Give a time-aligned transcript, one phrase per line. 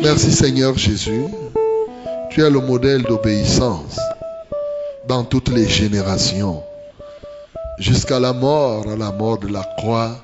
[0.00, 1.24] Merci Seigneur Jésus.
[2.30, 3.98] Tu es le modèle d'obéissance
[5.08, 6.62] dans toutes les générations.
[7.78, 10.16] Jusqu'à la mort, à la mort de la croix,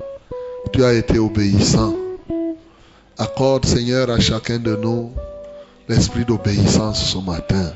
[0.73, 1.93] tu as été obéissant.
[3.19, 5.13] Accorde Seigneur à chacun de nous
[5.89, 7.73] l'esprit d'obéissance ce matin.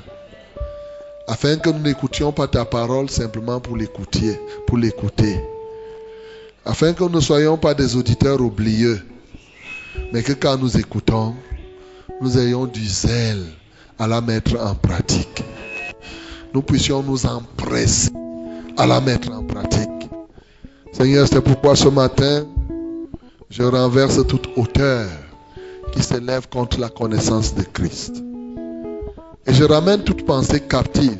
[1.26, 5.40] Afin que nous n'écoutions pas ta parole simplement pour l'écouter.
[6.64, 9.00] Afin que nous ne soyons pas des auditeurs oublieux,
[10.12, 11.34] mais que quand nous écoutons,
[12.20, 13.44] nous ayons du zèle
[13.98, 15.44] à la mettre en pratique.
[16.52, 18.10] Nous puissions nous empresser
[18.76, 19.88] à la mettre en pratique.
[20.92, 22.46] Seigneur, c'est pourquoi ce matin,
[23.50, 25.08] je renverse toute hauteur
[25.92, 28.22] qui s'élève contre la connaissance de Christ.
[29.46, 31.18] Et je ramène toute pensée captive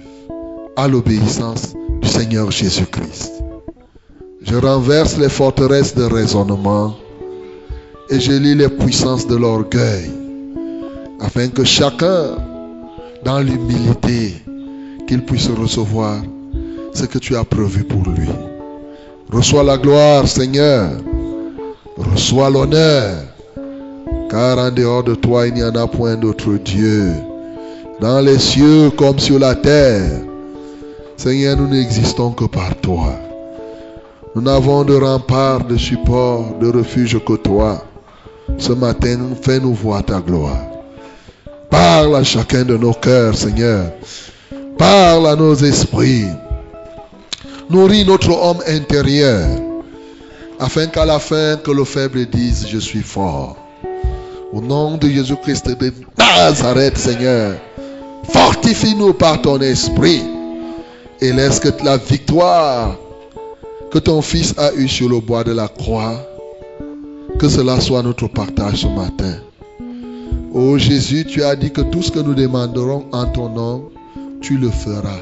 [0.77, 3.33] à l'obéissance du Seigneur Jésus-Christ.
[4.43, 6.97] Je renverse les forteresses de raisonnement
[8.11, 10.18] et je lis les puissances de l'orgueil
[11.21, 12.37] afin que chacun,
[13.25, 14.35] dans l'humilité,
[15.07, 16.21] qu'il puisse recevoir
[16.95, 18.29] ce que tu as prévu pour lui.
[19.33, 20.91] Reçois la gloire, Seigneur.
[21.97, 23.25] Reçois l'honneur.
[24.31, 27.13] Car en dehors de toi, il n'y en a point d'autre Dieu.
[28.01, 30.21] Dans les cieux comme sur la terre.
[31.17, 33.13] Seigneur, nous n'existons que par toi.
[34.35, 37.85] Nous n'avons de rempart, de support, de refuge que toi.
[38.59, 40.68] Ce matin, fais-nous voir ta gloire.
[41.71, 43.93] Parle à chacun de nos cœurs, Seigneur.
[44.79, 46.27] Parle à nos esprits.
[47.71, 49.47] Nourris notre homme intérieur,
[50.59, 53.57] afin qu'à la fin, que le faible dise, je suis fort.
[54.53, 57.57] Au nom de Jésus-Christ de Nazareth, Seigneur,
[58.31, 60.23] fortifie-nous par ton esprit
[61.21, 62.97] et laisse que la victoire
[63.91, 66.15] que ton Fils a eue sur le bois de la croix,
[67.39, 69.41] que cela soit notre partage ce matin.
[70.53, 73.91] Ô Jésus, tu as dit que tout ce que nous demanderons en ton nom,
[74.41, 75.21] tu le feras.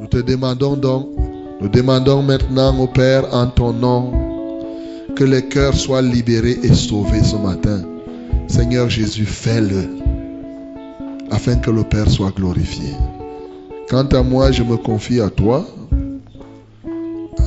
[0.00, 1.08] Nous te demandons donc,
[1.60, 4.12] nous demandons maintenant au Père en ton nom,
[5.16, 7.82] que les cœurs soient libérés et sauvés ce matin.
[8.46, 9.88] Seigneur Jésus, fais-le,
[11.30, 12.92] afin que le Père soit glorifié.
[13.90, 15.66] Quant à moi, je me confie à toi,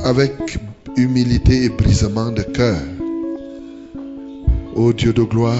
[0.04, 0.58] avec
[0.96, 2.80] humilité et brisement de cœur.
[4.74, 5.56] Ô Dieu de gloire,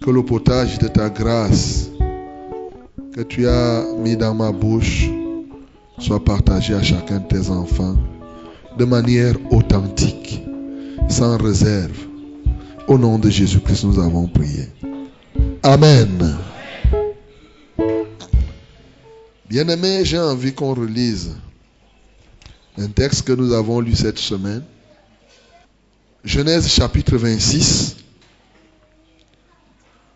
[0.00, 1.90] que le potage de ta grâce
[3.14, 5.08] que tu as mis dans ma bouche
[5.98, 7.96] soit partagé à chacun de tes enfants
[8.78, 10.42] de manière authentique,
[11.08, 12.06] sans réserve.
[12.88, 14.68] Au nom de Jésus-Christ, nous avons prié.
[15.62, 16.36] Amen.
[19.48, 21.36] Bien-aimés, j'ai envie qu'on relise
[22.78, 24.62] un texte que nous avons lu cette semaine.
[26.24, 27.99] Genèse chapitre 26.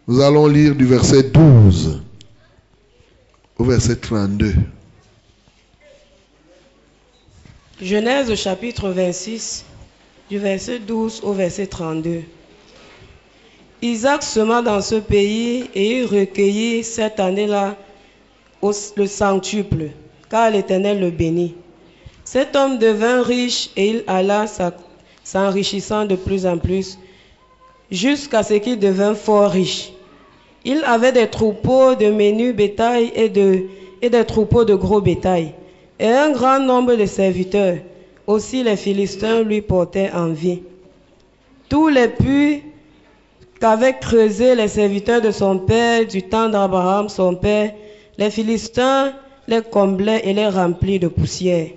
[0.06, 2.02] Nous allons lire du verset 12
[3.58, 4.52] au verset 32.
[7.80, 9.64] Genèse chapitre 26,
[10.28, 12.20] du verset 12 au verset 32.
[13.80, 17.74] Isaac sema dans ce pays et il recueillit cette année-là
[18.62, 19.88] le centuple,
[20.28, 21.54] car l'Éternel le bénit.
[22.24, 24.44] Cet homme devint riche et il alla
[25.24, 26.98] s'enrichissant de plus en plus
[27.90, 29.93] jusqu'à ce qu'il devint fort riche.
[30.64, 33.64] Il avait des troupeaux de menus bétail et, de,
[34.00, 35.52] et des troupeaux de gros bétail,
[36.00, 37.76] et un grand nombre de serviteurs.
[38.26, 40.62] Aussi les Philistins lui portaient envie.
[41.68, 42.62] Tous les puits
[43.60, 47.74] qu'avaient creusés les serviteurs de son père du temps d'Abraham, son père,
[48.16, 49.12] les Philistins
[49.46, 51.68] les comblaient et les remplirent de poussière.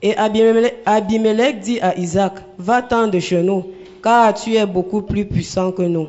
[0.00, 3.66] Et Abimelech dit à Isaac, va-t'en de chez nous,
[4.02, 6.08] car tu es beaucoup plus puissant que nous.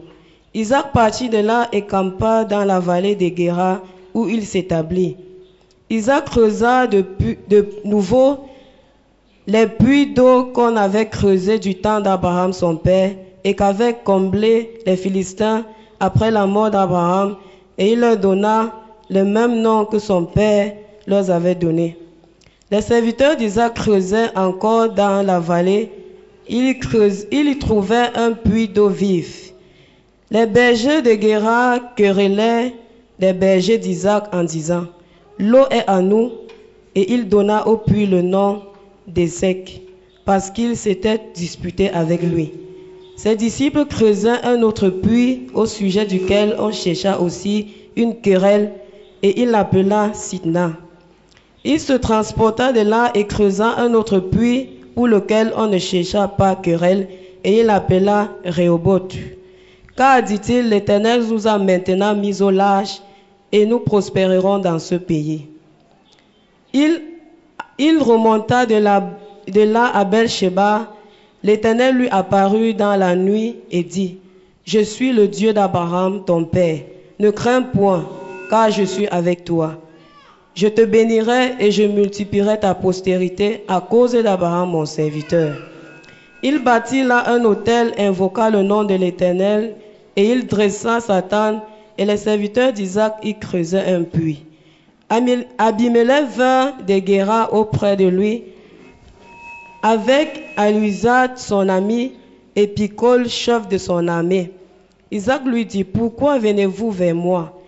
[0.55, 3.81] Isaac partit de là et campa dans la vallée des Guéras
[4.13, 5.17] où il s'établit.
[5.89, 7.03] Isaac creusa de,
[7.49, 8.37] de nouveau
[9.47, 13.11] les puits d'eau qu'on avait creusés du temps d'Abraham son père
[13.43, 15.65] et qu'avaient comblé les Philistins
[15.99, 17.35] après la mort d'Abraham,
[17.77, 18.73] et il leur donna
[19.09, 20.73] le même nom que son père
[21.07, 21.97] leur avait donné.
[22.71, 25.91] Les serviteurs d'Isaac creusaient encore dans la vallée,
[26.47, 26.75] ils,
[27.31, 29.52] ils y trouvaient un puits d'eau vive.
[30.33, 32.73] Les bergers de Guéra querellaient
[33.19, 34.87] les bergers d'Isaac en disant,
[35.37, 36.31] L'eau est à nous,
[36.95, 38.63] et il donna au puits le nom
[39.07, 39.83] d'Ézek,
[40.25, 42.51] parce qu'il s'était disputé avec lui.
[43.15, 48.71] Ses disciples creusaient un autre puits au sujet duquel on chercha aussi une querelle,
[49.21, 50.71] et il l'appela Sidna.
[51.63, 56.27] Il se transporta de là et creusa un autre puits pour lequel on ne chercha
[56.27, 57.07] pas querelle,
[57.43, 59.15] et il l'appela Rehoboth.
[59.95, 63.01] Car, dit-il, l'Éternel nous a maintenant mis au large
[63.51, 65.47] et nous prospérerons dans ce pays.
[66.73, 69.03] Il, remonta de, la,
[69.47, 70.87] de là à Beersheba.
[71.43, 74.17] L'Éternel lui apparut dans la nuit et dit,
[74.65, 76.79] Je suis le Dieu d'Abraham, ton père.
[77.19, 78.09] Ne crains point,
[78.49, 79.75] car je suis avec toi.
[80.55, 85.55] Je te bénirai et je multiplierai ta postérité à cause d'Abraham, mon serviteur.
[86.41, 89.75] Il bâtit là un autel, invoqua le nom de l'Éternel,
[90.15, 91.63] et il dressa sa tente,
[91.97, 94.45] et les serviteurs d'Isaac y creusaient un puits.
[95.09, 98.43] Abimelech vint de Guéra auprès de lui,
[99.83, 102.13] avec Aluisad, son ami,
[102.55, 104.51] et Picol, chef de son armée.
[105.11, 107.59] Isaac lui dit, Pourquoi venez-vous vers moi,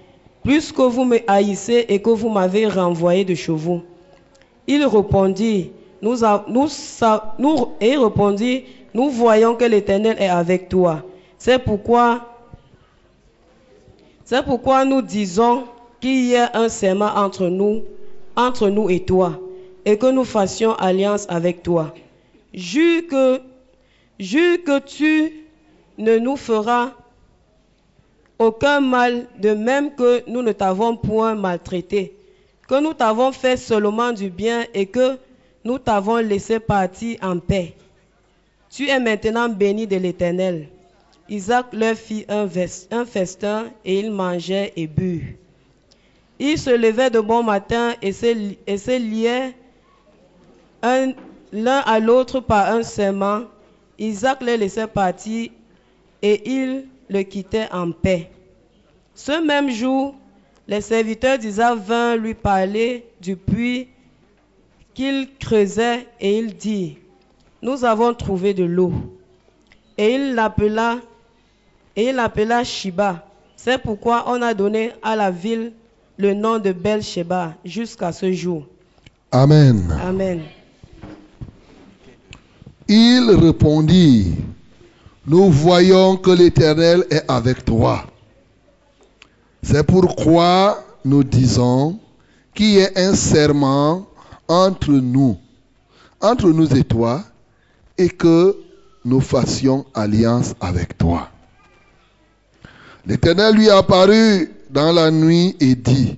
[0.43, 3.81] puisque vous me haïssez et que vous m'avez renvoyé de chez vous?
[4.67, 5.71] Il répondit,
[6.01, 8.63] nous, et il répondit,
[8.93, 11.03] Nous voyons que l'Éternel est avec toi.
[11.37, 12.34] C'est pourquoi,
[14.25, 15.65] c'est pourquoi nous disons
[16.01, 17.83] qu'il y ait un serment entre nous,
[18.35, 19.39] entre nous et toi,
[19.85, 21.93] et que nous fassions alliance avec toi.
[22.53, 25.45] Jure que tu
[25.97, 26.91] ne nous feras
[28.39, 32.15] aucun mal, de même que nous ne t'avons point maltraité,
[32.67, 35.17] que nous t'avons fait seulement du bien et que
[35.63, 37.75] nous t'avons laissé partir en paix.
[38.69, 40.67] Tu es maintenant béni de l'Éternel.
[41.27, 42.47] Isaac leur fit un,
[43.05, 45.33] festin et ils mangeaient et burent.
[46.39, 49.55] Ils se levaient de bon matin et se, liaient
[50.83, 51.13] un-
[51.51, 53.43] l'un à l'autre par un serment.
[53.97, 55.49] Isaac les laissait partir
[56.21, 58.29] et ils le quittaient en paix.
[59.15, 60.13] Ce même jour,
[60.67, 63.87] les serviteurs d'Isaac vinrent lui parler du puits
[64.93, 66.97] qu'il creusait et il dit,
[67.61, 68.91] nous avons trouvé de l'eau.
[69.97, 70.97] Et il l'appela,
[71.95, 73.25] et il l'appela Shiba.
[73.55, 75.71] C'est pourquoi on a donné à la ville
[76.17, 78.65] le nom de Bel-Sheba jusqu'à ce jour.
[79.31, 79.97] Amen.
[80.01, 80.41] Amen.
[82.87, 84.35] Il répondit,
[85.25, 88.05] nous voyons que l'Éternel est avec toi.
[89.63, 91.97] C'est pourquoi nous disons
[92.53, 94.05] qu'il y ait un serment
[94.47, 95.37] entre nous,
[96.21, 97.23] entre nous et toi,
[97.97, 98.55] et que
[99.03, 101.29] nous fassions alliance avec toi.
[103.07, 106.17] L'Éternel lui apparut dans la nuit et dit,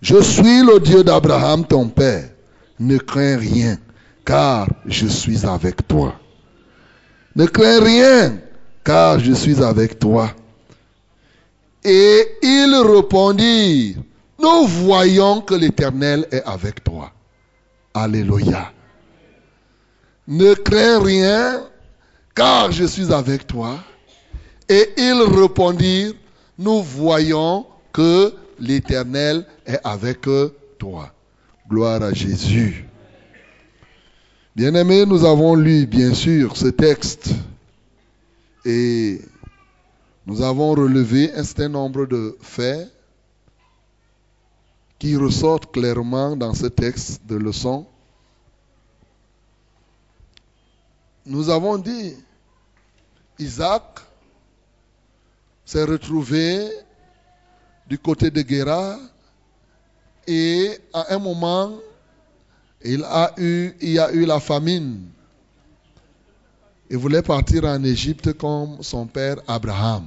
[0.00, 2.28] Je suis le Dieu d'Abraham ton père,
[2.78, 3.78] ne crains rien,
[4.24, 6.14] car je suis avec toi.
[7.34, 8.38] Ne crains rien,
[8.84, 10.30] car je suis avec toi.
[11.84, 13.96] Et il répondit,
[14.38, 17.10] nous voyons que l'Éternel est avec toi.
[17.92, 18.72] Alléluia.
[20.28, 21.62] Ne crains rien,
[22.34, 23.78] car je suis avec toi.
[24.70, 26.14] Et ils répondirent,
[26.56, 30.20] nous voyons que l'Éternel est avec
[30.78, 31.12] toi.
[31.68, 32.86] Gloire à Jésus.
[34.54, 37.30] Bien-aimés, nous avons lu bien sûr ce texte
[38.64, 39.20] et
[40.24, 42.92] nous avons relevé un certain nombre de faits
[45.00, 47.86] qui ressortent clairement dans ce texte de leçon.
[51.26, 52.14] Nous avons dit,
[53.40, 53.82] Isaac
[55.70, 56.68] s'est retrouvé
[57.86, 58.98] du côté de Guéra
[60.26, 61.78] et à un moment,
[62.84, 65.06] il, a eu, il y a eu la famine.
[66.90, 70.06] Il voulait partir en Égypte comme son père Abraham.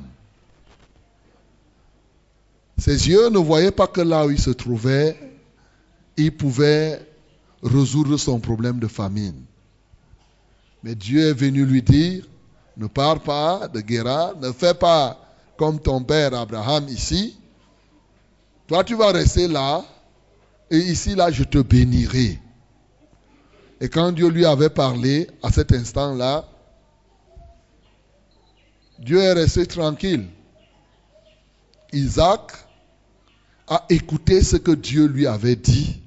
[2.77, 5.17] Ses yeux ne voyaient pas que là où il se trouvait,
[6.17, 6.99] il pouvait
[7.63, 9.41] résoudre son problème de famine.
[10.83, 12.25] Mais Dieu est venu lui dire,
[12.75, 15.22] ne pars pas de Guéra, ne fais pas
[15.63, 17.37] comme ton père Abraham ici.
[18.67, 19.85] Toi, tu vas rester là,
[20.69, 22.37] et ici, là, je te bénirai.
[23.79, 26.43] Et quand Dieu lui avait parlé, à cet instant-là,
[28.99, 30.27] Dieu est resté tranquille.
[31.93, 32.51] Isaac
[33.69, 36.01] a écouté ce que Dieu lui avait dit.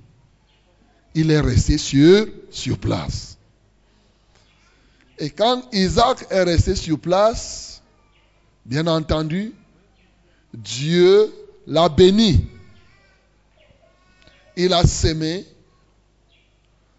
[1.15, 3.39] Il est resté sur, sur place.
[5.19, 7.76] Et quand Isaac est resté sur place,
[8.67, 9.55] bien entendu,
[10.53, 11.33] Dieu
[11.67, 12.47] l'a béni.
[14.57, 15.47] Il a sémé,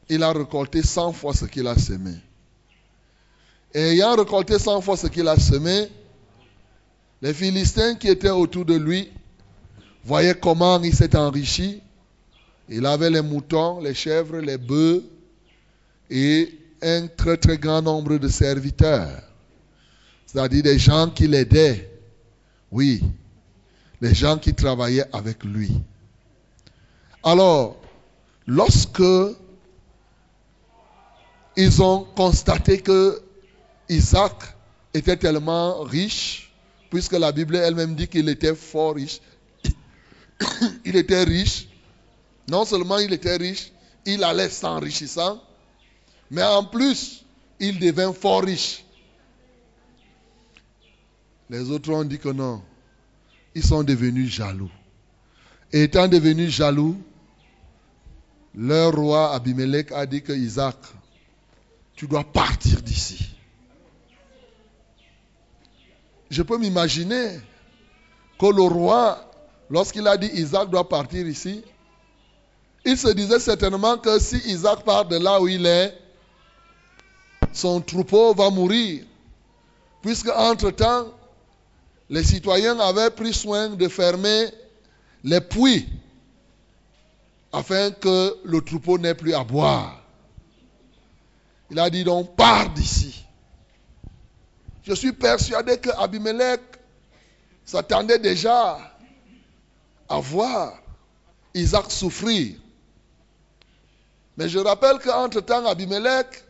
[0.10, 2.14] il a récolté 100 fois ce qu'il a semé.
[3.74, 5.90] Et ayant récolté 100 fois ce qu'il a semé,
[7.22, 9.12] les Philistins qui étaient autour de lui
[10.06, 11.82] voyaient comment il s'est enrichi.
[12.70, 15.04] Il avait les moutons, les chèvres, les bœufs
[16.10, 19.27] et un très très grand nombre de serviteurs.
[20.28, 21.90] C'est-à-dire des gens qui l'aidaient
[22.70, 23.02] Oui,
[24.02, 25.72] les gens qui travaillaient avec lui.
[27.24, 27.78] Alors,
[28.46, 29.02] lorsque
[31.56, 33.22] ils ont constaté que
[33.90, 34.34] Isaac
[34.94, 36.54] était tellement riche,
[36.90, 39.22] puisque la Bible elle-même dit qu'il était fort riche,
[40.86, 41.70] il était riche,
[42.50, 43.72] non seulement il était riche,
[44.06, 45.42] il allait s'enrichissant,
[46.30, 47.24] mais en plus,
[47.62, 48.84] il devint fort riche.
[51.50, 52.62] Les autres ont dit que non.
[53.56, 54.72] Ils sont devenus jaloux.
[55.72, 56.98] Et étant devenus jaloux,
[58.56, 60.78] leur roi Abimelech a dit que Isaac,
[61.96, 63.30] tu dois partir d'ici.
[66.30, 67.40] Je peux m'imaginer
[68.38, 69.32] que le roi,
[69.70, 71.64] lorsqu'il a dit Isaac doit partir ici,
[72.86, 75.98] il se disait certainement que si Isaac part de là où il est,
[77.54, 79.06] son troupeau va mourir.
[80.02, 81.08] Puisque entre-temps,
[82.10, 84.48] les citoyens avaient pris soin de fermer
[85.24, 85.88] les puits
[87.52, 90.02] afin que le troupeau n'ait plus à boire.
[91.70, 93.26] Il a dit donc, pars d'ici.
[94.84, 96.62] Je suis persuadé que Abimelech
[97.66, 98.80] s'attendait déjà
[100.08, 100.80] à voir
[101.54, 102.56] Isaac souffrir.
[104.38, 106.44] Mais je rappelle qu'entre-temps, Abimelech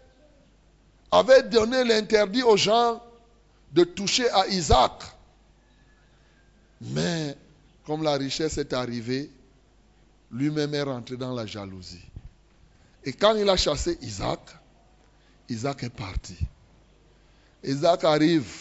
[1.10, 3.02] avait donné l'interdit aux gens
[3.72, 4.92] de toucher à Isaac.
[6.82, 7.36] Mais
[7.86, 9.30] comme la richesse est arrivée,
[10.32, 12.04] lui-même est rentré dans la jalousie.
[13.04, 14.42] Et quand il a chassé Isaac,
[15.50, 16.38] Isaac est parti.
[17.64, 18.52] Isaac arrive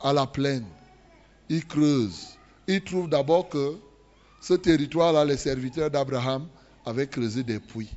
[0.00, 0.66] à la plaine.
[1.48, 2.28] Il creuse.
[2.66, 3.76] Il trouve d'abord que
[4.40, 6.48] ce territoire-là, les serviteurs d'Abraham
[6.86, 7.90] avaient creusé des puits.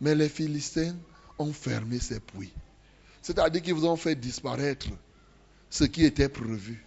[0.00, 0.96] Mais les Philistins
[1.38, 2.52] ont fermé ces puits.
[3.20, 4.88] C'est-à-dire qu'ils ont fait disparaître
[5.70, 6.83] ce qui était prévu.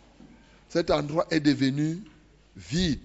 [0.78, 2.04] Cet endroit est devenu
[2.56, 3.04] vide.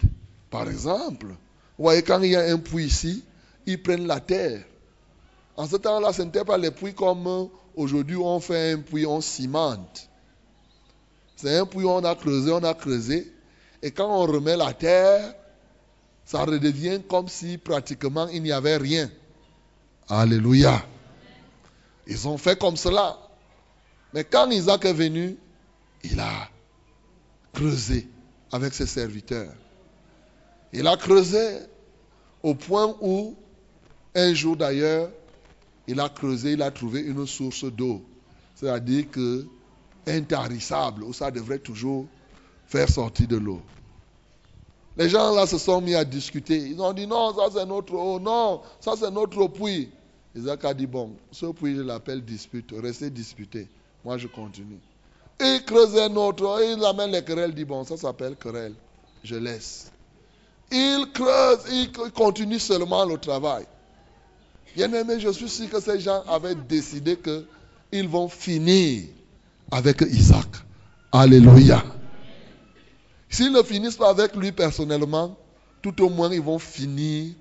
[0.51, 3.23] Par exemple, vous voyez, quand il y a un puits ici,
[3.65, 4.63] ils prennent la terre.
[5.57, 9.21] En ce temps-là, ce n'était pas les puits comme aujourd'hui on fait un puits, on
[9.21, 10.07] cimente.
[11.35, 13.33] C'est un puits, on a creusé, on a creusé.
[13.81, 15.33] Et quand on remet la terre,
[16.25, 19.09] ça redevient comme si pratiquement il n'y avait rien.
[20.09, 20.85] Alléluia.
[22.05, 23.17] Ils ont fait comme cela.
[24.13, 25.37] Mais quand Isaac est venu,
[26.03, 26.52] il a
[27.53, 28.07] creusé
[28.51, 29.53] avec ses serviteurs.
[30.73, 31.59] Il a creusé
[32.41, 33.35] au point où,
[34.15, 35.09] un jour d'ailleurs,
[35.87, 38.03] il a creusé, il a trouvé une source d'eau.
[38.55, 39.45] C'est-à-dire que
[40.07, 42.05] intarissable, où ça devrait toujours
[42.67, 43.61] faire sortir de l'eau.
[44.97, 46.57] Les gens là se sont mis à discuter.
[46.57, 49.89] Ils ont dit non, ça c'est notre eau, non, ça c'est notre puits.
[50.35, 53.67] Isaac a dit bon, ce puits je l'appelle dispute, restez disputé.
[54.03, 54.79] Moi je continue.
[55.43, 58.73] Il creuse un autre, il amène les querelles, dit bon, ça s'appelle querelle,
[59.23, 59.91] je laisse.
[60.71, 63.65] Il creuse, il continue seulement le travail.
[64.75, 69.03] Bien aimé, je suis sûr que ces gens avaient décidé qu'ils vont finir
[69.69, 70.47] avec Isaac.
[71.11, 71.83] Alléluia.
[73.29, 75.37] S'ils ne finissent pas avec lui personnellement,
[75.81, 77.33] tout au moins ils vont finir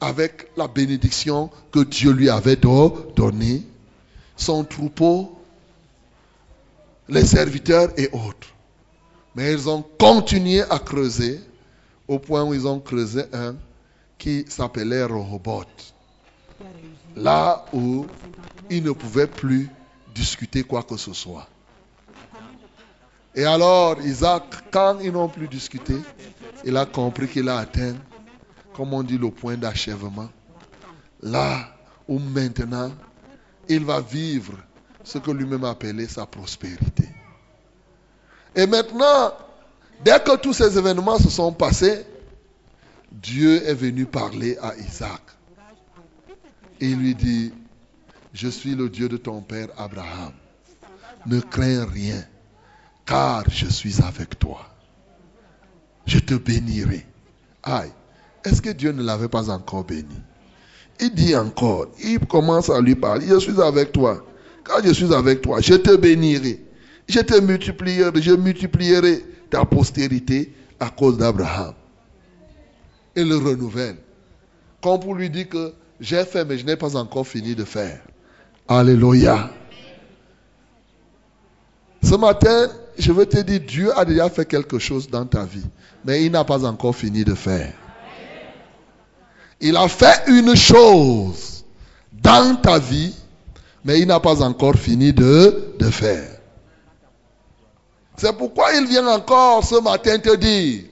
[0.00, 3.62] avec la bénédiction que Dieu lui avait donnée,
[4.36, 5.37] son troupeau,
[7.08, 8.48] les serviteurs et autres.
[9.34, 11.40] Mais ils ont continué à creuser
[12.06, 13.56] au point où ils ont creusé un
[14.18, 15.94] qui s'appelait Rehoboth.
[17.16, 18.06] Là où
[18.70, 19.68] ils ne pouvaient plus
[20.14, 21.46] discuter quoi que ce soit.
[23.34, 25.94] Et alors, Isaac, quand ils n'ont plus discuté,
[26.64, 27.94] il a compris qu'il a atteint,
[28.74, 30.28] comme on dit, le point d'achèvement.
[31.22, 31.68] Là
[32.08, 32.90] où maintenant,
[33.68, 34.54] il va vivre
[35.04, 37.08] ce que lui-même appelait sa prospérité.
[38.54, 39.32] Et maintenant,
[40.04, 42.04] dès que tous ces événements se sont passés,
[43.12, 45.22] Dieu est venu parler à Isaac.
[46.80, 47.52] Il lui dit,
[48.32, 50.32] je suis le Dieu de ton père Abraham.
[51.26, 52.24] Ne crains rien,
[53.04, 54.66] car je suis avec toi.
[56.06, 57.04] Je te bénirai.
[57.62, 57.92] Aïe,
[58.44, 60.22] est-ce que Dieu ne l'avait pas encore béni?
[61.00, 64.24] Il dit encore, il commence à lui parler, je suis avec toi.
[64.68, 66.60] Car je suis avec toi, je te bénirai.
[67.08, 71.72] Je te multiplierai, je multiplierai ta postérité à cause d'Abraham.
[73.16, 73.96] Et le renouvelle.
[74.82, 78.00] Comme pour lui dire que j'ai fait, mais je n'ai pas encore fini de faire.
[78.68, 79.50] Alléluia.
[82.02, 85.66] Ce matin, je veux te dire, Dieu a déjà fait quelque chose dans ta vie,
[86.04, 87.72] mais il n'a pas encore fini de faire.
[89.60, 91.64] Il a fait une chose
[92.12, 93.14] dans ta vie,
[93.84, 96.28] mais il n'a pas encore fini de, faire.
[98.16, 100.84] C'est pourquoi il vient encore ce matin te dire,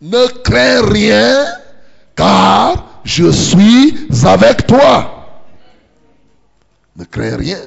[0.00, 1.46] ne crains rien,
[2.16, 5.40] car je suis avec toi.
[6.96, 7.60] Ne crains rien.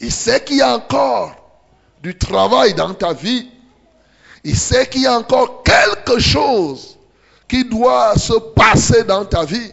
[0.00, 1.34] Il sait qu'il y a encore
[2.02, 3.48] du travail dans ta vie.
[4.44, 6.96] Il sait qu'il y a encore quelque chose
[7.48, 9.72] qui doit se passer dans ta vie.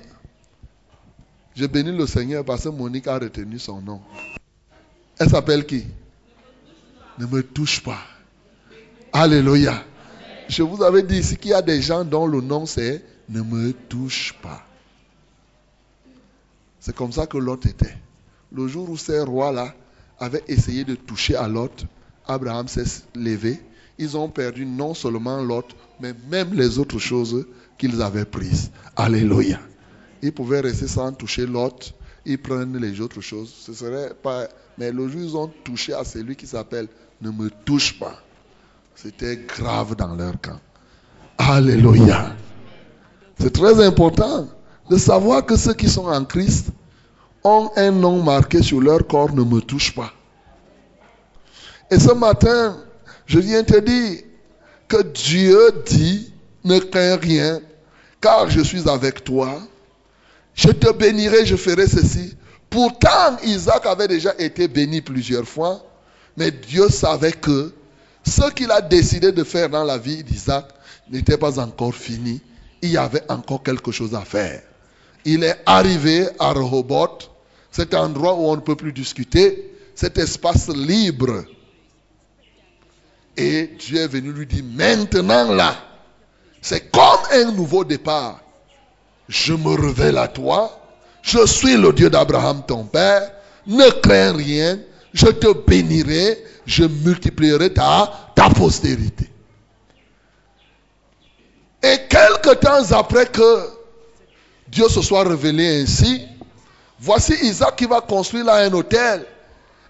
[1.55, 4.01] Je bénis le Seigneur parce que Monique a retenu son nom.
[5.19, 5.85] Elle s'appelle qui?
[7.19, 7.99] Ne me touche pas.
[9.11, 9.83] Alléluia.
[10.49, 13.41] Je vous avais dit ici qu'il y a des gens dont le nom c'est Ne
[13.41, 14.65] me touche pas.
[16.79, 17.95] C'est comme ça que Lot était.
[18.51, 19.73] Le jour où ces rois-là
[20.19, 21.85] avaient essayé de toucher à Lot,
[22.27, 23.61] Abraham s'est levé.
[23.97, 27.45] Ils ont perdu non seulement Lot, mais même les autres choses
[27.77, 28.71] qu'ils avaient prises.
[28.95, 29.59] Alléluia.
[30.23, 31.93] Ils pouvaient rester sans toucher Lot.
[32.25, 33.53] Ils prennent les autres choses.
[33.53, 34.47] Ce serait pas.
[34.77, 36.87] Mais le jour ils ont touché à celui qui s'appelle
[37.21, 38.15] Ne me touche pas.
[38.95, 40.61] C'était grave dans leur camp.
[41.37, 42.35] Alléluia.
[43.37, 44.47] C'est très important
[44.89, 46.67] de savoir que ceux qui sont en Christ
[47.43, 50.13] ont un nom marqué sur leur corps, ne me touche pas.
[51.91, 52.77] Et ce matin,
[53.25, 54.23] je viens te dire
[54.87, 57.59] que Dieu dit, ne crains rien,
[58.21, 59.59] car je suis avec toi.
[60.55, 62.35] Je te bénirai, je ferai ceci.
[62.69, 65.83] Pourtant, Isaac avait déjà été béni plusieurs fois,
[66.37, 67.73] mais Dieu savait que
[68.25, 70.67] ce qu'il a décidé de faire dans la vie d'Isaac
[71.09, 72.41] n'était pas encore fini.
[72.81, 74.61] Il y avait encore quelque chose à faire.
[75.25, 77.29] Il est arrivé à Rehoboth,
[77.71, 81.45] cet endroit où on ne peut plus discuter, cet espace libre.
[83.37, 85.75] Et Dieu est venu lui dire, maintenant là,
[86.61, 88.42] c'est comme un nouveau départ.
[89.27, 90.79] Je me révèle à toi.
[91.21, 93.31] Je suis le Dieu d'Abraham, ton père.
[93.65, 94.79] Ne crains rien.
[95.13, 96.43] Je te bénirai.
[96.65, 98.11] Je multiplierai ta,
[98.55, 99.29] postérité.
[101.81, 103.69] Et quelque temps après que
[104.69, 106.25] Dieu se soit révélé ainsi,
[106.99, 109.25] voici Isaac qui va construire là un hôtel.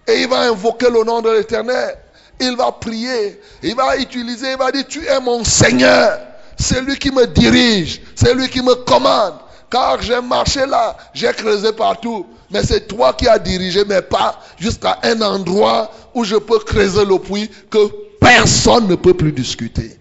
[0.06, 1.96] Et il va invoquer le nom de l'Éternel.
[2.40, 3.40] Il va prier.
[3.62, 6.18] Il va utiliser, il va dire, tu es mon Seigneur.
[6.64, 8.00] C'est lui qui me dirige.
[8.14, 9.34] C'est lui qui me commande.
[9.70, 12.24] Car j'ai marché là, j'ai creusé partout.
[12.50, 17.04] Mais c'est toi qui as dirigé mes pas jusqu'à un endroit où je peux creuser
[17.04, 17.78] le puits que
[18.18, 19.98] personne ne peut plus discuter.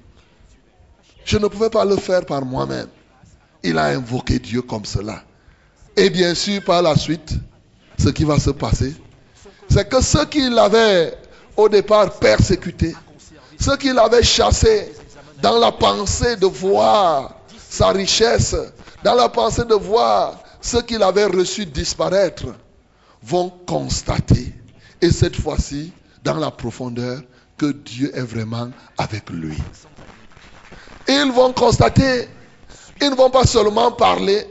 [1.25, 2.87] Je ne pouvais pas le faire par moi-même.
[3.61, 5.21] Il a invoqué Dieu comme cela.
[5.97, 7.33] Et bien sûr, par la suite,
[7.97, 8.93] ce qui va se passer,
[9.69, 11.13] c'est que ceux qui l'avaient
[11.57, 12.95] au départ persécuté,
[13.59, 14.93] ceux qui l'avaient chassé
[15.43, 17.35] dans la pensée de voir
[17.69, 18.55] sa richesse,
[19.03, 22.45] dans la pensée de voir ce qu'il avait reçu disparaître,
[23.21, 24.55] vont constater,
[25.01, 25.91] et cette fois-ci,
[26.23, 27.19] dans la profondeur,
[27.57, 29.57] que Dieu est vraiment avec lui.
[31.09, 32.29] Ils vont constater,
[33.01, 34.47] ils ne vont pas seulement parler,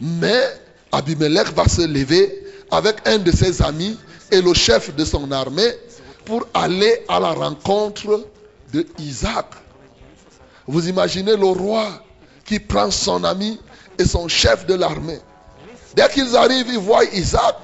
[0.00, 0.44] mais
[0.92, 3.98] Abimelech va se lever avec un de ses amis
[4.30, 5.72] et le chef de son armée
[6.24, 8.24] pour aller à la rencontre
[8.72, 9.46] de Isaac.
[10.66, 11.86] Vous imaginez le roi
[12.44, 13.60] qui prend son ami
[13.98, 15.20] et son chef de l'armée.
[15.94, 17.56] Dès qu'ils arrivent, ils voient Isaac.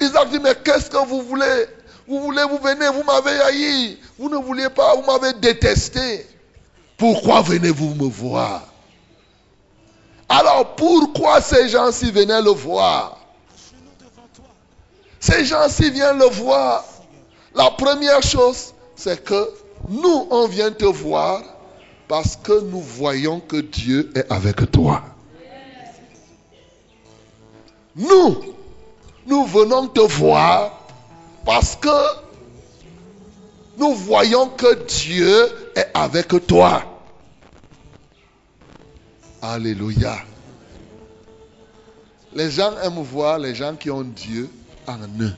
[0.00, 1.66] Isaac dit, mais qu'est-ce que vous voulez?
[2.06, 3.98] Vous voulez, vous venez, vous m'avez haï.
[4.18, 6.26] Vous ne vouliez pas, vous m'avez détesté.
[6.96, 8.62] Pourquoi venez-vous me voir?
[10.28, 13.18] Alors pourquoi ces gens-ci venaient le voir?
[15.20, 16.84] Ces gens-ci viennent le voir.
[17.54, 19.50] La première chose, c'est que
[19.88, 21.42] nous, on vient te voir
[22.08, 25.02] parce que nous voyons que Dieu est avec toi.
[27.96, 28.54] Nous,
[29.26, 30.86] nous venons te voir
[31.44, 31.88] parce que
[33.78, 36.82] nous voyons que Dieu est avec toi.
[39.42, 40.16] Alléluia.
[42.34, 44.50] Les gens aiment voir les gens qui ont Dieu
[44.86, 45.34] en eux.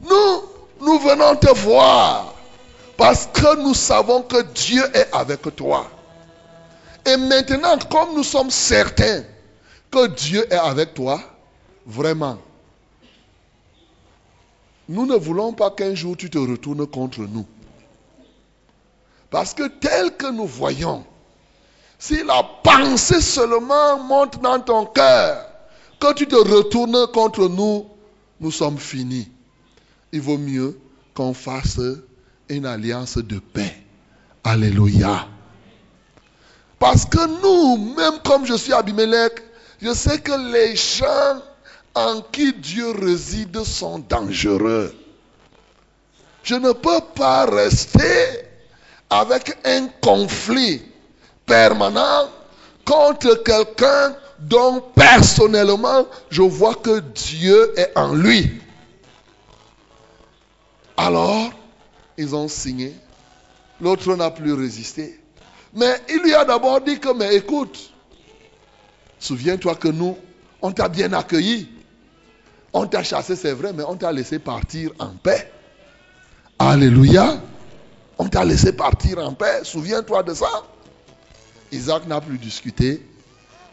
[0.00, 0.42] Nous,
[0.80, 2.35] nous venons te voir
[2.96, 5.90] parce que nous savons que Dieu est avec toi.
[7.04, 9.22] Et maintenant, comme nous sommes certains
[9.90, 11.20] que Dieu est avec toi,
[11.86, 12.38] vraiment,
[14.88, 17.46] nous ne voulons pas qu'un jour tu te retournes contre nous.
[19.30, 21.04] Parce que tel que nous voyons,
[21.98, 25.46] si la pensée seulement monte dans ton cœur,
[25.98, 27.86] que tu te retournes contre nous,
[28.40, 29.28] nous sommes finis.
[30.12, 30.78] Il vaut mieux
[31.14, 31.80] qu'on fasse
[32.48, 33.76] une alliance de paix.
[34.44, 35.26] Alléluia.
[36.78, 39.42] Parce que nous, même comme je suis Abimelech,
[39.80, 41.42] je sais que les gens
[41.94, 44.94] en qui Dieu réside sont dangereux.
[46.42, 48.46] Je ne peux pas rester
[49.10, 50.82] avec un conflit
[51.44, 52.28] permanent
[52.84, 58.60] contre quelqu'un dont personnellement je vois que Dieu est en lui.
[60.96, 61.50] Alors,
[62.18, 62.94] ils ont signé.
[63.80, 65.20] L'autre n'a plus résisté.
[65.74, 67.92] Mais il lui a d'abord dit que, mais écoute,
[69.18, 70.16] souviens-toi que nous,
[70.62, 71.68] on t'a bien accueilli.
[72.72, 75.50] On t'a chassé, c'est vrai, mais on t'a laissé partir en paix.
[76.58, 77.40] Alléluia.
[78.18, 79.60] On t'a laissé partir en paix.
[79.62, 80.64] Souviens-toi de ça.
[81.70, 83.06] Isaac n'a plus discuté.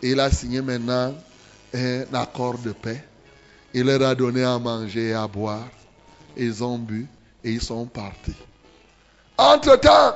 [0.01, 1.13] Il a signé maintenant
[1.73, 3.03] un accord de paix.
[3.73, 5.67] Il leur a donné à manger et à boire.
[6.35, 7.07] Ils ont bu
[7.43, 8.35] et ils sont partis.
[9.37, 10.15] Entre-temps,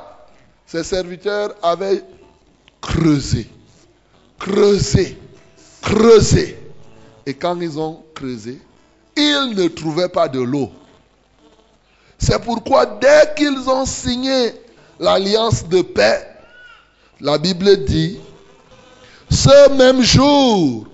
[0.65, 2.03] ses serviteurs avaient
[2.81, 3.47] creusé,
[4.39, 5.17] creusé,
[5.81, 6.57] creusé.
[7.25, 8.59] Et quand ils ont creusé,
[9.15, 10.71] ils ne trouvaient pas de l'eau.
[12.17, 14.53] C'est pourquoi dès qu'ils ont signé
[14.99, 16.27] l'alliance de paix,
[17.19, 18.19] la Bible dit,
[19.29, 20.87] ce même jour,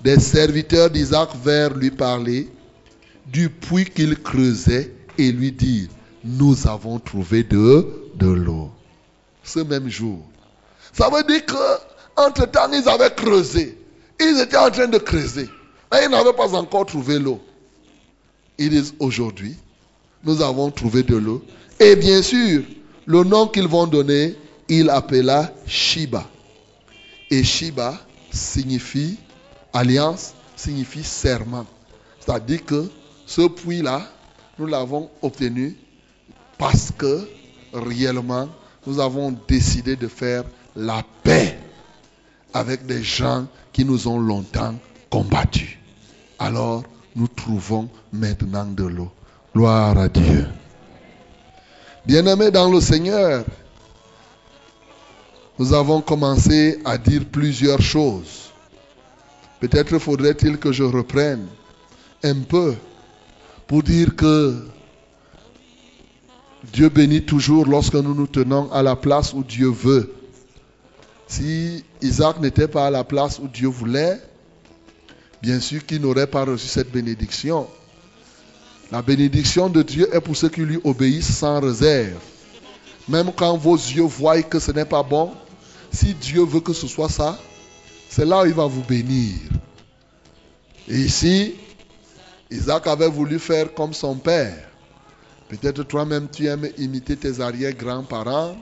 [0.00, 2.48] des serviteurs d'Isaac vinrent lui parler
[3.26, 5.88] du puits qu'il creusait et lui dire,
[6.24, 7.86] nous avons trouvé de,
[8.20, 8.70] l'eau.
[9.42, 10.20] Ce même jour.
[10.92, 13.78] Ça veut dire que temps ils avaient creusé.
[14.20, 15.48] Ils étaient en train de creuser.
[15.92, 17.40] Mais ils n'avaient pas encore trouvé l'eau.
[18.58, 19.56] Ils disent aujourd'hui,
[20.24, 21.42] nous avons trouvé de l'eau.
[21.78, 22.62] Et bien sûr,
[23.06, 24.36] le nom qu'ils vont donner,
[24.68, 26.28] il appela Shiba.
[27.30, 27.98] Et Shiba
[28.30, 29.18] signifie
[29.72, 31.66] alliance, signifie serment.
[32.20, 32.88] C'est-à-dire que
[33.26, 34.02] ce puits-là,
[34.60, 35.74] nous l'avons obtenu
[36.58, 37.26] parce que
[37.72, 38.46] réellement,
[38.86, 40.44] nous avons décidé de faire
[40.76, 41.58] la paix
[42.52, 44.74] avec des gens qui nous ont longtemps
[45.08, 45.78] combattus.
[46.38, 46.84] Alors,
[47.16, 49.10] nous trouvons maintenant de l'eau.
[49.54, 50.46] Gloire à Dieu.
[52.04, 53.44] Bien-aimés dans le Seigneur,
[55.58, 58.50] nous avons commencé à dire plusieurs choses.
[59.58, 61.46] Peut-être faudrait-il que je reprenne
[62.22, 62.74] un peu
[63.70, 64.66] pour dire que
[66.72, 70.12] Dieu bénit toujours lorsque nous nous tenons à la place où Dieu veut.
[71.28, 74.20] Si Isaac n'était pas à la place où Dieu voulait,
[75.40, 77.68] bien sûr qu'il n'aurait pas reçu cette bénédiction.
[78.90, 82.18] La bénédiction de Dieu est pour ceux qui lui obéissent sans réserve.
[83.08, 85.30] Même quand vos yeux voient que ce n'est pas bon,
[85.92, 87.38] si Dieu veut que ce soit ça,
[88.08, 89.36] c'est là où il va vous bénir.
[90.88, 91.54] Et ici,
[92.50, 94.68] Isaac avait voulu faire comme son père.
[95.48, 98.56] Peut-être toi-même tu aimes imiter tes arrière-grands-parents,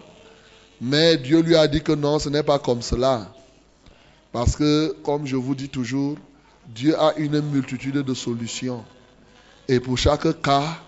[0.80, 3.32] mais Dieu lui a dit que non, ce n'est pas comme cela.
[4.32, 6.16] Parce que, comme je vous dis toujours,
[6.66, 8.84] Dieu a une multitude de solutions.
[9.68, 10.78] Et pour chaque cas,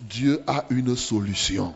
[0.00, 1.74] Dieu a une solution.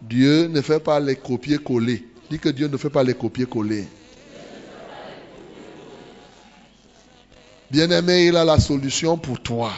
[0.00, 2.06] Dieu ne fait pas les copier-coller.
[2.30, 3.86] Dis que Dieu ne fait pas les copier-coller.
[7.70, 9.72] Bien-aimé, il a la solution pour toi.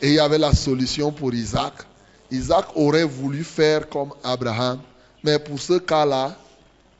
[0.00, 1.74] Et il y avait la solution pour Isaac.
[2.30, 4.80] Isaac aurait voulu faire comme Abraham.
[5.24, 6.36] Mais pour ce cas-là,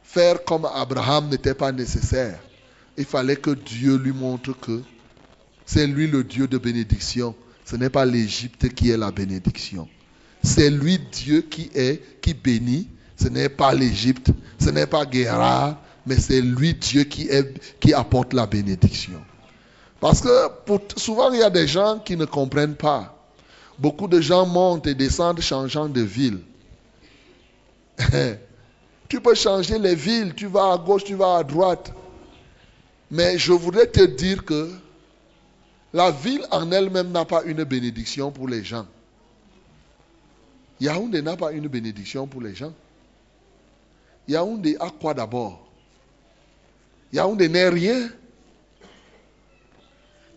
[0.02, 2.38] faire comme Abraham n'était pas nécessaire.
[2.96, 4.82] Il fallait que Dieu lui montre que
[5.64, 7.34] c'est lui le Dieu de bénédiction.
[7.64, 9.88] Ce n'est pas l'Égypte qui est la bénédiction.
[10.42, 12.88] C'est lui Dieu qui est, qui bénit
[13.20, 14.30] ce n'est pas l'Égypte,
[14.60, 17.28] ce n'est pas Guérard, mais c'est lui Dieu qui,
[17.80, 19.20] qui apporte la bénédiction.
[20.00, 20.28] Parce que
[20.96, 23.14] souvent il y a des gens qui ne comprennent pas.
[23.78, 26.40] Beaucoup de gens montent et descendent changeant de ville.
[29.08, 31.92] tu peux changer les villes, tu vas à gauche, tu vas à droite.
[33.10, 34.70] Mais je voudrais te dire que
[35.92, 38.86] la ville en elle-même n'a pas une bénédiction pour les gens.
[40.80, 42.72] Yaoundé n'a pas une bénédiction pour les gens.
[44.28, 45.66] Yaoundé a quoi d'abord?
[47.12, 48.08] Yaoundé n'est rien.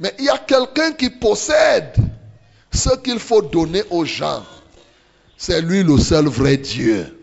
[0.02, 1.94] Mais il y a quelqu'un qui possède
[2.74, 4.44] ce qu'il faut donner aux gens.
[5.38, 7.18] C'est lui le seul vrai Dieu.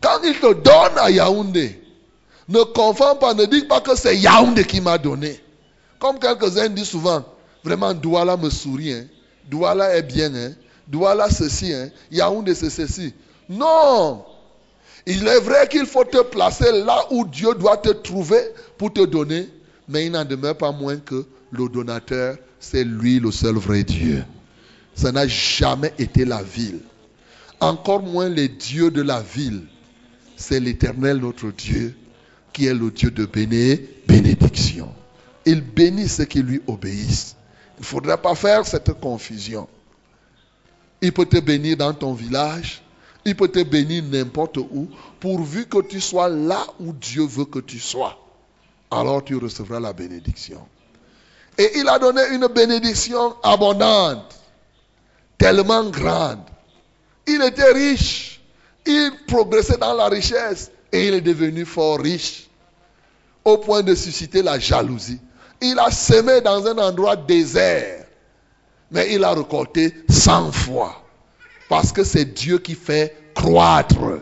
[0.00, 1.78] Quand il te donne à Yaoundé,
[2.48, 5.38] ne confonds pas, ne dis pas que c'est Yaoundé qui m'a donné.
[5.98, 7.22] Comme quelques-uns disent souvent,
[7.62, 9.04] vraiment Douala me sourit, hein.
[9.46, 10.52] Douala est bien, hein.
[10.88, 11.90] Douala ceci, hein.
[12.10, 13.12] Yaoundé c'est ceci.
[13.46, 14.24] Non.
[15.04, 18.40] Il est vrai qu'il faut te placer là où Dieu doit te trouver
[18.78, 19.46] pour te donner,
[19.90, 24.24] mais il n'en demeure pas moins que le donateur, c'est lui le seul vrai Dieu.
[24.94, 26.80] Ça n'a jamais été la ville.
[27.58, 29.62] Encore moins les dieux de la ville.
[30.36, 31.94] C'est l'éternel notre Dieu
[32.52, 34.88] qui est le Dieu de béné, bénédiction.
[35.44, 37.36] Il bénit ceux qui lui obéissent.
[37.78, 39.68] Il ne faudrait pas faire cette confusion.
[41.02, 42.82] Il peut te bénir dans ton village.
[43.24, 47.58] Il peut te bénir n'importe où, pourvu que tu sois là où Dieu veut que
[47.58, 48.19] tu sois.
[48.90, 50.66] Alors tu recevras la bénédiction.
[51.58, 54.34] Et il a donné une bénédiction abondante,
[55.38, 56.40] tellement grande.
[57.26, 58.40] Il était riche.
[58.86, 62.48] Il progressait dans la richesse et il est devenu fort riche
[63.44, 65.20] au point de susciter la jalousie.
[65.60, 68.06] Il a semé dans un endroit désert,
[68.90, 71.02] mais il a récolté 100 fois.
[71.68, 74.20] Parce que c'est Dieu qui fait croître.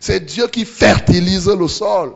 [0.00, 2.14] C'est Dieu qui fertilise le sol.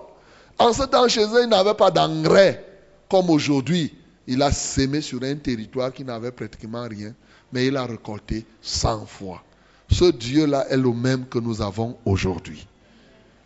[0.58, 2.64] En ce temps, chez eux, il n'avait pas d'engrais
[3.08, 3.94] comme aujourd'hui.
[4.26, 7.12] Il a semé sur un territoire qui n'avait pratiquement rien,
[7.52, 9.42] mais il a récolté 100 fois.
[9.90, 12.66] Ce Dieu-là est le même que nous avons aujourd'hui.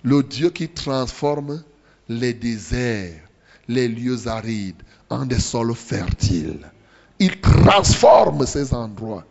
[0.05, 1.63] Le Dieu qui transforme
[2.09, 3.21] les déserts,
[3.67, 6.71] les lieux arides en des sols fertiles.
[7.19, 9.25] Il transforme ces endroits.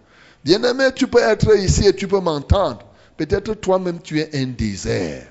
[0.43, 2.85] Bien-aimé, tu peux être ici et tu peux m'entendre.
[3.15, 5.27] Peut-être toi-même tu es un désert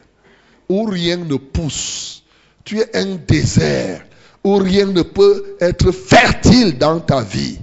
[0.69, 2.25] où rien ne pousse.
[2.67, 4.05] Tu es un désert
[4.43, 7.59] où rien ne peut être fertile dans ta vie.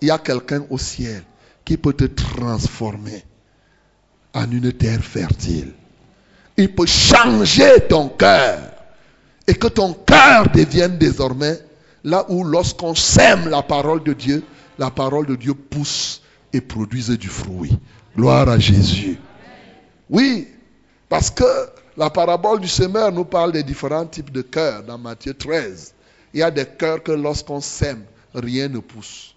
[0.00, 1.22] Il y a quelqu'un au ciel
[1.62, 3.22] qui peut te transformer
[4.32, 5.74] en une terre fertile.
[6.56, 8.60] Il peut changer ton cœur
[9.46, 11.58] et que ton cœur devienne désormais
[12.02, 14.42] là où lorsqu'on sème la parole de Dieu,
[14.78, 16.22] la parole de Dieu pousse
[16.54, 17.78] et produise du fruit.
[18.16, 19.18] Gloire à Jésus.
[20.08, 20.48] Oui,
[21.10, 21.44] parce que
[21.96, 25.94] la parabole du semeur nous parle des différents types de cœurs dans Matthieu 13.
[26.32, 28.04] Il y a des cœurs que lorsqu'on sème,
[28.34, 29.34] rien ne pousse.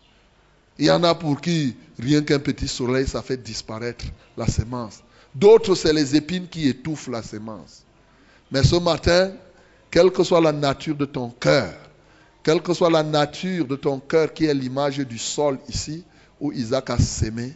[0.79, 5.01] Il y en a pour qui rien qu'un petit soleil, ça fait disparaître la semence.
[5.33, 7.83] D'autres, c'est les épines qui étouffent la semence.
[8.51, 9.31] Mais ce matin,
[9.91, 11.73] quelle que soit la nature de ton cœur,
[12.43, 16.03] quelle que soit la nature de ton cœur qui est l'image du sol ici
[16.39, 17.55] où Isaac a sémé,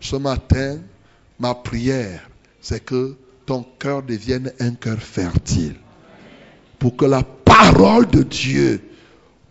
[0.00, 0.78] ce matin,
[1.38, 2.28] ma prière,
[2.60, 5.76] c'est que ton cœur devienne un cœur fertile.
[6.78, 8.82] Pour que la parole de Dieu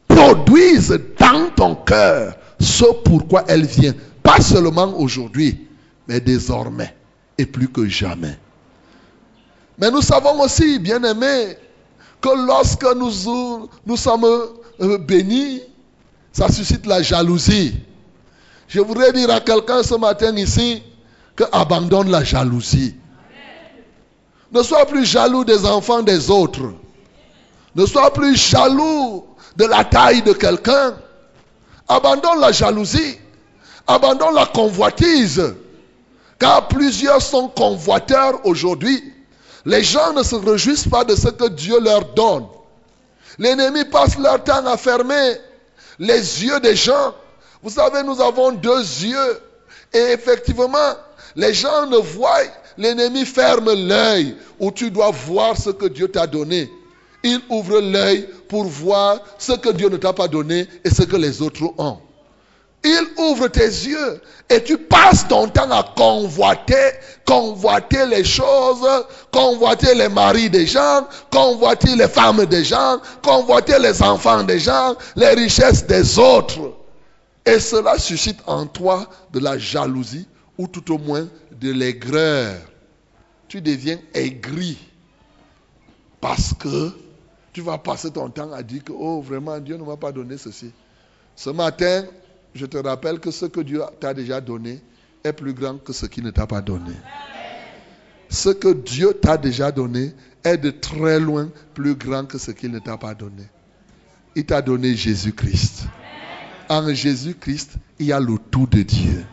[0.07, 3.93] produise dans ton cœur ce pourquoi elle vient.
[4.21, 5.67] Pas seulement aujourd'hui,
[6.07, 6.95] mais désormais
[7.37, 8.37] et plus que jamais.
[9.79, 11.57] Mais nous savons aussi, bien aimés,
[12.21, 14.25] que lorsque nous, nous sommes
[14.79, 15.61] euh, bénis,
[16.31, 17.75] ça suscite la jalousie.
[18.67, 20.83] Je voudrais dire à quelqu'un ce matin ici
[21.35, 22.95] que abandonne la jalousie.
[24.51, 26.73] Ne sois plus jaloux des enfants des autres.
[27.75, 30.95] Ne sois plus jaloux de la taille de quelqu'un.
[31.87, 33.17] Abandonne la jalousie.
[33.87, 35.55] Abandonne la convoitise.
[36.37, 39.13] Car plusieurs sont convoiteurs aujourd'hui.
[39.65, 42.47] Les gens ne se réjouissent pas de ce que Dieu leur donne.
[43.37, 45.37] L'ennemi passe leur temps à fermer
[45.99, 47.13] les yeux des gens.
[47.63, 49.41] Vous savez, nous avons deux yeux.
[49.93, 50.95] Et effectivement,
[51.35, 52.41] les gens ne voient.
[52.81, 56.67] L'ennemi ferme l'œil où tu dois voir ce que Dieu t'a donné.
[57.23, 61.15] Il ouvre l'œil pour voir ce que Dieu ne t'a pas donné et ce que
[61.15, 61.99] les autres ont.
[62.83, 69.93] Il ouvre tes yeux et tu passes ton temps à convoiter, convoiter les choses, convoiter
[69.93, 75.35] les maris des gens, convoiter les femmes des gens, convoiter les enfants des gens, les
[75.35, 76.73] richesses des autres.
[77.45, 82.55] Et cela suscite en toi de la jalousie ou tout au moins de l'aigreur.
[83.51, 84.77] Tu deviens aigri
[86.21, 86.93] parce que
[87.51, 90.37] tu vas passer ton temps à dire que, oh, vraiment, Dieu ne m'a pas donné
[90.37, 90.71] ceci.
[91.35, 92.05] Ce matin,
[92.55, 94.79] je te rappelle que ce que Dieu t'a déjà donné
[95.25, 96.93] est plus grand que ce qu'il ne t'a pas donné.
[98.29, 100.13] Ce que Dieu t'a déjà donné
[100.45, 103.43] est de très loin plus grand que ce qu'il ne t'a pas donné.
[104.33, 105.87] Il t'a donné Jésus-Christ.
[106.69, 109.25] En Jésus-Christ, il y a le tout de Dieu.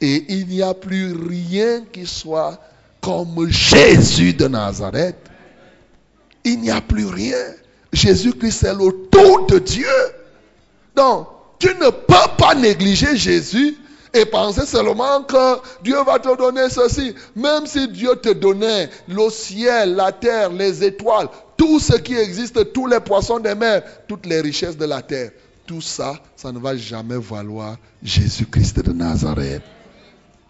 [0.00, 2.60] Et il n'y a plus rien qui soit
[3.04, 5.16] comme Jésus de Nazareth.
[6.42, 7.36] Il n'y a plus rien.
[7.92, 9.86] Jésus-Christ est le tout de Dieu.
[10.96, 13.76] Donc, tu ne peux pas négliger Jésus
[14.14, 17.14] et penser seulement que Dieu va te donner ceci.
[17.36, 22.72] Même si Dieu te donnait le ciel, la terre, les étoiles, tout ce qui existe,
[22.72, 25.30] tous les poissons des mers, toutes les richesses de la terre,
[25.66, 29.62] tout ça, ça ne va jamais valoir Jésus-Christ de Nazareth.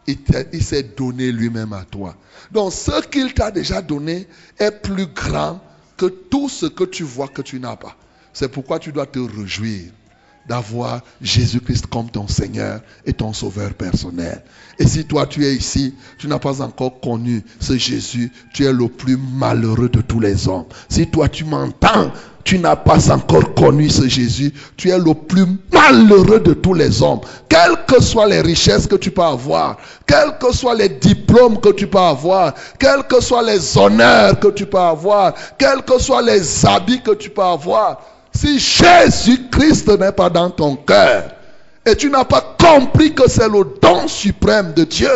[0.07, 2.17] Il, s'est donné lui-même à toi.
[2.53, 4.27] Donc ce qu'il t'a déjà donné
[4.59, 5.61] est plus grand
[5.97, 7.97] que tout ce que tu vois que tu n'as pas.
[8.33, 9.93] C'est pourquoi tu dois te réjouir.
[10.49, 14.43] D'avoir Jésus-Christ comme ton Seigneur et ton Sauveur personnel.
[14.79, 18.73] Et si toi tu es ici, tu n'as pas encore connu ce Jésus, tu es
[18.73, 20.67] le plus malheureux de tous les hommes.
[20.89, 22.13] Si toi tu m'entends,
[22.45, 27.03] tu n'as pas encore connu ce Jésus, tu es le plus malheureux de tous les
[27.03, 27.21] hommes.
[27.49, 31.71] Quelles que soient les richesses que tu peux avoir, quels que soient les diplômes que
[31.71, 36.23] tu peux avoir, quels que soient les honneurs que tu peux avoir, quels que soient
[36.23, 38.01] les habits que tu peux avoir,
[38.35, 41.31] si Jésus-Christ n'est pas dans ton cœur
[41.87, 45.11] et tu n'as pas compris que c'est le don suprême de Dieu,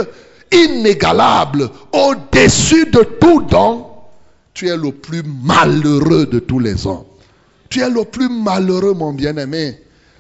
[0.53, 3.87] inégalable, au-dessus de tout don,
[4.55, 7.05] tu es le plus malheureux de tous les hommes.
[7.71, 9.79] Tu es le plus malheureux, mon bien-aimé.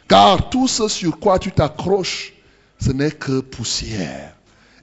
[0.09, 2.33] Car tout ce sur quoi tu t'accroches,
[2.81, 4.35] ce n'est que poussière.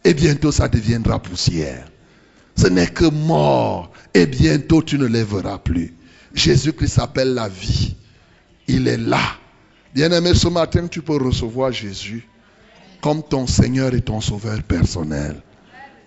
[0.04, 1.88] Et bientôt, ça deviendra poussière.
[2.56, 3.92] Ce n'est que mort.
[4.14, 5.94] Et bientôt, tu ne lèveras plus.
[6.34, 7.96] Jésus-Christ s'appelle la vie.
[8.68, 9.22] Il est là.
[9.94, 12.28] Bien-aimé, ce matin, tu peux recevoir Jésus
[13.02, 15.42] comme ton Seigneur et ton Sauveur personnel.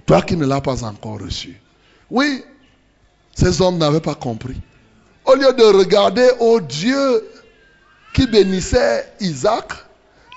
[0.05, 1.61] Toi qui ne l'as pas encore reçu.
[2.11, 2.43] Oui,
[3.35, 4.61] ces hommes n'avaient pas compris.
[5.25, 7.25] Au lieu de regarder au Dieu
[8.15, 9.73] qui bénissait Isaac,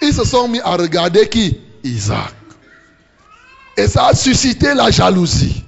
[0.01, 1.59] ils se sont mis à regarder qui?
[1.83, 2.33] Isaac.
[3.77, 5.63] Et ça a suscité la jalousie.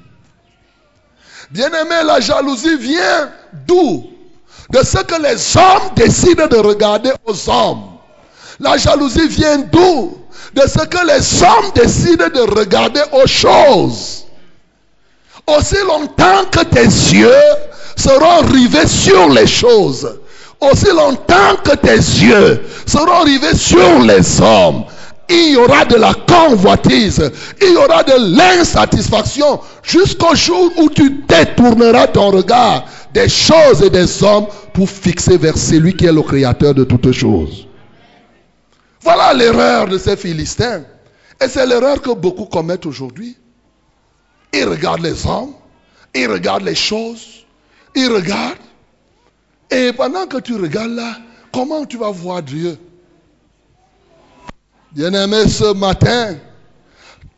[1.50, 3.32] Bien-aimé, la jalousie vient
[3.66, 4.13] d'où?
[4.72, 7.84] De ce que les hommes décident de regarder aux hommes.
[8.60, 10.18] La jalousie vient d'où?
[10.54, 14.26] De ce que les hommes décident de regarder aux choses.
[15.48, 17.32] Aussi longtemps que tes yeux
[17.98, 20.20] seront rivés sur les choses,
[20.62, 24.86] aussi longtemps que tes yeux seront rivés sur les hommes,
[25.30, 31.24] il y aura de la convoitise, il y aura de l'insatisfaction jusqu'au jour où tu
[31.28, 36.22] détourneras ton regard des choses et des hommes pour fixer vers celui qui est le
[36.22, 37.68] créateur de toutes choses.
[39.02, 40.84] Voilà l'erreur de ces Philistins.
[41.42, 43.38] Et c'est l'erreur que beaucoup commettent aujourd'hui.
[44.54, 45.54] Ils regardent les hommes,
[46.16, 47.46] ils regardent les choses,
[47.96, 48.58] ils regardent.
[49.70, 51.18] Et pendant que tu regardes là,
[51.52, 52.78] comment tu vas voir Dieu?
[54.92, 56.36] Bien-aimé, ce matin,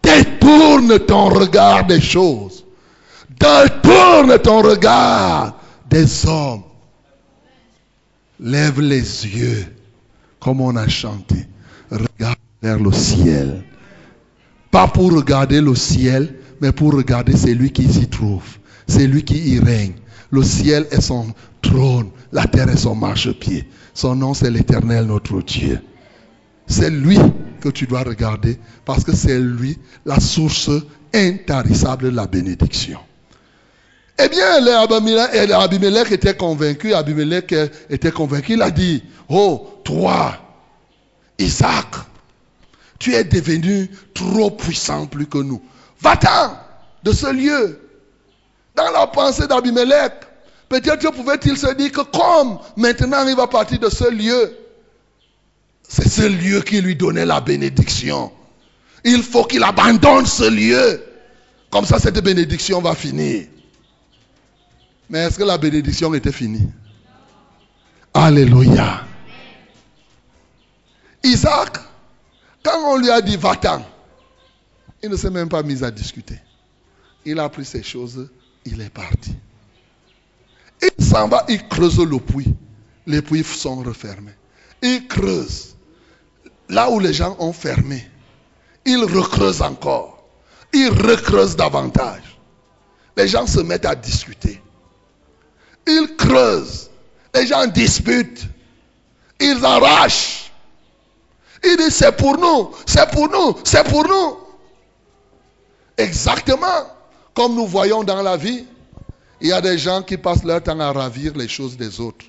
[0.03, 2.65] détourne ton regard des choses.
[3.29, 5.54] Détourne ton regard
[5.89, 6.63] des hommes.
[8.39, 9.65] Lève les yeux,
[10.39, 11.47] comme on a chanté.
[11.89, 13.63] Regarde vers le ciel.
[14.71, 18.43] Pas pour regarder le ciel, mais pour regarder celui qui s'y trouve.
[18.87, 19.93] Celui qui y règne.
[20.31, 23.69] Le ciel est son trône, la terre est son marchepied.
[23.93, 25.79] Son nom, c'est l'éternel, notre Dieu.
[26.67, 27.17] C'est lui
[27.61, 30.71] que tu dois regarder parce que c'est lui la source
[31.13, 32.99] intarissable de la bénédiction.
[34.17, 34.65] Eh bien,
[35.59, 37.53] Abimelech était convaincu, Abimelech
[37.89, 40.37] était convaincu, il a dit, oh, toi,
[41.37, 41.87] Isaac,
[42.97, 45.61] tu es devenu trop puissant plus que nous.
[45.99, 46.57] Va-t'en
[47.03, 47.79] de ce lieu.
[48.75, 50.13] Dans la pensée d'Abimelech,
[50.69, 54.57] peut-être pouvait-il se dire que comme maintenant il va partir de ce lieu,
[55.87, 58.31] c'est ce lieu qui lui donnait la bénédiction.
[59.03, 61.03] Il faut qu'il abandonne ce lieu.
[61.69, 63.45] Comme ça, cette bénédiction va finir.
[65.09, 66.69] Mais est-ce que la bénédiction était finie?
[68.13, 69.05] Alléluia.
[71.23, 71.77] Isaac,
[72.63, 73.85] quand on lui a dit va-t'en,
[75.03, 76.39] il ne s'est même pas mis à discuter.
[77.25, 78.29] Il a pris ses choses,
[78.65, 79.35] il est parti.
[80.81, 82.53] Il s'en va, il creuse le puits.
[83.07, 84.35] Les puits sont refermés.
[84.81, 85.75] Il creuse.
[86.69, 88.07] Là où les gens ont fermé,
[88.85, 90.23] il recreuse encore.
[90.73, 92.39] Il recreuse davantage.
[93.15, 94.61] Les gens se mettent à discuter.
[95.87, 96.89] Ils creusent.
[97.33, 98.45] Les gens disputent.
[99.39, 100.51] Ils arrachent.
[101.63, 104.37] Ils disent c'est pour nous, c'est pour nous, c'est pour nous.
[105.97, 106.95] Exactement
[107.35, 108.65] comme nous voyons dans la vie,
[109.41, 112.25] il y a des gens qui passent leur temps à ravir les choses des autres.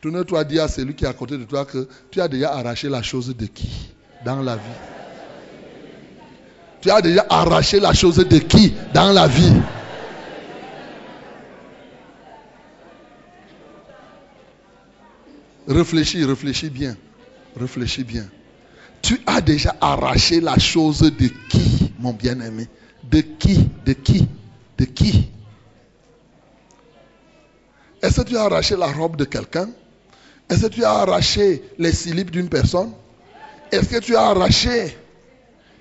[0.00, 2.88] Tourne-toi dire à celui qui est à côté de toi que tu as déjà arraché
[2.88, 3.90] la chose de qui
[4.24, 4.62] dans la vie?
[6.80, 9.52] Tu as déjà arraché la chose de qui dans la vie?
[15.66, 16.96] Réfléchis, réfléchis bien.
[17.56, 18.26] Réfléchis bien.
[19.02, 22.68] Tu as déjà arraché la chose de qui, mon bien-aimé?
[23.10, 24.26] De qui De qui
[24.78, 25.30] De qui?
[28.02, 29.68] Est-ce que tu as arraché la robe de quelqu'un?
[30.50, 32.92] Est-ce que tu as arraché les slip d'une personne?
[33.72, 34.96] Est-ce que tu as arraché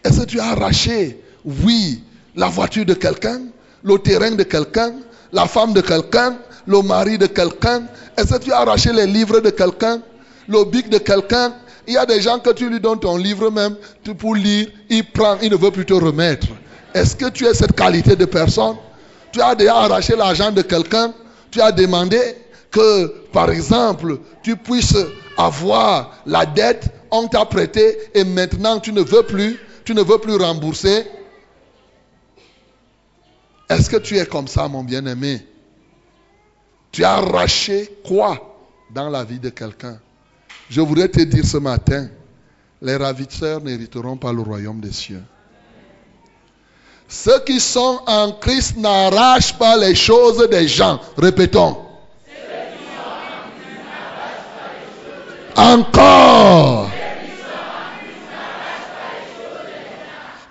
[0.03, 2.01] Est-ce que tu as arraché, oui,
[2.35, 3.41] la voiture de quelqu'un,
[3.83, 4.93] le terrain de quelqu'un,
[5.33, 7.83] la femme de quelqu'un, le mari de quelqu'un
[8.17, 10.01] Est-ce que tu as arraché les livres de quelqu'un
[10.47, 11.53] le bic de quelqu'un?
[11.87, 13.75] Il y a des gens que tu lui donnes ton livre même
[14.17, 16.47] pour lire, il prend, il ne veut plus te remettre.
[16.93, 18.77] Est-ce que tu es cette qualité de personne?
[19.31, 21.13] Tu as déjà arraché l'argent de quelqu'un,
[21.51, 22.19] tu as demandé
[22.71, 24.95] que, par exemple, tu puisses
[25.37, 30.19] avoir la dette, on t'a prêté et maintenant tu ne veux plus, tu ne veux
[30.19, 31.05] plus rembourser.
[33.69, 35.45] Est-ce que tu es comme ça, mon bien-aimé?
[36.93, 38.37] Tu as arraché quoi
[38.91, 39.97] dans la vie de quelqu'un?
[40.69, 42.07] Je voudrais te dire ce matin,
[42.83, 45.23] les ravisseurs n'hériteront pas le royaume des cieux.
[47.07, 50.99] Ceux qui sont en Christ n'arrachent pas les choses des gens.
[51.17, 51.77] Répétons.
[55.55, 56.91] Encore.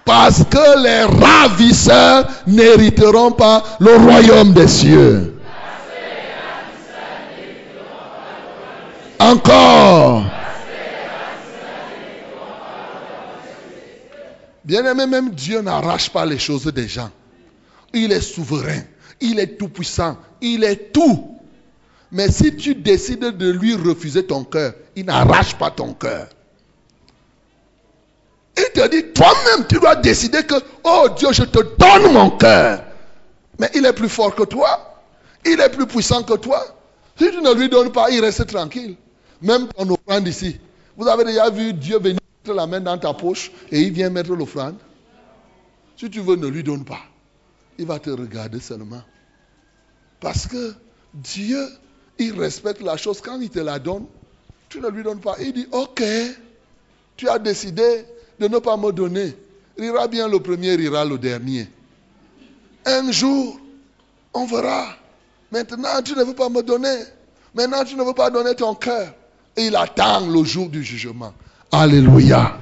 [0.05, 5.32] Parce que les ravisseurs n'hériteront pas le royaume des cieux.
[9.23, 10.25] Encore.
[14.64, 17.11] Bien-aimé, même Dieu n'arrache pas les choses des gens.
[17.93, 18.83] Il est souverain.
[19.20, 20.16] Il est tout puissant.
[20.41, 21.39] Il est tout.
[22.11, 26.27] Mais si tu décides de lui refuser ton cœur, il n'arrache pas ton cœur.
[28.57, 32.83] Il te dit, toi-même, tu dois décider que, oh Dieu, je te donne mon cœur.
[33.59, 35.01] Mais il est plus fort que toi.
[35.45, 36.61] Il est plus puissant que toi.
[37.16, 38.97] Si tu ne lui donnes pas, il reste tranquille.
[39.43, 40.59] Même ton offrande ici.
[40.97, 44.11] Vous avez déjà vu Dieu venir mettre la main dans ta poche et il vient
[44.11, 44.76] mettre l'offrande.
[45.97, 47.01] Si tu veux, ne lui donne pas.
[47.78, 49.03] Il va te regarder seulement.
[50.20, 50.74] Parce que
[51.14, 51.66] Dieu,
[52.18, 53.20] il respecte la chose.
[53.20, 54.07] Quand il te la donne,
[54.68, 55.36] tu ne lui donnes pas.
[55.40, 56.03] Il dit, ok,
[57.16, 58.05] tu as décidé
[58.38, 59.36] de ne pas me donner.
[59.76, 61.68] Rira bien le premier, rira le dernier.
[62.84, 63.61] Un jour,
[64.34, 64.97] on verra.
[65.51, 67.05] Maintenant, tu ne veux pas me donner.
[67.55, 69.12] Maintenant, tu ne veux pas donner ton cœur.
[69.57, 71.32] Il attend le jour du jugement.
[71.70, 72.59] Alléluia.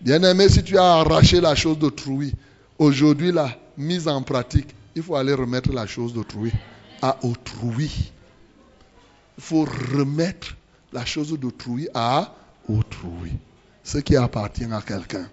[0.00, 2.32] Bien-aimé, si tu as arraché la chose d'autrui,
[2.78, 6.52] aujourd'hui, la mise en pratique, il faut aller remettre la chose d'autrui
[7.00, 8.12] à autrui.
[9.38, 9.66] Il faut
[9.96, 10.56] remettre
[10.92, 12.32] la chose d'autrui à
[12.68, 13.32] autrui.
[13.82, 15.28] Ce qui appartient à quelqu'un.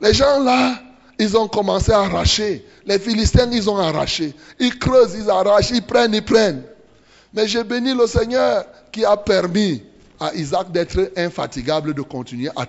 [0.00, 0.80] Les gens là,
[1.18, 2.64] ils ont commencé à arracher.
[2.84, 4.34] Les Philistins, ils ont arraché.
[4.58, 6.62] Ils creusent, ils arrachent, ils prennent, ils prennent.
[7.34, 9.82] Mais j'ai béni le Seigneur qui a permis
[10.18, 12.66] à Isaac d'être infatigable de continuer à,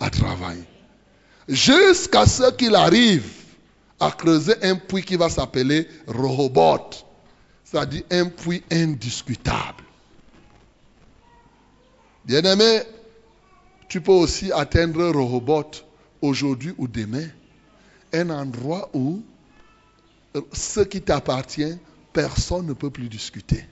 [0.00, 0.64] à travailler.
[1.48, 3.28] Jusqu'à ce qu'il arrive
[4.00, 7.04] à creuser un puits qui va s'appeler Rehoboth.
[7.64, 9.82] C'est-à-dire un puits indiscutable.
[12.24, 12.82] Bien-aimé,
[13.88, 15.84] tu peux aussi atteindre Rehoboth
[16.20, 17.26] aujourd'hui ou demain.
[18.12, 19.22] Un endroit où
[20.52, 21.76] ce qui t'appartient,
[22.12, 23.64] personne ne peut plus discuter.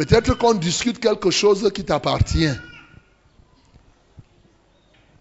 [0.00, 2.54] Peut-être qu'on discute quelque chose qui t'appartient.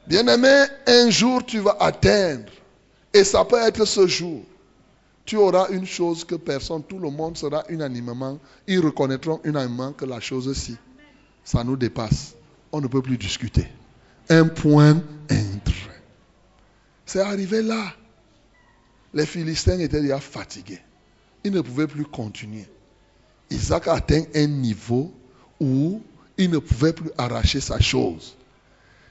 [0.08, 2.50] Bien-aimé, un jour tu vas atteindre,
[3.14, 4.42] et ça peut être ce jour,
[5.26, 10.06] tu auras une chose que personne, tout le monde sera unanimement, ils reconnaîtront unanimement que
[10.06, 10.78] la chose-ci,
[11.44, 12.36] ça nous dépasse.
[12.72, 13.68] On ne peut plus discuter.
[14.30, 16.02] Un point, trait.
[17.06, 17.84] C'est arrivé là.
[19.14, 20.80] Les Philistins étaient déjà fatigués.
[21.44, 22.66] Ils ne pouvaient plus continuer.
[23.50, 25.12] Isaac atteint un niveau
[25.60, 26.02] où
[26.38, 28.36] il ne pouvait plus arracher sa chose.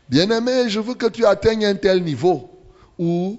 [0.09, 2.49] Bien-aimé, je veux que tu atteignes un tel niveau
[2.99, 3.39] où,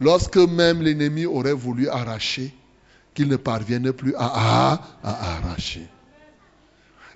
[0.00, 2.54] lorsque même l'ennemi aurait voulu arracher,
[3.14, 4.72] qu'il ne parvienne plus à,
[5.02, 5.86] à, arracher.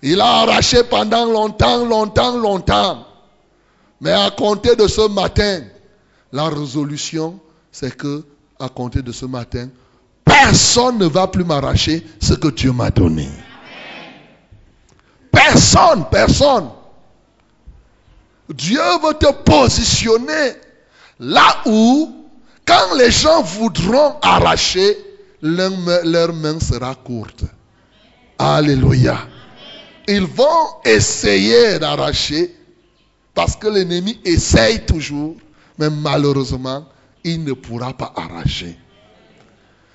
[0.03, 3.07] Il a arraché pendant longtemps, longtemps, longtemps.
[4.01, 5.63] Mais à compter de ce matin,
[6.33, 7.41] la résolution,
[7.73, 8.25] c'est que,
[8.59, 9.71] à compter de ce matin,
[10.43, 13.29] Personne ne va plus m'arracher ce que Dieu m'a donné.
[15.31, 16.71] Personne, personne.
[18.49, 20.55] Dieu veut te positionner
[21.21, 22.27] là où,
[22.67, 24.97] quand les gens voudront arracher,
[25.41, 25.71] leur,
[26.05, 27.45] leur main sera courte.
[28.37, 29.19] Alléluia.
[30.09, 32.53] Ils vont essayer d'arracher
[33.35, 35.37] parce que l'ennemi essaye toujours,
[35.79, 36.85] mais malheureusement,
[37.23, 38.77] il ne pourra pas arracher.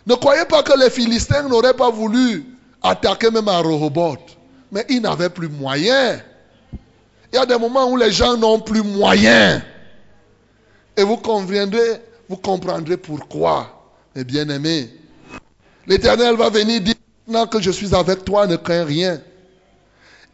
[0.09, 2.43] Ne croyez pas que les Philistins n'auraient pas voulu
[2.81, 4.37] attaquer même à Rehoboth.
[4.71, 6.19] Mais ils n'avaient plus moyen.
[7.31, 9.61] Il y a des moments où les gens n'ont plus moyen.
[10.97, 13.91] Et vous conviendrez, vous comprendrez pourquoi.
[14.15, 14.89] Mes bien-aimés,
[15.85, 16.95] l'Éternel va venir dire
[17.27, 19.21] maintenant que je suis avec toi, ne crains rien.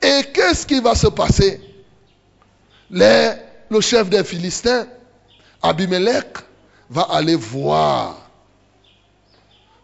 [0.01, 1.59] Et qu'est-ce qui va se passer?
[2.89, 4.88] Le chef des Philistins,
[5.61, 6.38] Abimelech,
[6.89, 8.24] va aller voir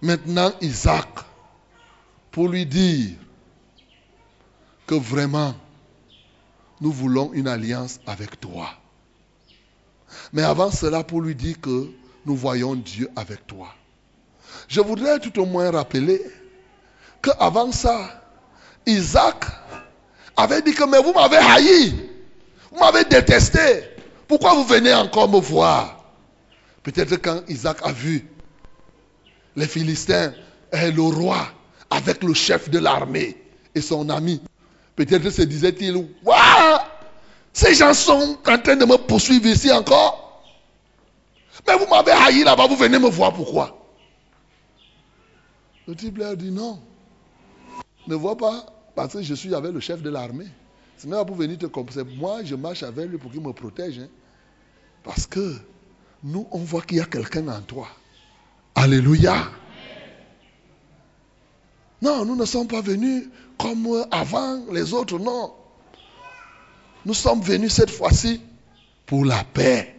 [0.02, 1.08] maintenant Isaac
[2.32, 3.18] pour lui dire
[4.88, 5.54] que vraiment,
[6.80, 8.70] nous voulons une alliance avec toi.
[10.34, 11.90] Mais avant cela, pour lui dire que
[12.26, 13.74] nous voyons Dieu avec toi.
[14.68, 16.22] Je voudrais tout au moins rappeler
[17.22, 18.22] qu'avant ça,
[18.86, 19.46] Isaac
[20.36, 22.10] avait dit que mais vous m'avez haï,
[22.72, 23.84] vous m'avez détesté.
[24.28, 26.04] Pourquoi vous venez encore me voir?
[26.84, 28.28] Peut-être quand Isaac a vu
[29.56, 30.34] les Philistins
[30.72, 31.48] et le roi
[31.90, 33.38] avec le chef de l'armée
[33.76, 34.42] et son ami,
[34.96, 36.80] peut-être se disait-il, waouh,
[37.54, 40.44] ces gens sont en train de me poursuivre ici encore.
[41.68, 43.78] Mais vous m'avez haï là-bas, vous venez me voir pourquoi?
[45.88, 46.80] Le type leur dit non.
[48.08, 50.48] Ne vois pas, parce que je suis avec le chef de l'armée.
[50.98, 52.10] Ce n'est pas pour venir te comprendre.
[52.16, 54.00] Moi, je marche avec lui pour qu'il me protège.
[54.00, 54.08] Hein.
[55.04, 55.56] Parce que
[56.24, 57.88] nous, on voit qu'il y a quelqu'un en toi.
[58.76, 59.50] Alléluia.
[62.02, 65.54] Non, nous ne sommes pas venus comme avant les autres, non.
[67.06, 68.42] Nous sommes venus cette fois-ci
[69.06, 69.96] pour la paix.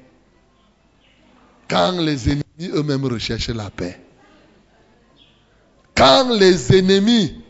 [1.69, 4.01] Quand les ennemis eux-mêmes recherchent la paix.
[5.95, 7.43] Quand les ennemis,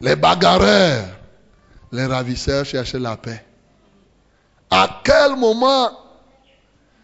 [0.00, 1.06] les bagarreurs,
[1.92, 3.44] les ravisseurs cherchent la paix.
[4.70, 5.90] À quel moment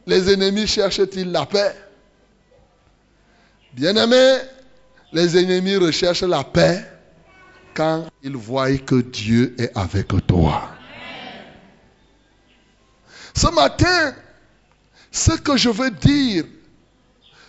[0.06, 1.74] les ennemis cherchent-ils la paix?
[3.76, 4.38] Bien-aimés,
[5.12, 6.82] les ennemis recherchent la paix
[7.74, 10.70] quand ils voient que Dieu est avec toi.
[13.34, 14.14] Ce matin,
[15.12, 16.46] ce que je veux dire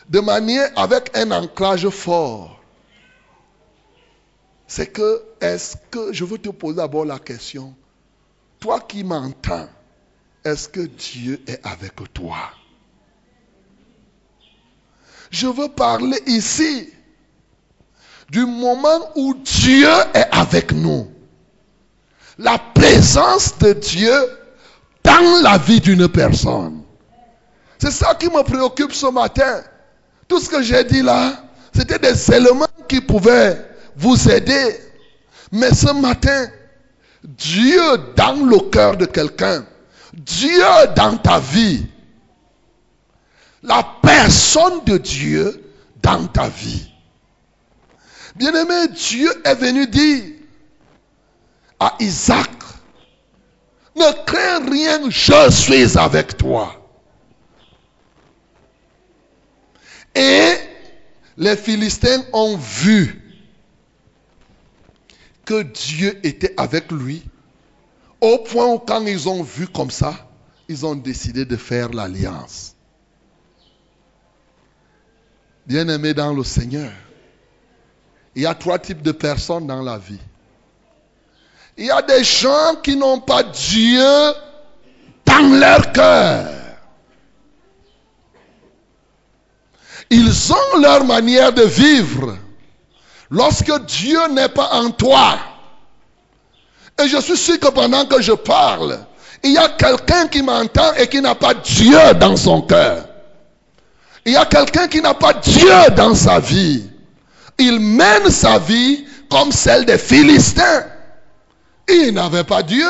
[0.09, 2.61] de manière avec un ancrage fort,
[4.67, 7.73] c'est que est-ce que je veux te poser d'abord la question,
[8.59, 9.69] toi qui m'entends,
[10.43, 12.51] est-ce que Dieu est avec toi?
[15.31, 16.89] Je veux parler ici
[18.29, 21.09] du moment où Dieu est avec nous.
[22.37, 24.13] La présence de Dieu
[25.03, 26.83] dans la vie d'une personne.
[27.79, 29.61] C'est ça qui me préoccupe ce matin.
[30.27, 31.33] Tout ce que j'ai dit là,
[31.73, 33.57] c'était des éléments qui pouvaient
[33.95, 34.79] vous aider.
[35.51, 36.47] Mais ce matin,
[37.23, 37.81] Dieu
[38.15, 39.65] dans le cœur de quelqu'un,
[40.13, 40.63] Dieu
[40.95, 41.85] dans ta vie,
[43.63, 45.63] la personne de Dieu
[46.01, 46.91] dans ta vie.
[48.35, 50.23] Bien-aimé, Dieu est venu dire
[51.79, 52.51] à Isaac,
[53.95, 56.73] ne crains rien, je suis avec toi.
[60.13, 60.53] Et
[61.37, 63.23] les Philistins ont vu
[65.45, 67.23] que Dieu était avec lui,
[68.19, 70.27] au point où quand ils ont vu comme ça,
[70.67, 72.76] ils ont décidé de faire l'alliance.
[75.67, 76.91] Bien-aimé dans le Seigneur,
[78.33, 80.19] il y a trois types de personnes dans la vie.
[81.75, 84.07] Il y a des gens qui n'ont pas Dieu
[85.25, 86.47] dans leur cœur.
[90.09, 92.37] Ils ont leur manière de vivre.
[93.29, 95.37] Lorsque Dieu n'est pas en toi,
[96.97, 98.99] et je suis sûr que pendant que je parle,
[99.43, 103.06] il y a quelqu'un qui m'entend et qui n'a pas Dieu dans son cœur.
[104.27, 106.83] Il y a quelqu'un qui n'a pas Dieu dans sa vie.
[107.57, 110.83] Il mène sa vie comme celle des Philistins.
[111.87, 112.89] Il n'avait pas Dieu.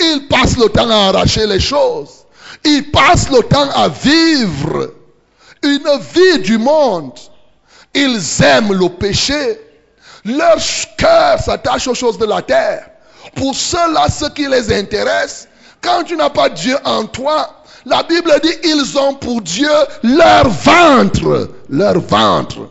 [0.00, 2.24] Il passe le temps à arracher les choses.
[2.64, 4.94] Il passe le temps à vivre
[5.62, 7.12] une vie du monde.
[7.94, 9.60] Ils aiment le péché.
[10.24, 10.56] Leur
[10.96, 12.88] cœur s'attache aux choses de la terre.
[13.34, 15.48] Pour cela, ce qui les intéresse,
[15.82, 19.70] quand tu n'as pas Dieu en toi, la Bible dit, ils ont pour Dieu
[20.02, 21.50] leur ventre.
[21.70, 22.68] Leur ventre.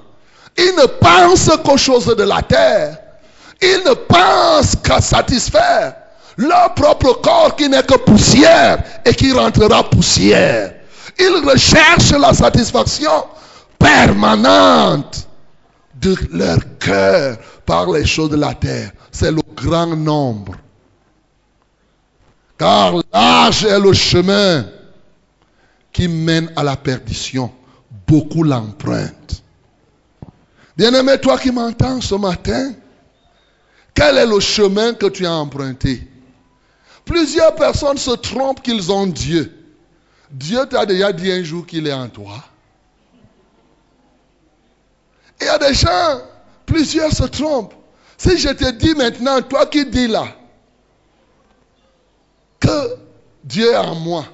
[0.58, 2.98] Ils ne pensent qu'aux choses de la terre.
[3.62, 5.96] Ils ne pensent qu'à satisfaire
[6.38, 10.74] leur propre corps qui n'est que poussière et qui rentrera poussière.
[11.18, 13.24] Ils recherchent la satisfaction
[13.80, 15.30] permanente
[15.96, 18.92] de leur cœur par les choses de la terre.
[19.14, 20.56] C'est le grand nombre.
[22.58, 24.66] Car large est le chemin
[25.96, 27.50] qui mène à la perdition.
[28.06, 29.42] Beaucoup l'empruntent.
[30.76, 32.74] Bien-aimé, toi qui m'entends ce matin,
[33.94, 36.06] quel est le chemin que tu as emprunté?
[37.06, 39.50] Plusieurs personnes se trompent qu'ils ont Dieu.
[40.30, 42.44] Dieu t'a déjà dit un jour qu'il est en toi.
[45.40, 46.22] Il y a des gens,
[46.66, 47.74] plusieurs se trompent.
[48.18, 50.28] Si je te dis maintenant, toi qui dis là,
[52.60, 52.98] que
[53.46, 54.26] Dieu est en moi,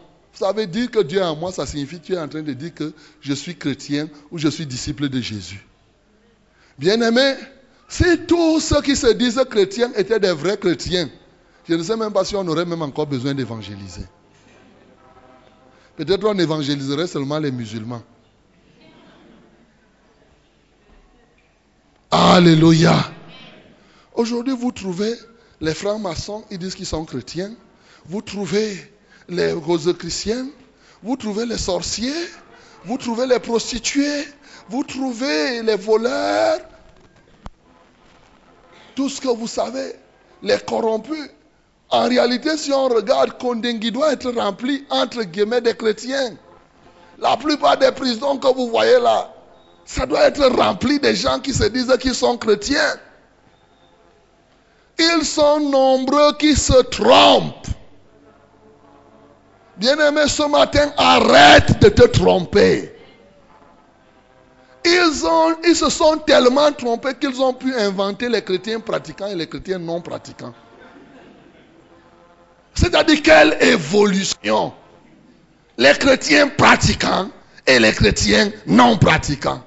[0.42, 2.42] ça veut dire que Dieu est en moi, ça signifie que tu es en train
[2.42, 5.64] de dire que je suis chrétien ou je suis disciple de Jésus.
[6.80, 7.36] Bien-aimé,
[7.88, 11.10] Si tous ceux qui se disent chrétiens étaient des vrais chrétiens,
[11.70, 14.06] je ne sais même pas si on aurait même encore besoin d'évangéliser.
[15.96, 18.02] Peut-être on évangéliserait seulement les musulmans.
[22.10, 23.12] Alléluia.
[24.16, 25.14] Aujourd'hui, vous trouvez
[25.60, 27.54] les francs-maçons, ils disent qu'ils sont chrétiens.
[28.06, 28.92] Vous trouvez
[29.32, 30.50] les roses chrétiennes.
[31.02, 32.28] Vous trouvez les sorciers.
[32.86, 34.28] Vous trouvez les prostituées.
[34.70, 36.60] Vous trouvez les voleurs.
[38.96, 39.96] Tout ce que vous savez,
[40.44, 41.30] les corrompus.
[41.90, 46.38] En réalité, si on regarde, Kondengui doit être rempli entre guillemets des chrétiens.
[47.18, 49.34] La plupart des prisons que vous voyez là,
[49.86, 53.00] ça doit être rempli des gens qui se disent qu'ils sont chrétiens.
[55.00, 57.68] Ils sont nombreux qui se trompent.
[59.82, 62.94] Bien-aimé, ce matin, arrête de te tromper.
[64.86, 69.34] Ils, ont, ils se sont tellement trompés qu'ils ont pu inventer les chrétiens pratiquants et
[69.34, 70.54] les chrétiens non pratiquants.
[72.76, 74.72] C'est-à-dire quelle évolution
[75.80, 77.30] Les chrétiens pratiquants
[77.66, 79.64] et les chrétiens non pratiquants.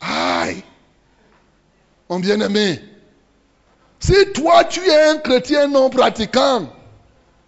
[0.00, 0.64] Aïe.
[2.10, 2.82] Mon bien-aimé,
[4.00, 6.68] si toi tu es un chrétien non pratiquant,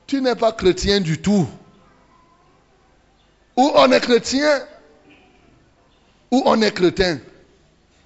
[0.06, 1.48] tu n'es pas chrétien du tout.
[3.56, 4.66] Ou on est chrétien,
[6.30, 7.20] ou on est chrétien.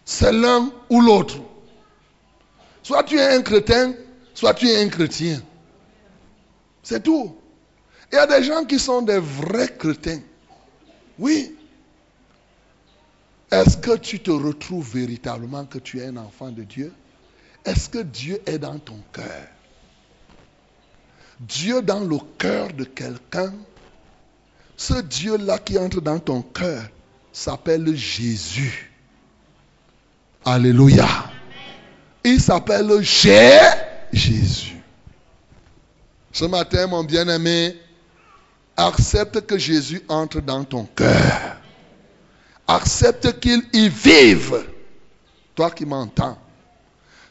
[0.05, 1.39] C'est l'un ou l'autre.
[2.83, 3.95] Soit tu es un chrétien,
[4.35, 5.43] soit tu es un chrétien.
[6.83, 7.37] C'est tout.
[8.11, 10.23] Il y a des gens qui sont des vrais chrétiens.
[11.19, 11.55] Oui.
[13.51, 16.93] Est-ce que tu te retrouves véritablement que tu es un enfant de Dieu?
[17.65, 19.47] Est-ce que Dieu est dans ton cœur?
[21.41, 23.55] Dieu dans le cœur de quelqu'un,
[24.79, 26.85] ce Dieu-là qui entre dans ton cœur
[27.33, 28.93] s'appelle Jésus.
[30.45, 31.09] Alléluia.
[32.25, 34.77] Il s'appelle Jésus.
[36.33, 37.77] Ce matin, mon bien-aimé,
[38.77, 41.57] accepte que Jésus entre dans ton cœur.
[42.69, 44.65] Accepte qu'il y vive.
[45.57, 46.39] Toi qui m'entends.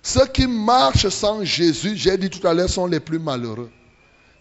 [0.03, 3.71] Ceux qui marchent sans Jésus, j'ai dit tout à l'heure, sont les plus malheureux.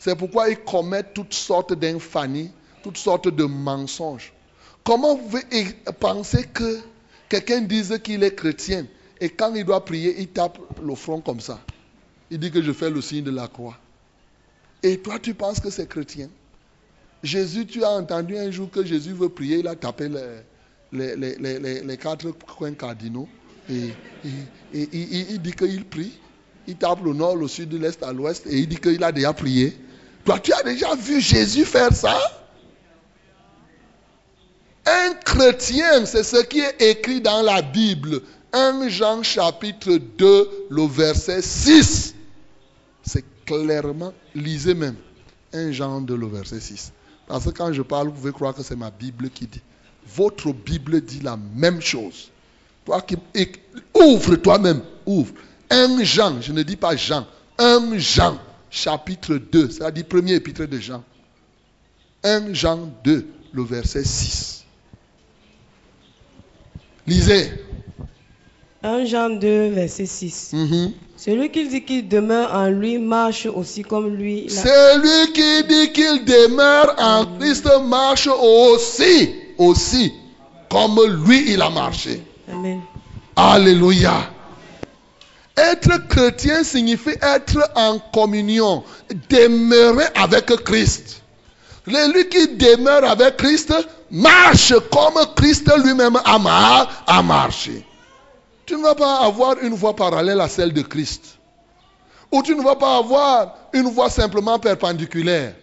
[0.01, 2.51] C'est pourquoi ils commettent toutes sortes d'infamies,
[2.87, 4.33] toutes sortes de mensonges.
[4.85, 5.43] Comment vous pouvez
[5.99, 6.79] penser que
[7.29, 8.87] quelqu'un dise qu'il est chrétien
[9.21, 11.59] et quand il doit prier, il tape le front comme ça
[12.31, 13.77] Il dit que je fais le signe de la croix.
[14.85, 16.29] Et toi, tu penses que c'est chrétien?
[17.25, 20.09] Jésus, tu as entendu un jour que Jésus veut prier, il a tapé
[20.93, 21.17] les,
[21.83, 23.29] les, quatre coins cardinaux.
[23.69, 23.91] Et,
[24.73, 26.21] il dit qu'il prie.
[26.69, 28.47] Il tape le nord, le sud, l'est à l'ouest.
[28.47, 29.77] Et il dit qu'il a déjà prié.
[30.25, 32.17] Toi, tu as déjà vu Jésus faire ça?
[34.87, 38.23] Un chrétien, c'est ce qui est écrit dans la Bible.
[38.53, 42.15] 1 Jean chapitre 2, le verset 6.
[43.05, 44.97] C'est clairement, lisez même.
[45.53, 46.93] 1 Jean 2, le verset 6.
[47.27, 49.61] Parce que quand je parle, vous pouvez croire que c'est ma Bible qui dit.
[50.15, 52.31] Votre Bible dit la même chose.
[52.85, 53.17] Toi qui
[53.93, 55.35] ouvre toi-même, ouvre.
[55.69, 57.27] 1 Jean, je ne dis pas Jean.
[57.59, 58.39] 1 Jean,
[58.71, 61.03] chapitre 2, c'est-à-dire premier épître de Jean.
[62.23, 64.66] 1 Jean 2, le verset 6.
[67.07, 67.53] Lisez.
[68.83, 70.51] 1 Jean 2, verset 6.
[70.53, 70.93] Mhm.
[71.17, 74.49] Celui qui dit qu'il demeure en lui marche aussi comme lui.
[74.51, 80.13] Celui qui dit qu'il demeure en Christ marche aussi, aussi,
[80.69, 82.23] comme lui il a marché.
[82.53, 82.81] Amen.
[83.35, 84.31] Alléluia.
[85.57, 88.85] Être chrétien signifie être en communion,
[89.31, 91.23] demeurer avec Christ.
[91.91, 93.73] Celui qui demeure avec Christ
[94.11, 97.85] marche comme Christ lui-même a marché.
[98.65, 101.39] Tu ne vas pas avoir une voie parallèle à celle de Christ.
[102.33, 105.55] Ou tu ne vas pas avoir une voie simplement perpendiculaire.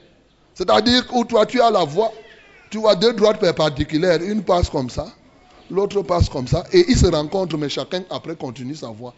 [0.53, 2.11] C'est-à-dire où toi tu as la voie,
[2.69, 5.07] tu vois deux droites perpendiculaires, une passe comme ça,
[5.69, 9.13] l'autre passe comme ça, et ils se rencontrent, mais chacun après continue sa voie.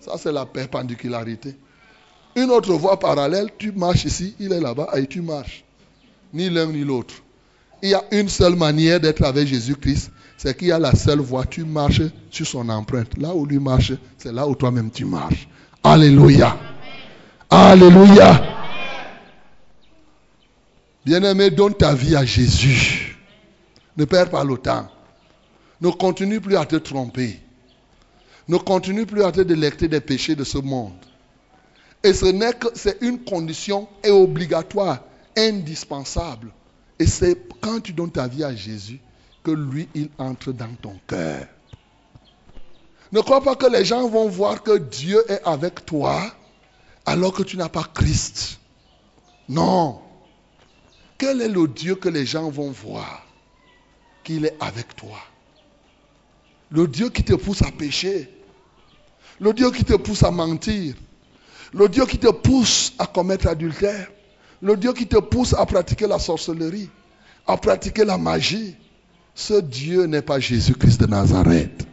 [0.00, 1.56] Ça c'est la perpendicularité.
[2.36, 5.64] Une autre voie parallèle, tu marches ici, il est là-bas, et tu marches.
[6.32, 7.14] Ni l'un ni l'autre.
[7.86, 11.20] Il y a une seule manière d'être avec Jésus-Christ, c'est qu'il y a la seule
[11.20, 11.46] voie.
[11.46, 13.16] Tu marches sur son empreinte.
[13.16, 15.46] Là où lui marche, c'est là où toi-même tu marches.
[15.84, 16.58] Alléluia.
[17.48, 18.42] Alléluia.
[21.04, 23.16] Bien-aimé, donne ta vie à Jésus.
[23.96, 24.88] Ne perds pas le temps.
[25.80, 27.38] Ne continue plus à te tromper.
[28.48, 30.98] Ne continue plus à te délecter des péchés de ce monde.
[32.02, 35.04] Et ce n'est que c'est une condition et obligatoire,
[35.36, 36.50] indispensable.
[36.98, 39.00] Et c'est quand tu donnes ta vie à Jésus
[39.42, 41.46] que lui, il entre dans ton cœur.
[43.12, 46.20] Ne crois pas que les gens vont voir que Dieu est avec toi
[47.04, 48.58] alors que tu n'as pas Christ.
[49.48, 50.00] Non.
[51.18, 53.24] Quel est le Dieu que les gens vont voir
[54.24, 55.18] qu'il est avec toi?
[56.70, 58.28] Le Dieu qui te pousse à pécher.
[59.38, 60.94] Le Dieu qui te pousse à mentir.
[61.72, 64.08] Le Dieu qui te pousse à commettre adultère.
[64.66, 66.90] Le Dieu qui te pousse à pratiquer la sorcellerie,
[67.46, 68.74] à pratiquer la magie.
[69.32, 71.86] Ce Dieu n'est pas Jésus-Christ de Nazareth.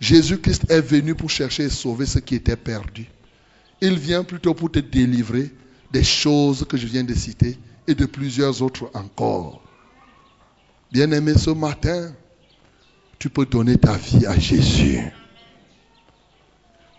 [0.00, 3.08] Jésus-Christ est venu pour chercher et sauver ce qui était perdu.
[3.80, 5.50] Il vient plutôt pour te délivrer
[5.90, 9.62] des choses que je viens de citer et de plusieurs autres encore.
[10.92, 12.12] Bien-aimé, ce matin,
[13.18, 15.10] tu peux donner ta vie à Jésus.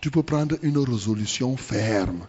[0.02, 2.26] Tu peux prendre une résolution ferme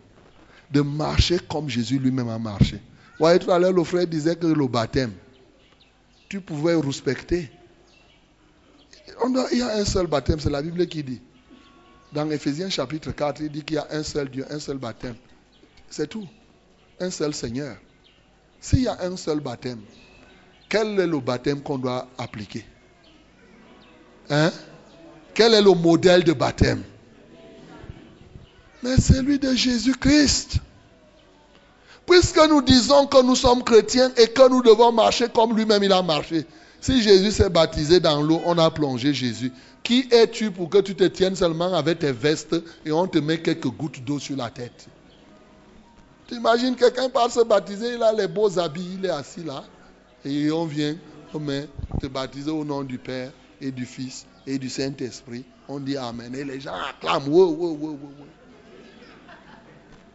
[0.72, 2.76] de marcher comme Jésus lui-même a marché.
[2.76, 5.12] Vous voyez, tout à l'heure, le frère disait que le baptême,
[6.28, 7.50] tu pouvais respecter.
[9.52, 11.20] il y a un seul baptême, c'est la Bible qui dit.
[12.12, 15.14] Dans Ephésiens chapitre 4, il dit qu'il y a un seul Dieu, un seul baptême.
[15.90, 16.26] C'est tout.
[17.00, 17.76] Un seul Seigneur.
[18.60, 19.80] S'il y a un seul baptême,
[20.68, 22.64] quel est le baptême qu'on doit appliquer?
[24.30, 24.50] Hein?
[25.34, 26.82] Quel est le modèle de baptême?
[28.82, 30.58] Mais celui de Jésus-Christ.
[32.06, 35.92] Puisque nous disons que nous sommes chrétiens et que nous devons marcher comme lui-même il
[35.92, 36.46] a marché.
[36.80, 39.52] Si Jésus s'est baptisé dans l'eau, on a plongé Jésus.
[39.84, 43.40] Qui es-tu pour que tu te tiennes seulement avec tes vestes et on te met
[43.40, 44.88] quelques gouttes d'eau sur la tête?
[46.26, 49.64] Tu imagines quelqu'un part se baptiser, il a les beaux habits, il est assis là.
[50.24, 50.96] Et on vient,
[51.34, 51.40] on
[52.00, 53.30] te baptiser au nom du Père
[53.60, 55.44] et du Fils et du Saint-Esprit.
[55.68, 56.34] On dit Amen.
[56.34, 57.28] Et les gens acclament.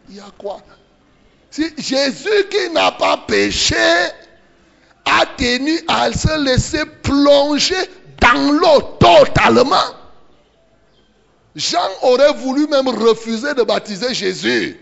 [0.09, 0.59] Il y a quoi?
[1.49, 3.75] Si Jésus qui n'a pas péché
[5.05, 7.75] a tenu à se laisser plonger
[8.21, 9.75] dans l'eau totalement.
[11.55, 14.79] Jean aurait voulu même refuser de baptiser Jésus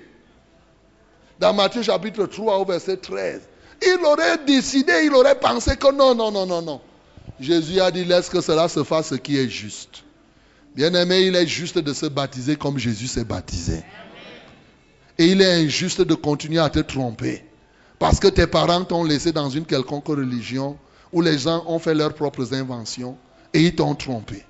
[1.40, 3.42] dans Matthieu chapitre 3 au verset 13.
[3.82, 6.82] Il aurait décidé, il aurait pensé que non, non, non, non, non.
[7.40, 10.04] Jésus a dit, laisse que cela se fasse ce qui est juste.
[10.76, 13.84] Bien-aimé, il est juste de se baptiser comme Jésus s'est baptisé.
[15.18, 17.46] Et il est injuste de continuer à te tromper.
[18.00, 20.78] Parce que tes parents t'ont laissé dans une quelconque religion
[21.14, 23.18] où les gens ont fait leurs propres inventions
[23.54, 24.46] et ils t'ont trompé.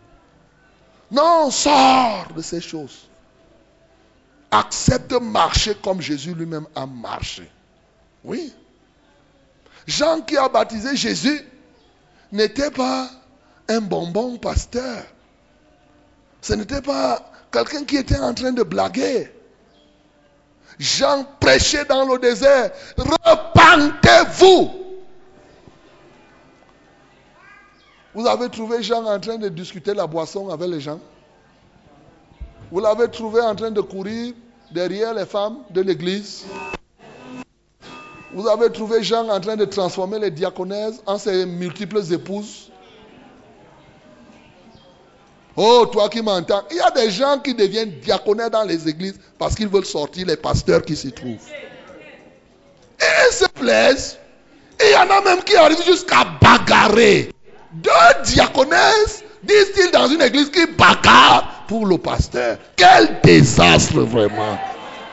[1.11, 3.07] Non, sors de ces choses
[4.51, 7.49] accepte de marcher comme Jésus lui-même a marché.
[8.23, 8.53] Oui.
[9.87, 11.41] Jean qui a baptisé Jésus
[12.31, 13.09] n'était pas
[13.67, 15.03] un bonbon pasteur.
[16.41, 19.31] Ce n'était pas quelqu'un qui était en train de blaguer.
[20.79, 22.71] Jean prêchait dans le désert.
[22.97, 24.71] Repentez-vous.
[28.13, 30.99] Vous avez trouvé Jean en train de discuter la boisson avec les gens?
[32.71, 34.33] Vous l'avez trouvé en train de courir
[34.71, 36.45] derrière les femmes de l'église?
[38.33, 42.71] Vous avez trouvé Jean en train de transformer les diaconesses en ses multiples épouses?
[45.57, 49.15] Oh, toi qui m'entends, il y a des gens qui deviennent diaconais dans les églises
[49.39, 51.37] parce qu'ils veulent sortir les pasteurs qui s'y trouvent.
[52.99, 54.17] Et ils se plaisent.
[54.81, 57.29] Et il y en a même qui arrivent jusqu'à bagarrer.
[57.71, 62.57] Deux diaconesses, disent-ils dans une église qui bagarre pour le pasteur.
[62.75, 64.59] Quel désastre vraiment.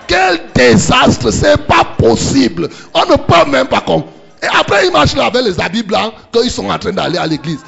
[0.09, 1.31] Quel désastre.
[1.31, 2.69] C'est pas possible.
[2.95, 4.05] On ne peut même pas comme.
[4.43, 7.19] Et après, ils marchent là avec les habits blancs quand ils sont en train d'aller
[7.19, 7.61] à l'église.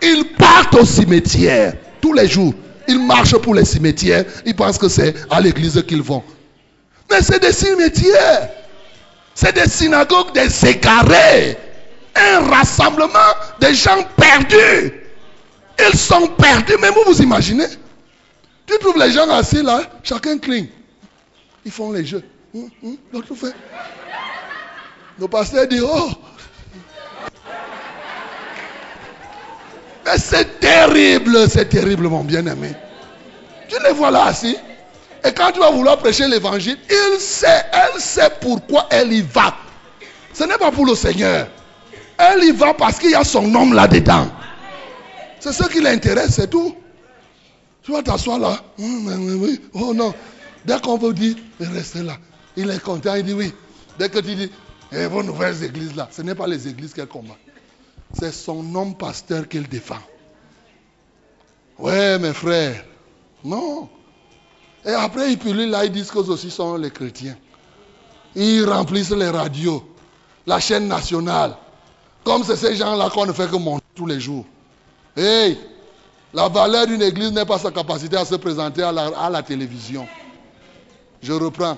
[0.00, 2.54] Ils partent au cimetière tous les jours.
[2.88, 4.24] Ils marchent pour les cimetières.
[4.44, 6.22] Ils pensent que c'est à l'église qu'ils vont.
[7.10, 8.50] Mais c'est des cimetières.
[9.34, 11.56] C'est des synagogues des égarés.
[12.14, 14.92] Un rassemblement des gens perdus.
[15.78, 16.76] Ils sont perdus.
[16.80, 17.66] Mais vous vous imaginez?
[18.66, 20.68] Tu trouves les gens assis là, chacun cligne.
[21.64, 22.22] Ils font les jeux.
[23.12, 23.54] L'autre fait.
[25.18, 26.10] Le pasteur dit, oh.
[30.04, 32.72] Mais c'est terrible, c'est terrible, mon bien-aimé.
[33.68, 34.56] Tu les vois là assis.
[35.24, 39.54] Et quand tu vas vouloir prêcher l'évangile, il sait, elle sait pourquoi elle y va.
[40.32, 41.48] Ce n'est pas pour le Seigneur.
[42.18, 44.28] Elle y va parce qu'il y a son homme là-dedans.
[45.38, 46.74] C'est ce qui l'intéresse, c'est tout.
[47.82, 48.58] Tu vas t'asseoir là.
[48.78, 50.14] Oui, Oh non.
[50.64, 52.16] Dès qu'on vous dit, restez là.
[52.56, 53.52] Il est content, il dit oui.
[53.98, 54.50] Dès que tu dis,
[54.92, 57.36] eh, vos nouvelles églises là, ce n'est pas les églises qu'elle combat.
[58.12, 59.98] C'est son homme pasteur qu'elle défend.
[61.78, 62.84] Ouais, mes frères.
[63.44, 63.88] Non.
[64.84, 67.36] Et après, ils publient là, ils disent que aussi sont les chrétiens.
[68.34, 69.82] Ils remplissent les radios,
[70.46, 71.56] la chaîne nationale.
[72.24, 74.44] Comme c'est ces gens-là qu'on ne fait que monter tous les jours.
[75.16, 75.58] Hey,
[76.32, 79.42] La valeur d'une église n'est pas sa capacité à se présenter à la, à la
[79.42, 80.06] télévision.
[81.22, 81.76] Je reprends.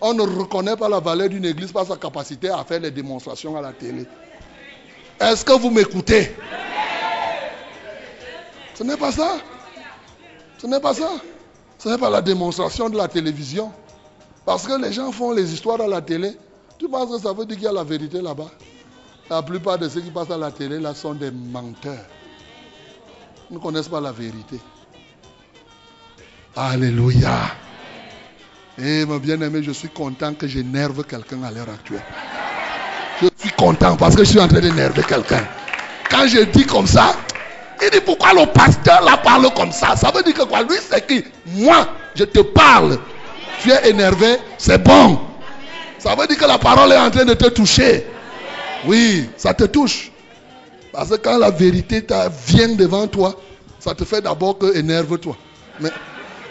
[0.00, 3.56] On ne reconnaît pas la valeur d'une église par sa capacité à faire les démonstrations
[3.56, 4.06] à la télé.
[5.20, 6.34] Est-ce que vous m'écoutez?
[8.74, 9.38] Ce n'est pas ça.
[10.58, 11.10] Ce n'est pas ça.
[11.78, 13.72] Ce n'est pas la démonstration de la télévision.
[14.44, 16.36] Parce que les gens font les histoires à la télé.
[16.78, 18.50] Tu penses que ça veut dire qu'il y a la vérité là-bas?
[19.30, 22.04] La plupart de ceux qui passent à la télé là sont des menteurs.
[23.50, 24.60] Ils ne connaissent pas la vérité.
[26.54, 27.50] Alléluia.
[28.78, 32.04] Et mon bien-aimé, je suis content que j'énerve quelqu'un à l'heure actuelle.
[33.22, 35.44] Je suis content parce que je suis en train d'énerver quelqu'un.
[36.10, 37.16] Quand je dis comme ça,
[37.82, 39.96] il dit pourquoi le pasteur la parle comme ça?
[39.96, 40.62] Ça veut dire que quoi?
[40.62, 41.24] Lui, c'est qui?
[41.46, 42.98] Moi, je te parle.
[43.62, 45.18] Tu es énervé, c'est bon.
[45.98, 48.06] Ça veut dire que la parole est en train de te toucher.
[48.86, 50.10] Oui, ça te touche.
[50.92, 52.06] Parce que quand la vérité
[52.46, 53.34] vient devant toi,
[53.80, 55.36] ça te fait d'abord que énerve-toi.
[55.80, 55.90] Mais,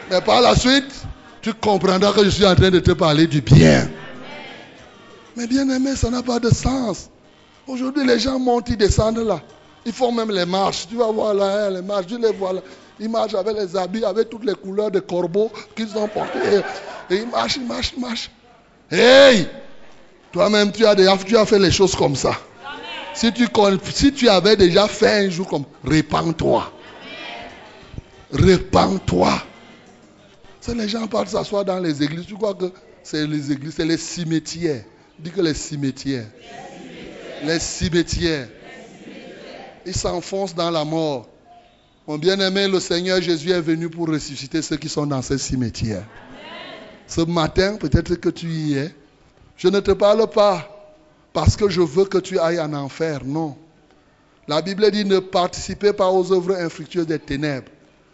[0.09, 0.91] mais par la suite,
[1.41, 3.87] tu comprendras que je suis en train de te parler du bien.
[5.35, 7.09] Mais bien aimé, ça n'a pas de sens.
[7.67, 9.41] Aujourd'hui, les gens montent, ils descendent là.
[9.85, 10.87] Ils font même les marches.
[10.87, 12.61] Tu vas voir là, hein, les marches, tu les vois là.
[12.99, 16.39] Ils marchent avec les habits, avec toutes les couleurs de corbeaux qu'ils ont portés.
[17.09, 18.31] Et ils marchent, ils marchent, ils marchent.
[18.89, 19.47] Hey!
[20.31, 22.33] Toi-même, tu as, déjà, fait les choses comme ça.
[23.13, 23.47] Si tu,
[23.93, 26.71] si tu avais déjà fait un jour comme, répands-toi.
[28.31, 29.31] Répands-toi.
[30.59, 32.25] C'est les gens partent s'asseoir dans les églises.
[32.25, 32.71] Tu crois que
[33.03, 34.83] c'est les églises, c'est les cimetières.
[35.19, 36.27] Dis que les cimetières.
[37.43, 38.47] Les cimetières.
[39.85, 41.27] Ils s'enfoncent dans la mort.
[42.07, 46.05] Mon bien-aimé, le Seigneur Jésus est venu pour ressusciter ceux qui sont dans ces cimetières.
[47.07, 48.93] Ce matin, peut-être que tu y es.
[49.57, 50.69] Je ne te parle pas
[51.33, 53.21] parce que je veux que tu ailles en enfer.
[53.23, 53.55] Non.
[54.47, 57.71] La Bible dit ne participez pas aux œuvres infructueuses des ténèbres,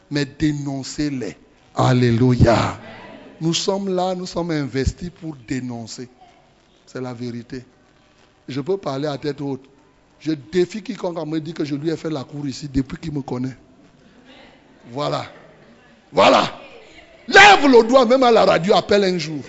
[0.10, 1.38] mais dénoncez-les.
[1.76, 2.80] Alléluia.
[3.42, 6.08] Nous sommes là, nous sommes investis pour dénoncer.
[6.92, 7.64] C'est la vérité.
[8.50, 9.64] Je peux parler à tête haute.
[10.20, 13.14] Je défie quiconque me dit que je lui ai fait la cour ici depuis qu'il
[13.14, 13.56] me connaît.
[14.92, 15.24] Voilà.
[16.12, 16.44] Voilà.
[17.30, 19.42] Lève le doigt, même à la radio, appelle un jour.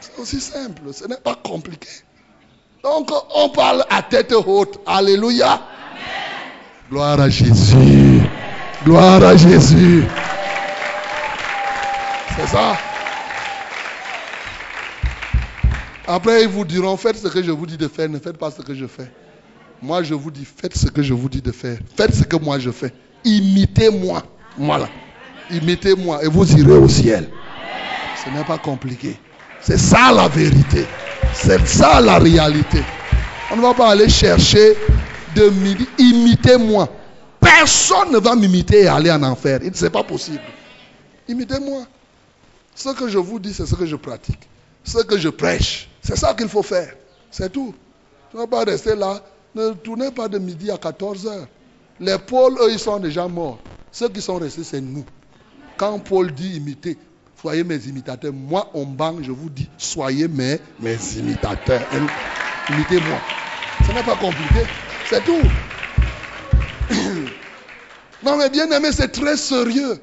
[0.00, 1.88] C'est aussi simple, ce n'est pas compliqué.
[2.82, 4.80] Donc, on parle à tête haute.
[4.86, 5.60] Alléluia.
[6.88, 8.22] Gloire à Jésus.
[8.84, 10.06] Gloire à Jésus.
[12.36, 12.87] C'est ça.
[16.10, 18.50] Après, ils vous diront, faites ce que je vous dis de faire, ne faites pas
[18.50, 19.12] ce que je fais.
[19.82, 21.76] Moi, je vous dis, faites ce que je vous dis de faire.
[21.98, 22.94] Faites ce que moi je fais.
[23.26, 24.22] Imitez-moi.
[24.56, 24.88] Voilà.
[25.50, 27.28] Imitez-moi et vous irez au ciel.
[28.24, 29.18] Ce n'est pas compliqué.
[29.60, 30.86] C'est ça la vérité.
[31.34, 32.82] C'est ça la réalité.
[33.50, 34.76] On ne va pas aller chercher
[35.36, 35.52] de
[35.98, 36.88] Imitez-moi.
[37.38, 39.60] Personne ne va m'imiter et aller en enfer.
[39.74, 40.40] Ce n'est pas possible.
[41.28, 41.82] Imitez-moi.
[42.74, 44.48] Ce que je vous dis, c'est ce que je pratique.
[44.84, 46.94] Ce que je prêche, c'est ça qu'il faut faire.
[47.30, 47.74] C'est tout.
[48.30, 49.22] Tu ne vas pas rester là.
[49.54, 51.46] Ne tournez pas de midi à 14 heures.
[52.00, 53.58] Les pôles, eux, ils sont déjà morts.
[53.92, 55.04] Ceux qui sont restés, c'est nous.
[55.76, 56.96] Quand Paul dit imiter,
[57.38, 58.32] soyez mes imitateurs.
[58.32, 61.82] Moi, en banque, je vous dis, soyez mes, mes imitateurs.
[62.70, 63.18] Imitez-moi.
[63.86, 64.64] Ce n'est pas compliqué.
[65.10, 65.42] C'est tout.
[68.24, 70.00] non, mais bien aimé, c'est très sérieux.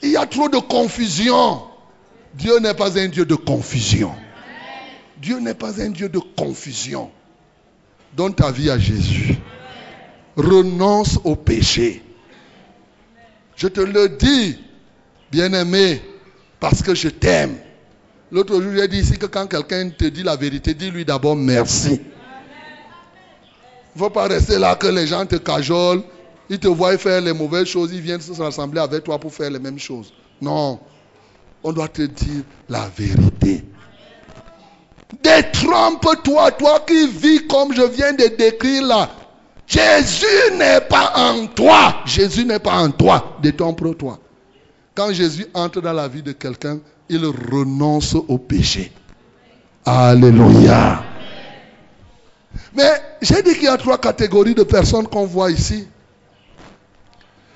[0.00, 1.64] Il y a trop de confusion.
[2.32, 4.14] Dieu n'est pas un Dieu de confusion.
[5.24, 7.10] Dieu n'est pas un Dieu de confusion.
[8.14, 9.38] Donne ta vie à Jésus.
[10.36, 12.02] Renonce au péché.
[13.56, 14.58] Je te le dis,
[15.32, 16.02] bien-aimé,
[16.60, 17.56] parce que je t'aime.
[18.30, 22.02] L'autre jour, j'ai dit ici que quand quelqu'un te dit la vérité, dis-lui d'abord merci.
[23.94, 26.02] Il ne faut pas rester là que les gens te cajolent,
[26.50, 29.50] ils te voient faire les mauvaises choses, ils viennent se rassembler avec toi pour faire
[29.50, 30.12] les mêmes choses.
[30.42, 30.80] Non,
[31.62, 33.64] on doit te dire la vérité.
[35.22, 39.10] Détrompe-toi, toi qui vis comme je viens de décrire là.
[39.66, 40.26] Jésus
[40.56, 42.02] n'est pas en toi.
[42.04, 43.36] Jésus n'est pas en toi.
[43.42, 44.18] Détrompe-toi.
[44.94, 46.78] Quand Jésus entre dans la vie de quelqu'un,
[47.08, 48.92] il renonce au péché.
[49.84, 51.02] Alléluia.
[52.74, 52.90] Mais
[53.20, 55.86] j'ai dit qu'il y a trois catégories de personnes qu'on voit ici.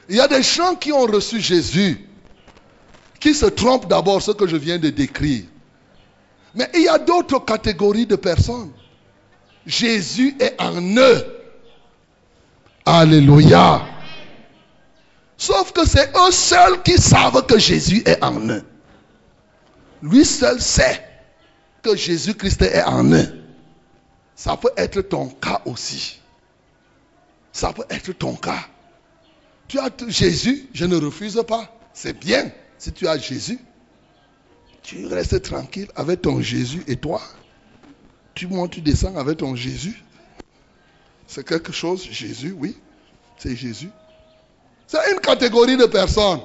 [0.09, 2.07] Il y a des gens qui ont reçu Jésus,
[3.21, 5.45] qui se trompent d'abord ce que je viens de décrire.
[6.55, 8.73] Mais il y a d'autres catégories de personnes.
[9.67, 11.27] Jésus est en eux.
[12.85, 13.87] Alléluia.
[15.37, 18.65] Sauf que c'est eux seuls qui savent que Jésus est en eux.
[20.03, 21.05] Lui seul sait
[21.83, 23.45] que Jésus-Christ est en eux.
[24.35, 26.21] Ça peut être ton cas aussi.
[27.53, 28.67] Ça peut être ton cas.
[29.67, 31.77] Tu as Jésus, je ne refuse pas.
[31.93, 33.59] C'est bien si tu as Jésus.
[34.89, 37.21] Tu restes tranquille avec ton Jésus et toi.
[38.33, 40.03] Tu montes, tu descends avec ton Jésus.
[41.27, 42.75] C'est quelque chose, Jésus, oui.
[43.37, 43.91] C'est Jésus.
[44.87, 46.41] C'est une catégorie de personnes.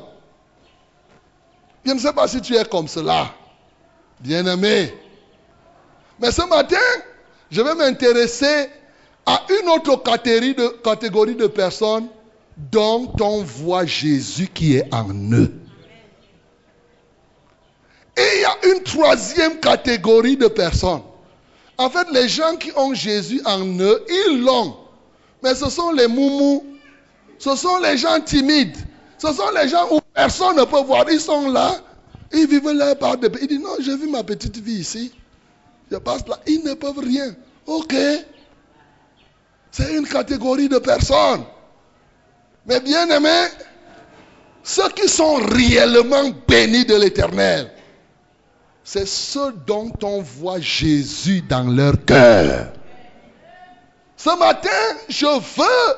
[1.86, 3.34] Je ne sais pas si tu es comme cela,
[4.20, 4.94] bien-aimé.
[6.20, 6.76] Mais ce matin,
[7.50, 8.68] je vais m'intéresser
[9.26, 12.10] à une autre catégorie de, catégorie de personnes
[12.58, 15.63] dont on voit Jésus qui est en eux.
[18.16, 21.02] Et il y a une troisième catégorie de personnes.
[21.78, 24.78] En fait, les gens qui ont Jésus en eux, ils l'ont.
[25.42, 26.64] Mais ce sont les moumous.
[27.40, 28.78] Ce sont les gens timides.
[29.18, 31.06] Ce sont les gens où personne ne peut voir.
[31.10, 31.76] Ils sont là.
[32.32, 33.30] Ils vivent là par des...
[33.42, 35.12] Ils disent, non, j'ai vu ma petite vie ici.
[35.92, 36.40] Je passe là.
[36.48, 37.36] Ils ne peuvent rien.
[37.66, 37.96] Ok.
[39.72, 41.44] C'est une catégorie de personnes.
[42.66, 43.48] Mais bien aimés,
[44.64, 47.72] ceux qui sont réellement bénis de l'éternel,
[48.84, 52.74] c'est ceux dont on voit Jésus dans leur cœur.
[54.18, 54.70] Ce matin,
[55.10, 55.96] je veux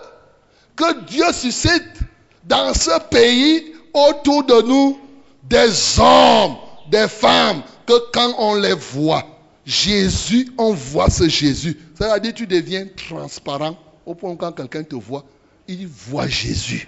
[0.75, 1.99] que Dieu suscite
[2.43, 4.99] dans ce pays autour de nous
[5.43, 6.57] des hommes,
[6.89, 9.23] des femmes, que quand on les voit,
[9.65, 11.77] Jésus, on voit ce Jésus.
[11.95, 15.23] C'est-à-dire tu deviens transparent au point où quand quelqu'un te voit,
[15.67, 16.87] il voit Jésus.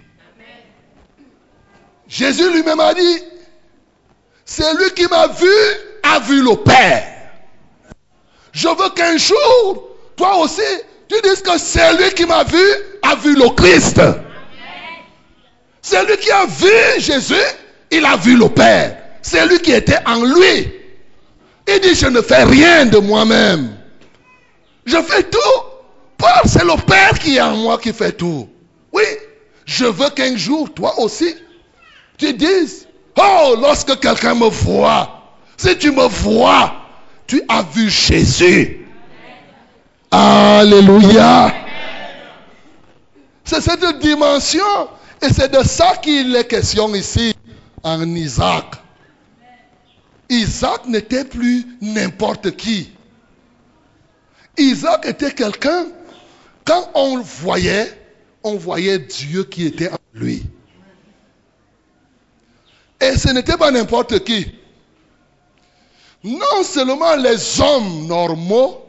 [2.08, 3.20] Jésus lui-même a dit,
[4.46, 5.46] c'est lui qui m'a vu,
[6.20, 7.04] vu le Père.
[8.52, 10.62] Je veux qu'un jour, toi aussi,
[11.08, 12.64] tu dises que c'est lui qui m'a vu,
[13.04, 14.02] a vu le Christ.
[15.82, 17.36] C'est lui qui a vu Jésus,
[17.92, 18.98] il a vu le Père.
[19.22, 20.72] C'est lui qui était en lui.
[21.68, 23.78] Il dit, je ne fais rien de moi-même.
[24.86, 25.68] Je fais tout.
[26.46, 28.48] C'est le Père qui est en moi qui fait tout.
[28.92, 29.04] Oui,
[29.66, 31.36] je veux qu'un jour, toi aussi,
[32.18, 32.88] tu dises,
[33.18, 35.17] oh, lorsque quelqu'un me voit,
[35.58, 36.74] si tu me vois,
[37.26, 38.86] tu as vu Jésus.
[40.12, 41.54] Alléluia.
[43.44, 44.90] C'est cette dimension
[45.22, 47.36] et c'est de ça qu'il est question ici
[47.84, 48.76] en Isaac.
[50.30, 52.92] Isaac n'était plus n'importe qui.
[54.58, 55.86] Isaac était quelqu'un,
[56.66, 57.98] quand on le voyait,
[58.44, 60.44] on voyait Dieu qui était en lui.
[63.00, 64.57] Et ce n'était pas n'importe qui.
[66.24, 68.84] Non seulement les hommes normaux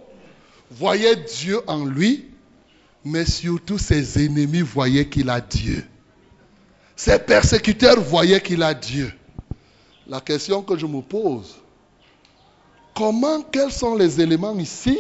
[0.71, 2.27] voyaient Dieu en lui,
[3.05, 5.85] mais surtout ses ennemis voyaient qu'il a Dieu.
[6.97, 9.13] Ses persécuteurs voyaient qu'il a Dieu.
[10.07, 11.57] La question que je me pose,
[12.95, 14.99] comment, quels sont les éléments ici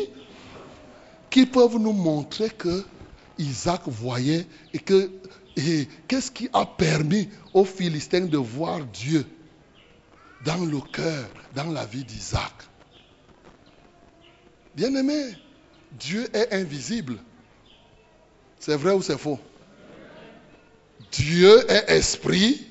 [1.30, 2.84] qui peuvent nous montrer que
[3.38, 5.10] Isaac voyait et que
[6.06, 9.26] qu'est-ce qui a permis aux Philistins de voir Dieu?
[10.44, 12.52] Dans le cœur, dans la vie d'Isaac
[14.76, 15.34] Bien-aimé,
[15.98, 17.16] Dieu est invisible.
[18.60, 19.40] C'est vrai ou c'est faux?
[21.10, 22.66] Dieu est esprit.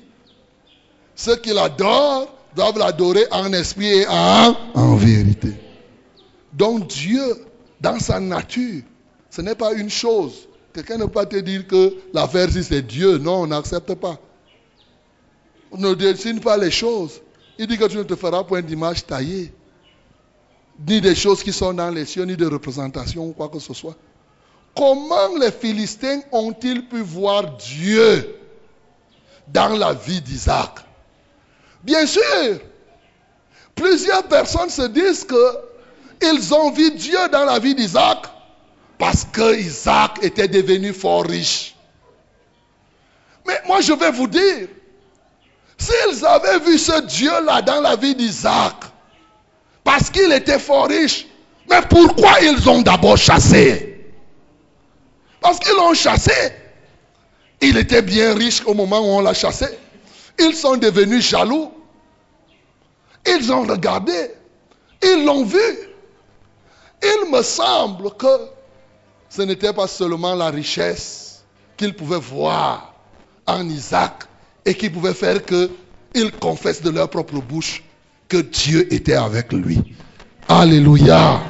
[1.14, 5.52] Ceux qui l'adorent doivent l'adorer en esprit et en, en vérité.
[6.52, 7.22] Donc Dieu,
[7.80, 8.82] dans sa nature,
[9.28, 10.48] ce n'est pas une chose.
[10.72, 13.18] Quelqu'un ne peut pas te dire que l'affaire c'est Dieu.
[13.18, 14.18] Non, on n'accepte pas.
[15.70, 17.20] On ne dessine pas les choses.
[17.58, 19.52] Il dit que tu ne te feras point d'image taillée.
[20.86, 23.74] Ni des choses qui sont dans les cieux, ni de représentation ou quoi que ce
[23.74, 23.96] soit.
[24.76, 28.36] Comment les Philistins ont-ils pu voir Dieu
[29.48, 30.70] dans la vie d'Isaac?
[31.82, 32.60] Bien sûr,
[33.74, 38.18] plusieurs personnes se disent qu'ils ont vu Dieu dans la vie d'Isaac
[38.98, 41.74] parce que Isaac était devenu fort riche.
[43.46, 44.68] Mais moi je vais vous dire,
[45.78, 48.74] s'ils avaient vu ce Dieu-là dans la vie d'Isaac,
[49.84, 51.26] parce qu'il était fort riche,
[51.70, 54.04] mais pourquoi ils ont d'abord chassé?
[55.40, 56.52] Parce qu'ils l'ont chassé.
[57.60, 59.66] Il était bien riche au moment où on l'a chassé.
[60.38, 61.72] Ils sont devenus jaloux.
[63.26, 64.30] Ils ont regardé.
[65.02, 65.58] Ils l'ont vu.
[67.02, 68.48] Il me semble que
[69.28, 71.44] ce n'était pas seulement la richesse
[71.76, 72.94] qu'ils pouvaient voir
[73.46, 74.24] en Isaac
[74.68, 77.82] et qui pouvait faire qu'ils confessent de leur propre bouche
[78.28, 79.96] que Dieu était avec lui.
[80.46, 81.40] Alléluia.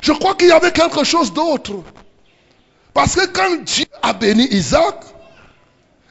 [0.00, 1.82] Je crois qu'il y avait quelque chose d'autre.
[2.94, 5.04] Parce que quand Dieu a béni Isaac,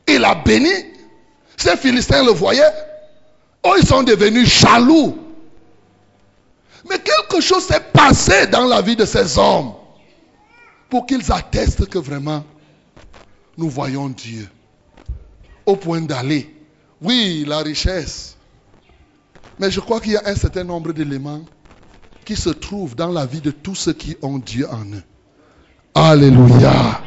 [0.08, 0.70] il a béni.
[1.58, 2.74] Ces Philistins le voyaient.
[3.64, 5.18] Oh, ils sont devenus jaloux.
[6.88, 9.74] Mais quelque chose s'est passé dans la vie de ces hommes
[10.92, 12.44] pour qu'ils attestent que vraiment
[13.58, 14.48] nous voyons Dieu.
[15.66, 16.54] Au point d'aller.
[17.02, 18.36] Oui, la richesse.
[19.60, 21.44] Mais je crois qu'il y a un certain nombre d'éléments
[22.26, 25.04] qui se trouvent dans la vie de tous ceux qui ont Dieu en eux.
[25.94, 27.02] Alléluia.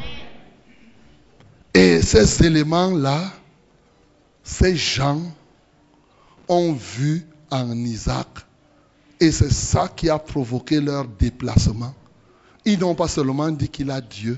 [1.73, 3.31] Et ces éléments-là,
[4.43, 5.21] ces gens
[6.47, 8.27] ont vu en Isaac.
[9.19, 11.93] Et c'est ça qui a provoqué leur déplacement.
[12.65, 14.37] Ils n'ont pas seulement dit qu'il a Dieu.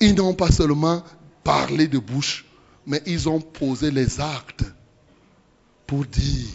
[0.00, 1.02] Ils n'ont pas seulement
[1.42, 2.44] parlé de bouche,
[2.88, 4.64] mais ils ont posé les actes
[5.86, 6.48] pour dire.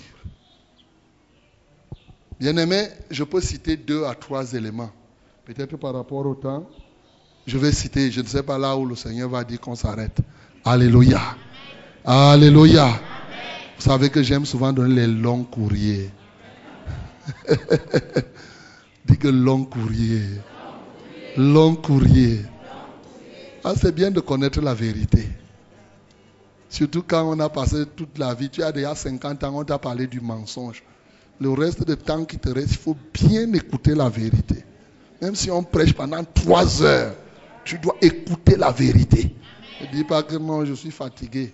[2.40, 4.92] Bien-aimé, je peux citer deux à trois éléments.
[5.46, 6.68] Peut-être par rapport au temps.
[7.46, 10.18] Je vais citer, je ne sais pas là où le Seigneur va dire qu'on s'arrête.
[10.66, 11.22] Alléluia.
[12.04, 12.88] Alléluia.
[13.78, 16.10] Vous savez que j'aime souvent donner les longs courriers.
[19.06, 20.24] Dis que long courrier.
[21.38, 22.42] Long courrier.
[23.64, 25.28] Ah, c'est bien de connaître la vérité.
[26.74, 28.50] Surtout quand on a passé toute la vie.
[28.50, 30.82] Tu as déjà 50 ans, on t'a parlé du mensonge.
[31.40, 34.66] Le reste du temps qui te reste, il faut bien écouter la vérité.
[35.22, 37.14] Même si on prêche pendant trois heures,
[37.64, 39.36] tu dois écouter la vérité.
[39.82, 41.54] Ne dis pas que non, je suis fatigué.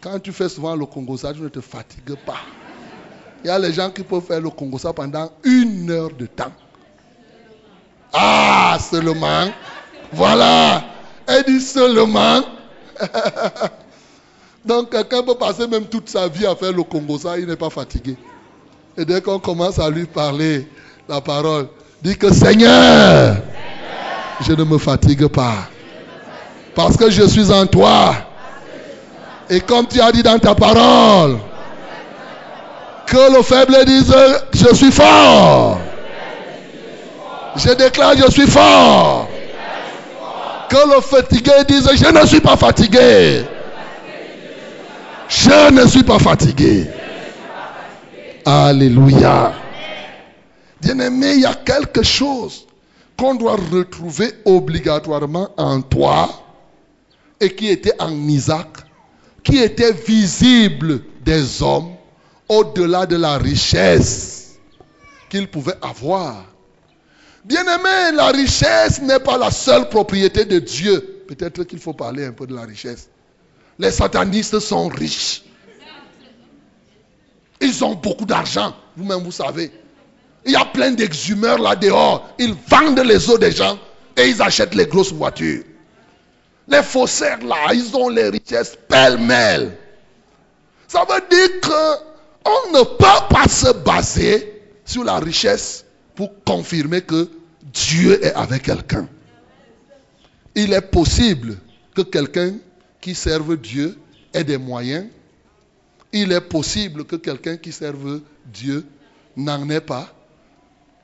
[0.00, 2.40] Quand tu fais souvent le Congo, ça, tu ne te fatigues pas.
[3.44, 6.26] Il y a les gens qui peuvent faire le Congo ça pendant une heure de
[6.26, 6.52] temps.
[8.12, 9.52] Ah, seulement.
[10.12, 10.84] Voilà.
[11.28, 12.42] Elle dit seulement.
[14.64, 17.56] Donc, quelqu'un peut passer même toute sa vie à faire le Congo ça, il n'est
[17.56, 18.16] pas fatigué.
[18.96, 20.66] Et dès qu'on commence à lui parler
[21.08, 21.68] la parole,
[22.02, 23.36] dit que Seigneur,
[24.40, 25.68] je ne me fatigue pas.
[26.74, 28.14] Parce que je suis en toi.
[29.48, 31.38] Et comme tu as dit dans ta parole,
[33.06, 34.14] que le faible dise,
[34.52, 35.78] je suis fort.
[37.56, 39.28] Je déclare, je suis fort.
[40.68, 43.44] Que le fatigué dise, je ne suis pas fatigué.
[45.28, 46.86] Je ne suis pas fatigué.
[48.46, 49.52] Alléluia.
[50.80, 52.66] Bien-aimé, il y a quelque chose
[53.18, 56.30] qu'on doit retrouver obligatoirement en toi
[57.40, 58.68] et qui était en Isaac,
[59.42, 61.94] qui était visible des hommes
[62.48, 64.56] au-delà de la richesse
[65.28, 66.44] qu'ils pouvaient avoir.
[67.44, 71.24] Bien-aimé, la richesse n'est pas la seule propriété de Dieu.
[71.28, 73.08] Peut-être qu'il faut parler un peu de la richesse.
[73.78, 75.42] Les satanistes sont riches.
[77.60, 79.70] Ils ont beaucoup d'argent, vous-même vous savez.
[80.44, 82.28] Il y a plein d'exhumeurs là dehors.
[82.38, 83.78] Ils vendent les eaux des gens
[84.16, 85.64] et ils achètent les grosses voitures.
[86.68, 89.76] Les faussaires là, ils ont les richesses pêle-mêle.
[90.86, 97.28] Ça veut dire qu'on ne peut pas se baser sur la richesse pour confirmer que
[97.62, 99.08] Dieu est avec quelqu'un.
[100.54, 101.58] Il est possible
[101.94, 102.54] que quelqu'un
[103.00, 103.98] qui serve Dieu
[104.32, 105.06] ait des moyens.
[106.12, 108.20] Il est possible que quelqu'un qui serve
[108.52, 108.84] Dieu
[109.36, 110.12] n'en ait pas.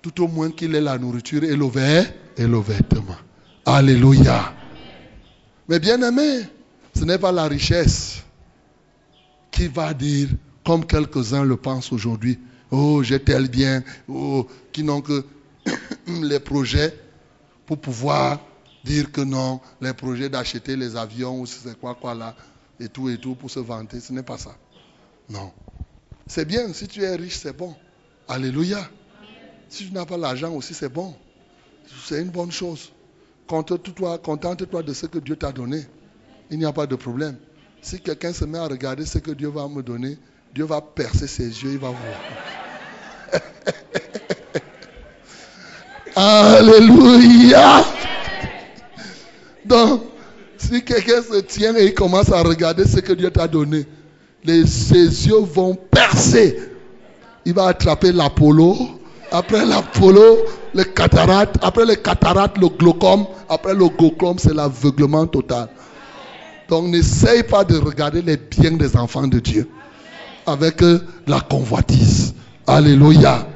[0.02, 1.66] Tout au moins qu'il ait la nourriture et le,
[2.36, 3.16] et le vêtement.
[3.64, 4.54] Alléluia.
[5.68, 6.42] Mais bien aimé,
[6.94, 8.22] ce n'est pas la richesse
[9.50, 10.28] qui va dire,
[10.64, 12.38] comme quelques-uns le pensent aujourd'hui,
[12.70, 15.24] oh, j'ai tel bien, oh, qui n'ont que
[16.06, 16.94] les projets
[17.64, 18.40] pour pouvoir
[18.84, 22.36] dire que non, les projets d'acheter les avions ou c'est quoi, quoi là,
[22.78, 24.54] et tout et tout pour se vanter, ce n'est pas ça.
[25.30, 25.52] Non.
[26.26, 27.74] C'est bien, si tu es riche, c'est bon.
[28.28, 28.88] Alléluia.
[29.68, 31.14] Si tu n'as pas l'argent aussi, c'est bon.
[32.04, 32.92] C'est une bonne chose.
[33.46, 35.86] Contente-toi contente -toi de ce que Dieu t'a donné.
[36.50, 37.36] Il n'y a pas de problème.
[37.82, 40.18] Si quelqu'un se met à regarder ce que Dieu va me donner,
[40.54, 42.20] Dieu va percer ses yeux, il va voir.
[46.16, 47.84] Alléluia.
[49.64, 50.02] Donc,
[50.58, 53.86] si quelqu'un se tient et il commence à regarder ce que Dieu t'a donné,
[54.44, 56.58] les, ses yeux vont percer.
[57.44, 58.76] Il va attraper l'Apollo.
[59.30, 60.38] Après l'Apollo,
[60.74, 61.56] le cataracte.
[61.62, 63.26] Après le cataracte, le glaucome.
[63.48, 65.68] Après le glaucome, c'est l'aveuglement total.
[66.68, 69.68] Donc n'essaye pas de regarder les biens des enfants de Dieu
[70.46, 72.34] avec euh, la convoitise.
[72.66, 73.46] Alléluia.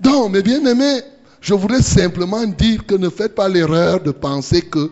[0.00, 1.00] Donc, mes bien-aimés,
[1.40, 4.90] je voudrais simplement dire que ne faites pas l'erreur de penser que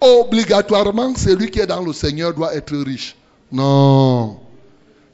[0.00, 3.16] obligatoirement celui qui est dans le Seigneur doit être riche.
[3.50, 4.40] Non.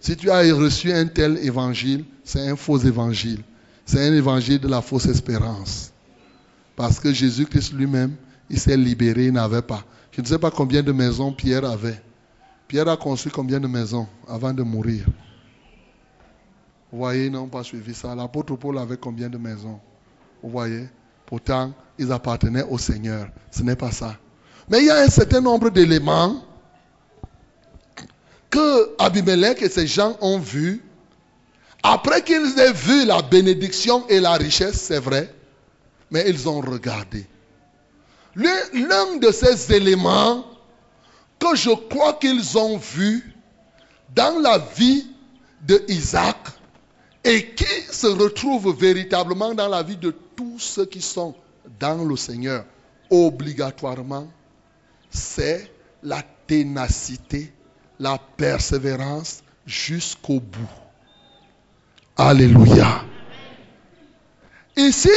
[0.01, 3.43] Si tu as reçu un tel évangile, c'est un faux évangile.
[3.85, 5.93] C'est un évangile de la fausse espérance.
[6.77, 8.15] Parce que Jésus-Christ lui-même,
[8.51, 9.85] il s'est libéré, il n'avait pas.
[10.11, 12.01] Je ne sais pas combien de maisons Pierre avait.
[12.69, 15.07] Pierre a construit combien de maisons avant de mourir?
[16.91, 18.15] Vous voyez, ils n'ont pas suivi ça.
[18.15, 19.79] L'apôtre Paul avait combien de maisons?
[20.43, 20.89] Vous voyez
[21.27, 23.29] Pourtant, ils appartenaient au Seigneur.
[23.51, 24.17] Ce n'est pas ça.
[24.69, 26.43] Mais il y a un certain nombre d'éléments
[28.51, 30.85] que Abimelech et ses gens ont vu,
[31.83, 35.35] après qu'ils aient vu la bénédiction et la richesse, c'est vrai,
[36.11, 37.27] mais ils ont regardé.
[38.35, 40.45] L'un de ces éléments
[41.39, 43.35] que je crois qu'ils ont vu
[44.15, 45.07] dans la vie
[45.67, 46.37] de Isaac
[47.25, 51.35] et qui se retrouve véritablement dans la vie de tous ceux qui sont
[51.79, 52.65] dans le Seigneur,
[53.11, 54.27] obligatoirement,
[55.11, 55.71] c'est
[56.03, 57.53] la ténacité,
[58.01, 60.75] la persévérance jusqu'au bout.
[62.17, 63.05] Alléluia.
[64.77, 65.11] Ici,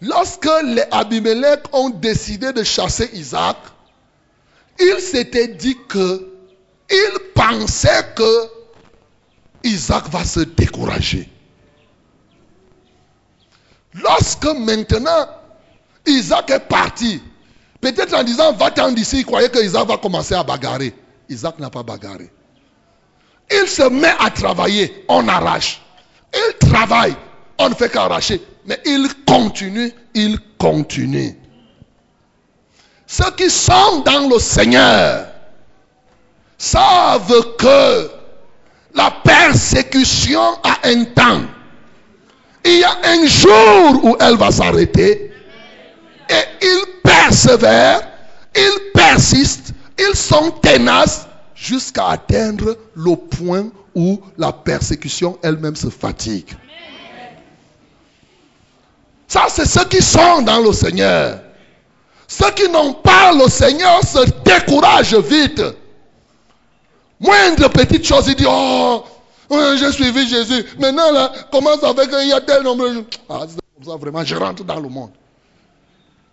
[0.00, 3.56] lorsque les Abimelech ont décidé de chasser Isaac,
[4.78, 6.32] ils s'étaient dit que
[6.88, 8.48] ils pensaient que
[9.64, 11.28] Isaac va se décourager.
[14.02, 15.26] Lorsque maintenant
[16.06, 17.22] Isaac est parti,
[17.80, 20.94] peut-être en disant va-t'en d'ici, il croyait que Isaac va commencer à bagarrer.
[21.28, 22.30] Isaac n'a pas bagarré.
[23.50, 25.80] Il se met à travailler, on arrache.
[26.34, 27.14] Il travaille,
[27.58, 28.42] on ne fait qu'arracher.
[28.66, 31.36] Mais il continue, il continue.
[33.06, 35.28] Ceux qui sont dans le Seigneur
[36.58, 38.10] savent que
[38.94, 41.42] la persécution a un temps.
[42.66, 45.30] Il y a un jour où elle va s'arrêter.
[46.28, 48.08] Et ils persévèrent,
[48.56, 56.52] ils persistent, ils sont tenaces jusqu'à atteindre le point où la persécution elle-même se fatigue.
[59.28, 61.40] Ça, c'est ceux qui sont dans le Seigneur.
[62.26, 65.62] Ceux qui n'ont pas le Seigneur se découragent vite.
[67.20, 69.04] Moindre petite chose, il dit, oh,
[69.50, 70.64] j'ai suivi Jésus.
[70.78, 73.96] Maintenant, là, comment ça fait qu'il y a tel nombre de Ah, c'est comme ça,
[73.96, 75.10] vraiment, je rentre dans le monde.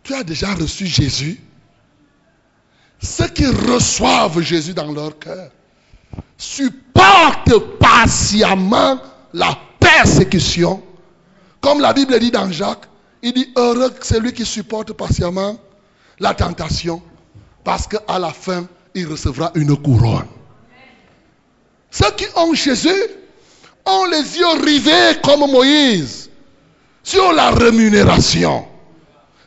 [0.04, 1.40] Tu as déjà reçu Jésus.
[3.02, 5.50] Ceux qui reçoivent Jésus dans leur cœur
[6.38, 9.00] supportent patiemment
[9.34, 10.82] la persécution.
[11.62, 12.88] Comme la Bible dit dans Jacques,
[13.22, 15.58] il dit heureux celui qui supporte patiemment
[16.20, 17.02] la tentation,
[17.64, 20.28] parce qu'à la fin, il recevra une couronne.
[21.94, 23.04] Ceux qui ont Jésus
[23.86, 26.28] ont les yeux rivés comme Moïse
[27.04, 28.66] sur la rémunération.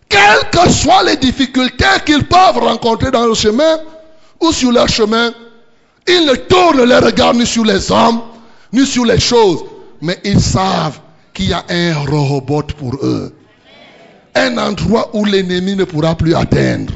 [0.08, 3.80] Quelles que soient les difficultés qu'ils peuvent rencontrer dans le chemin
[4.40, 5.34] ou sur leur chemin,
[6.06, 8.22] ils ne tournent les regards ni sur les hommes,
[8.72, 9.64] ni sur les choses,
[10.00, 11.00] mais ils savent
[11.34, 13.34] qu'il y a un robot pour eux.
[14.36, 16.94] Un endroit où l'ennemi ne pourra plus atteindre.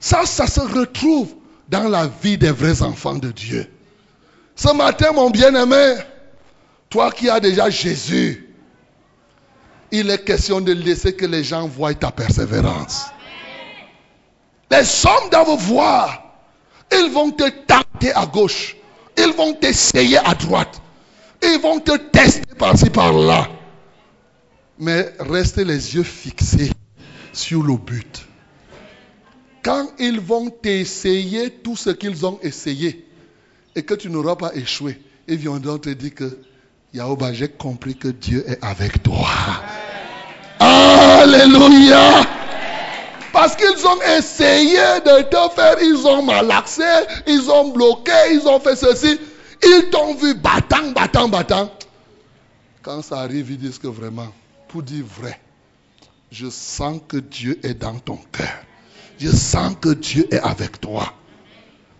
[0.00, 1.34] Ça, ça se retrouve
[1.68, 3.68] dans la vie des vrais enfants de Dieu.
[4.54, 5.96] Ce matin, mon bien-aimé,
[6.90, 8.48] toi qui as déjà Jésus,
[9.90, 13.06] il est question de laisser que les gens voient ta persévérance.
[14.70, 16.22] Les hommes doivent voir.
[16.90, 18.76] Ils vont te tenter à gauche.
[19.18, 20.80] Ils vont t'essayer à droite.
[21.42, 23.48] Ils vont te tester par-ci, par-là.
[24.78, 26.70] Mais restez les yeux fixés
[27.32, 28.26] sur le but.
[29.62, 33.06] Quand ils vont t'essayer tout ce qu'ils ont essayé,
[33.74, 36.38] et que tu n'auras pas échoué, ils viendront te dire que
[36.94, 39.26] Yahoba, j'ai compris que Dieu est avec toi.
[40.58, 42.22] Alléluia.
[43.32, 46.82] Parce qu'ils ont essayé de te faire, ils ont malaxé,
[47.26, 49.18] ils ont bloqué, ils ont fait ceci.
[49.62, 51.72] Ils t'ont vu battant, battant, battant.
[52.82, 54.28] Quand ça arrive, ils disent que vraiment,
[54.68, 55.40] pour dire vrai,
[56.30, 58.64] je sens que Dieu est dans ton cœur.
[59.18, 61.14] Je sens que Dieu est avec toi.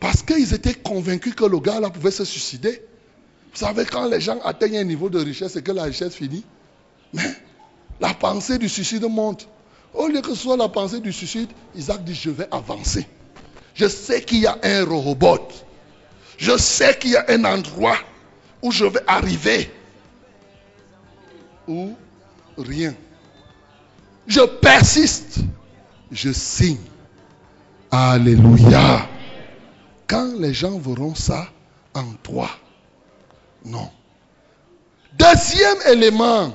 [0.03, 2.83] Parce qu'ils étaient convaincus que le gars là pouvait se suicider.
[3.53, 6.45] Vous savez, quand les gens atteignent un niveau de richesse et que la richesse finit,
[7.13, 7.33] mais
[8.01, 9.49] la pensée du suicide monte.
[9.95, 13.07] Au lieu que ce soit la pensée du suicide, Isaac dit, je vais avancer.
[13.75, 15.47] Je sais qu'il y a un robot.
[16.37, 17.99] Je sais qu'il y a un endroit
[18.61, 19.71] où je vais arriver.
[21.69, 21.95] Ou
[22.59, 22.93] rien.
[24.27, 25.39] Je persiste.
[26.11, 26.81] Je signe.
[27.93, 29.09] Alléluia.
[30.13, 31.47] Quand les gens verront ça
[31.95, 32.51] en toi,
[33.65, 33.89] non.
[35.19, 36.53] Deuxième élément,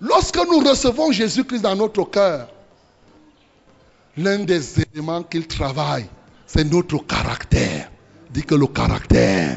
[0.00, 2.48] lorsque nous recevons Jésus-Christ dans notre cœur,
[4.16, 6.06] l'un des éléments qu'il travaille,
[6.48, 7.92] c'est notre caractère.
[8.30, 9.56] Dis que le caractère.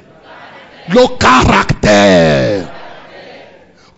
[0.89, 2.72] Le caractère.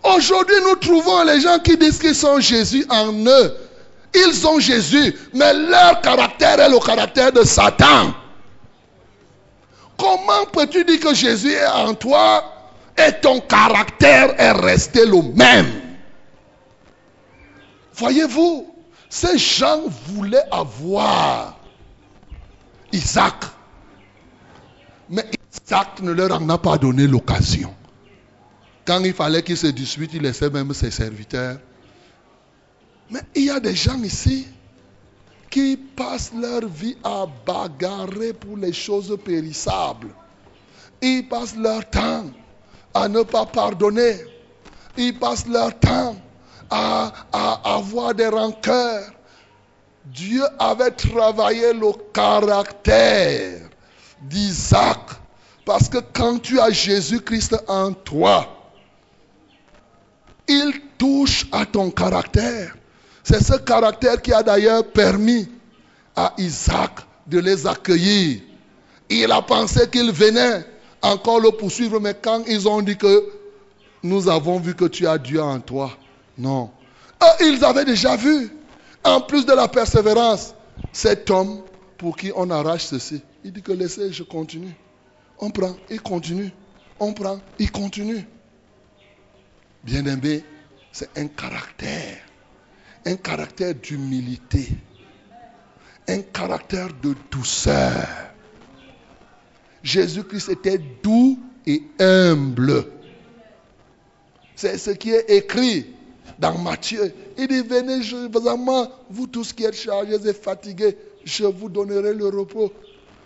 [0.02, 3.54] Aujourd'hui, nous trouvons les gens qui disent qu'ils sont Jésus en eux.
[4.14, 8.14] Ils ont Jésus, mais leur caractère est le caractère de Satan.
[10.00, 12.42] Comment peux-tu dire que Jésus est en toi
[12.96, 15.70] et ton caractère est resté le même?
[17.94, 18.74] Voyez-vous,
[19.10, 21.58] ces gens voulaient avoir
[22.92, 23.44] Isaac.
[25.10, 27.74] Mais Isaac ne leur en a pas donné l'occasion.
[28.86, 31.58] Quand il fallait qu'il se dispute, il laissait même ses serviteurs.
[33.10, 34.46] Mais il y a des gens ici
[35.50, 40.14] qui passent leur vie à bagarrer pour les choses périssables.
[41.02, 42.26] Ils passent leur temps
[42.94, 44.16] à ne pas pardonner.
[44.96, 46.16] Ils passent leur temps
[46.70, 49.10] à, à avoir des rancœurs.
[50.04, 53.68] Dieu avait travaillé le caractère
[54.22, 54.98] d'Isaac.
[55.64, 58.46] Parce que quand tu as Jésus-Christ en toi,
[60.48, 62.74] il touche à ton caractère.
[63.30, 65.48] C'est ce caractère qui a d'ailleurs permis
[66.16, 66.90] à Isaac
[67.28, 68.40] de les accueillir.
[69.08, 70.66] Il a pensé qu'il venait
[71.00, 73.30] encore le poursuivre, mais quand ils ont dit que
[74.02, 75.96] nous avons vu que tu as Dieu en toi,
[76.38, 76.72] non.
[77.40, 78.50] ils avaient déjà vu,
[79.04, 80.52] en plus de la persévérance,
[80.92, 81.62] cet homme
[81.98, 83.22] pour qui on arrache ceci.
[83.44, 84.74] Il dit que laissez, je continue.
[85.38, 86.50] On prend, il continue.
[86.98, 88.26] On prend, il continue.
[89.84, 90.42] Bien aimé,
[90.90, 92.16] c'est un caractère.
[93.06, 94.68] Un caractère d'humilité.
[96.08, 98.06] Un caractère de douceur.
[99.82, 102.86] Jésus-Christ était doux et humble.
[104.54, 105.86] C'est ce qui est écrit
[106.38, 107.14] dans Matthieu.
[107.38, 108.16] Il dit, venez, je,
[109.10, 112.72] vous tous qui êtes chargés et fatigués, je vous donnerai le repos.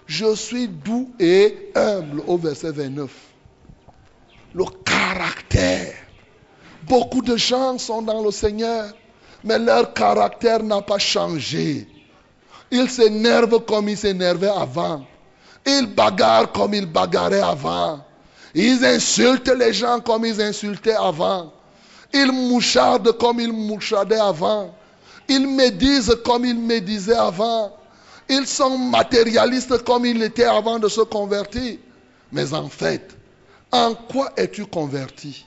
[0.07, 3.11] Je suis doux et humble au verset 29.
[4.55, 5.95] Le caractère.
[6.87, 8.93] Beaucoup de gens sont dans le Seigneur,
[9.45, 11.87] mais leur caractère n'a pas changé.
[12.71, 15.05] Ils s'énervent comme ils s'énervaient avant.
[15.66, 18.05] Ils bagarrent comme ils bagarraient avant.
[18.55, 21.53] Ils insultent les gens comme ils insultaient avant.
[22.12, 24.75] Ils mouchardent comme ils mouchardaient avant.
[25.29, 27.77] Ils médisent comme ils médisaient avant.
[28.29, 31.77] Ils sont matérialistes comme ils l'étaient avant de se convertir.
[32.33, 33.15] Mais en fait,
[33.71, 35.45] en quoi es-tu converti?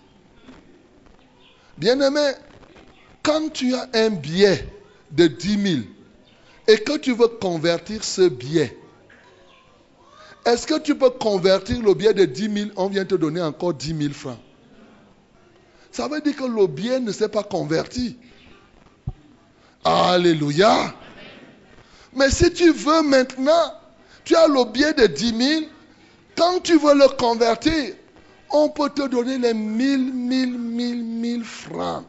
[1.78, 2.32] Bien-aimé,
[3.28, 4.66] quand tu as un billet
[5.12, 5.82] de 10 000
[6.70, 8.76] et que tu veux convertir ce billet,
[10.46, 13.74] est-ce que tu peux convertir le billet de 10 000 On vient te donner encore
[13.74, 14.40] 10 000 francs.
[15.92, 18.18] Ça veut dire que le billet ne s'est pas converti.
[19.84, 20.96] Alléluia.
[22.16, 23.74] Mais si tu veux maintenant,
[24.24, 25.66] tu as le billet de 10 000.
[26.38, 27.94] Quand tu veux le convertir,
[28.52, 32.06] on peut te donner les 1000, 1000, 1000, 1000 francs.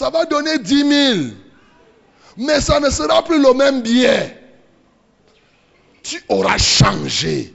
[0.00, 1.18] Ça va donner 10 000.
[2.38, 4.34] Mais ça ne sera plus le même billet.
[6.02, 7.54] Tu auras changé.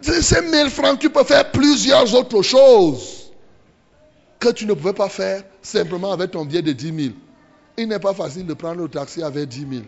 [0.00, 3.30] Ces 1000 francs, tu peux faire plusieurs autres choses
[4.40, 7.14] que tu ne pouvais pas faire simplement avec ton billet de 10 000.
[7.76, 9.82] Il n'est pas facile de prendre le taxi avec 10 000.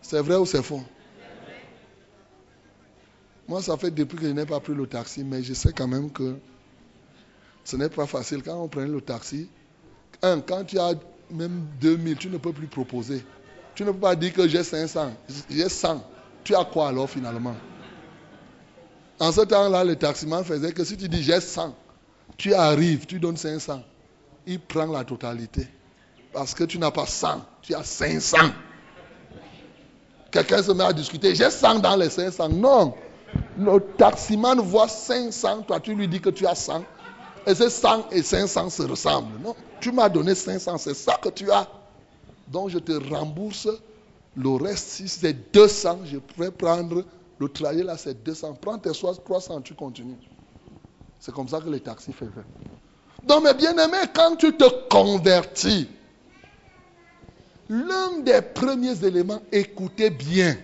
[0.00, 0.82] C'est vrai ou c'est faux?
[3.46, 5.86] Moi, ça fait depuis que je n'ai pas pris le taxi, mais je sais quand
[5.86, 6.34] même que
[7.64, 8.42] ce n'est pas facile.
[8.42, 9.48] Quand on prend le taxi,
[10.22, 10.94] un, quand tu as
[11.30, 13.24] même 2000, tu ne peux plus proposer.
[13.74, 15.12] Tu ne peux pas dire que j'ai 500,
[15.48, 16.04] j'ai 100.
[16.44, 17.54] Tu as quoi alors finalement?
[19.18, 21.74] En ce temps-là, le taximan faisait que si tu dis j'ai 100,
[22.36, 23.82] tu arrives, tu donnes 500.
[24.46, 25.66] Il prend la totalité.
[26.32, 28.36] Parce que tu n'as pas 100, tu as 500.
[30.30, 32.48] Quelqu'un se met à discuter, j'ai 100 dans les 500.
[32.48, 32.94] Non.
[33.58, 36.84] Le taximan voit 500, toi tu lui dis que tu as 100.
[37.46, 39.40] Et ces 100 et 500 se ressemblent.
[39.42, 39.54] Non?
[39.80, 41.68] Tu m'as donné 500, c'est ça que tu as.
[42.48, 43.68] Donc je te rembourse
[44.36, 44.88] le reste.
[44.88, 47.04] Si c'est 200, je pourrais prendre
[47.38, 48.58] le trajet là, c'est 200.
[48.60, 50.16] Prends tes 300, tu continues.
[51.18, 52.28] C'est comme ça que les taxis font.
[53.24, 55.88] Donc, mes bien-aimés, quand tu te convertis,
[57.72, 60.58] L'un des premiers éléments, écoutez bien,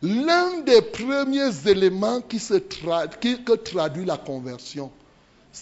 [0.00, 4.92] l'un des premiers éléments qui, se que traduit la conversion,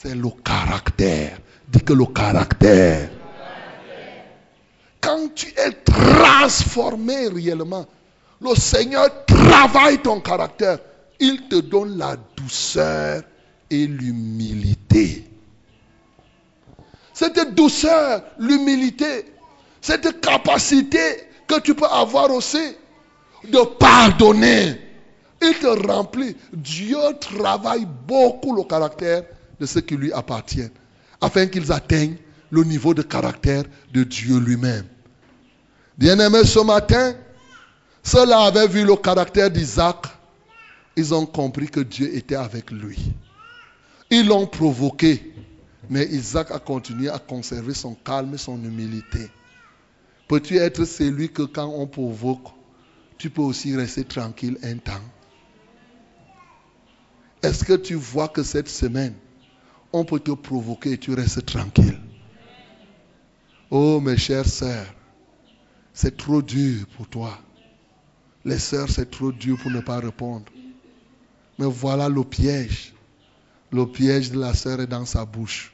[0.03, 1.39] c'est le caractère.
[1.69, 3.09] Dis que le caractère.
[5.01, 7.87] Quand tu es transformé réellement,
[8.41, 10.79] le Seigneur travaille ton caractère.
[11.19, 13.23] Il te donne la douceur
[13.71, 15.25] et l'humilité.
[17.15, 19.33] Cette douceur, l'humilité,
[19.81, 22.77] cette capacité que tu peux avoir aussi
[23.45, 24.79] de pardonner.
[25.41, 26.37] Il te remplit.
[26.53, 29.23] Dieu travaille beaucoup le caractère
[29.61, 30.71] de ceux qui lui appartiennent,
[31.21, 32.17] afin qu'ils atteignent
[32.51, 34.87] le niveau de caractère de Dieu lui-même.
[35.99, 37.15] Bien-aimés, ce matin,
[38.03, 40.07] ceux-là avaient vu le caractère d'Isaac.
[40.95, 42.99] Ils ont compris que Dieu était avec lui.
[44.11, 45.35] Ils l'ont provoqué.
[45.89, 49.31] Mais Isaac a continué à conserver son calme et son humilité.
[50.29, 52.49] Peux-tu être celui que quand on provoque,
[53.19, 54.93] tu peux aussi rester tranquille un temps?
[57.43, 59.15] Est-ce que tu vois que cette semaine,
[59.97, 61.99] on peut te provoquer et tu restes tranquille
[63.71, 64.95] Oh mes chères sœurs,
[65.93, 67.39] c'est trop dur pour toi.
[68.45, 70.45] Les sœurs, c'est trop dur pour ne pas répondre.
[71.59, 72.93] Mais voilà le piège.
[73.73, 75.73] Le piège de la sœur est dans sa bouche.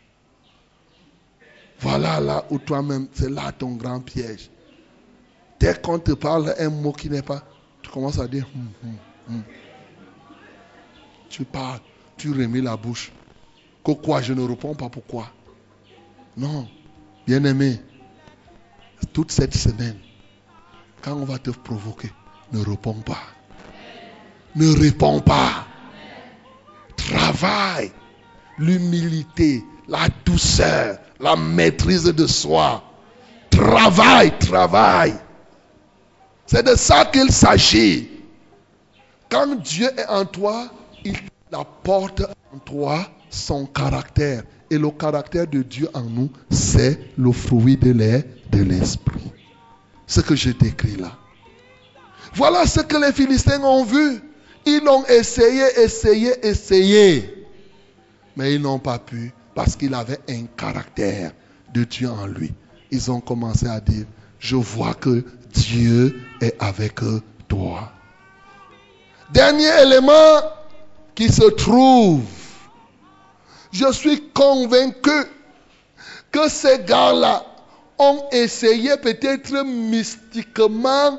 [1.80, 4.48] Voilà là où toi-même, c'est là ton grand piège.
[5.60, 7.44] Dès qu'on te parle un mot qui n'est pas,
[7.82, 8.96] tu commences à dire, hum, hum,
[9.28, 9.42] hum.
[11.28, 11.80] tu parles,
[12.16, 13.12] tu remets la bouche.
[13.84, 15.28] Pourquoi je ne réponds pas pourquoi?
[16.36, 16.68] Non,
[17.26, 17.80] bien-aimé,
[19.12, 19.98] toute cette semaine,
[21.00, 22.10] quand on va te provoquer,
[22.52, 23.22] ne réponds pas.
[24.54, 25.66] Ne réponds pas.
[26.96, 27.90] Travaille.
[28.58, 32.82] L'humilité, la douceur, la maîtrise de soi.
[33.50, 35.14] Travaille, travaille.
[36.46, 38.10] C'est de ça qu'il s'agit.
[39.28, 40.68] Quand Dieu est en toi,
[41.04, 41.16] il
[41.52, 42.22] apporte
[42.54, 44.44] en toi son caractère.
[44.70, 47.90] Et le caractère de Dieu en nous, c'est le fruit de
[48.62, 49.32] l'esprit.
[50.06, 51.18] Ce que je décris là.
[52.34, 54.22] Voilà ce que les Philistins ont vu.
[54.64, 57.46] Ils ont essayé, essayé, essayé.
[58.36, 61.32] Mais ils n'ont pas pu parce qu'il avait un caractère
[61.74, 62.52] de Dieu en lui.
[62.90, 64.06] Ils ont commencé à dire,
[64.38, 67.00] je vois que Dieu est avec
[67.48, 67.92] toi.
[69.32, 70.40] Dernier élément
[71.14, 72.22] qui se trouve.
[73.72, 75.24] Je suis convaincu
[76.30, 77.44] que ces gars-là
[77.98, 81.18] ont essayé peut-être mystiquement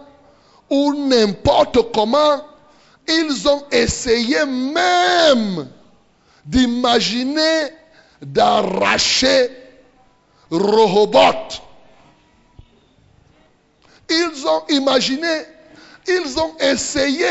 [0.70, 2.46] ou n'importe comment,
[3.08, 5.68] ils ont essayé même
[6.46, 7.70] d'imaginer
[8.22, 9.50] d'arracher
[10.52, 11.62] Rehoboth.
[14.10, 15.42] Ils ont imaginé,
[16.08, 17.28] ils ont essayé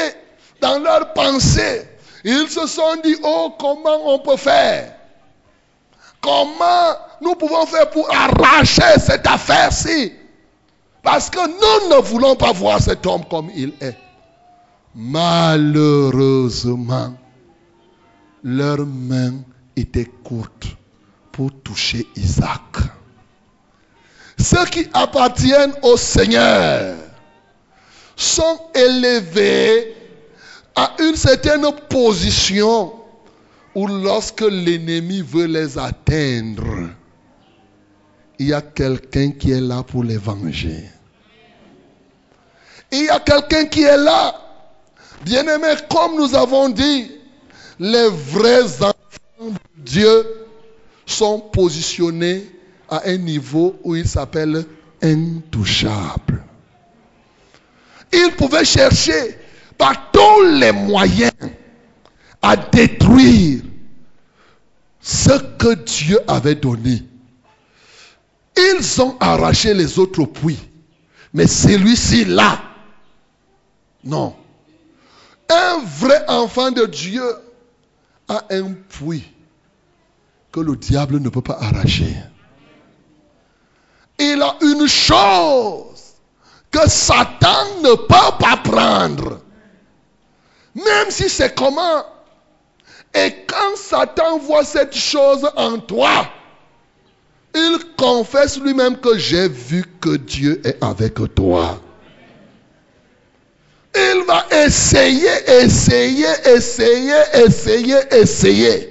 [0.61, 1.86] dans leur pensée.
[2.24, 4.97] Ils se sont dit, oh, comment on peut faire?
[6.23, 10.12] Comment nous pouvons faire pour arracher cette affaire-ci?
[11.03, 13.97] Parce que nous ne voulons pas voir cet homme comme il est.
[14.94, 17.15] Malheureusement,
[18.44, 19.35] leurs mains
[19.74, 20.69] étaient courtes
[21.32, 22.61] pour toucher Isaac.
[24.39, 26.94] Ceux qui appartiennent au Seigneur
[28.15, 29.97] sont élevés
[30.77, 32.93] à une certaine position
[33.74, 36.90] où lorsque l'ennemi veut les atteindre,
[38.39, 40.85] il y a quelqu'un qui est là pour les venger.
[42.90, 44.35] Il y a quelqu'un qui est là.
[45.24, 47.11] Bien aimé, comme nous avons dit,
[47.78, 48.93] les vrais enfants
[49.40, 50.27] de Dieu
[51.07, 52.44] sont positionnés
[52.90, 54.66] à un niveau où ils s'appellent
[55.03, 56.43] intouchables.
[58.12, 59.39] Ils pouvaient chercher
[59.78, 61.32] par tous les moyens
[62.43, 63.62] à détruire
[65.01, 67.02] ce que Dieu avait donné.
[68.56, 70.69] Ils ont arraché les autres puits.
[71.32, 72.60] Mais celui-ci là,
[74.05, 74.36] non.
[75.48, 77.24] Un vrai enfant de Dieu
[78.28, 79.24] a un puits
[80.51, 82.14] que le diable ne peut pas arracher.
[84.19, 86.02] Il a une chose
[86.70, 89.40] que Satan ne peut pas prendre.
[90.74, 92.05] Même si c'est comment.
[93.14, 96.26] Et quand Satan voit cette chose en toi,
[97.55, 101.78] il confesse lui-même que j'ai vu que Dieu est avec toi.
[103.94, 108.89] Il va essayer, essayer, essayer, essayer, essayer.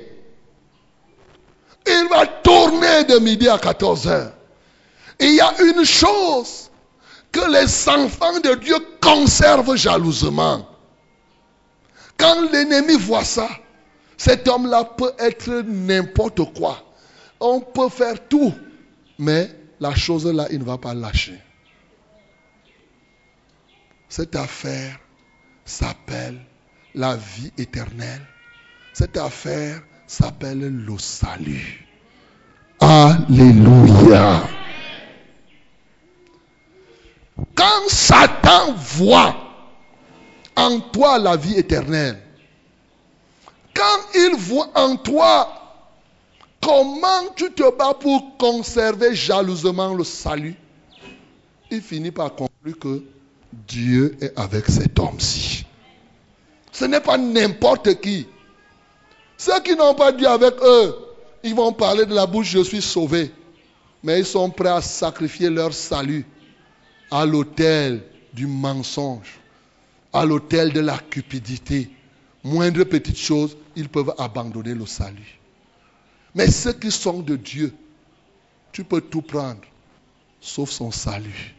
[1.88, 4.34] Il va tourner de midi à 14 heures.
[5.20, 6.70] Il y a une chose
[7.32, 10.68] que les enfants de Dieu conservent jalousement.
[12.18, 13.50] Quand l'ennemi voit ça,
[14.24, 16.78] cet homme-là peut être n'importe quoi.
[17.40, 18.54] On peut faire tout,
[19.18, 19.50] mais
[19.80, 21.40] la chose-là, il ne va pas lâcher.
[24.10, 25.00] Cette affaire
[25.66, 26.40] s'appelle
[26.94, 28.22] la vie éternelle.
[28.94, 31.88] Cette affaire s'appelle le salut.
[32.80, 34.44] Alléluia.
[37.56, 39.36] Quand Satan voit
[40.56, 42.22] en toi la vie éternelle,
[43.74, 45.62] quand il voit en toi
[46.62, 50.56] comment tu te bats pour conserver jalousement le salut,
[51.70, 53.04] il finit par conclure que
[53.68, 55.66] Dieu est avec cet homme-ci.
[56.72, 58.28] Ce n'est pas n'importe qui.
[59.38, 60.96] Ceux qui n'ont pas Dieu avec eux,
[61.44, 63.32] ils vont parler de la bouche, je suis sauvé.
[64.04, 66.26] Mais ils sont prêts à sacrifier leur salut
[67.10, 68.04] à l'autel
[68.34, 69.42] du mensonge.
[70.14, 71.90] à l'autel de la cupidité,
[72.44, 75.40] moindre petite chose, ils peuvent abandonner le salut.
[76.34, 77.74] Mais ceux qui sont de Dieu,
[78.72, 79.62] tu peux tout prendre,
[80.40, 81.56] sauf son salut.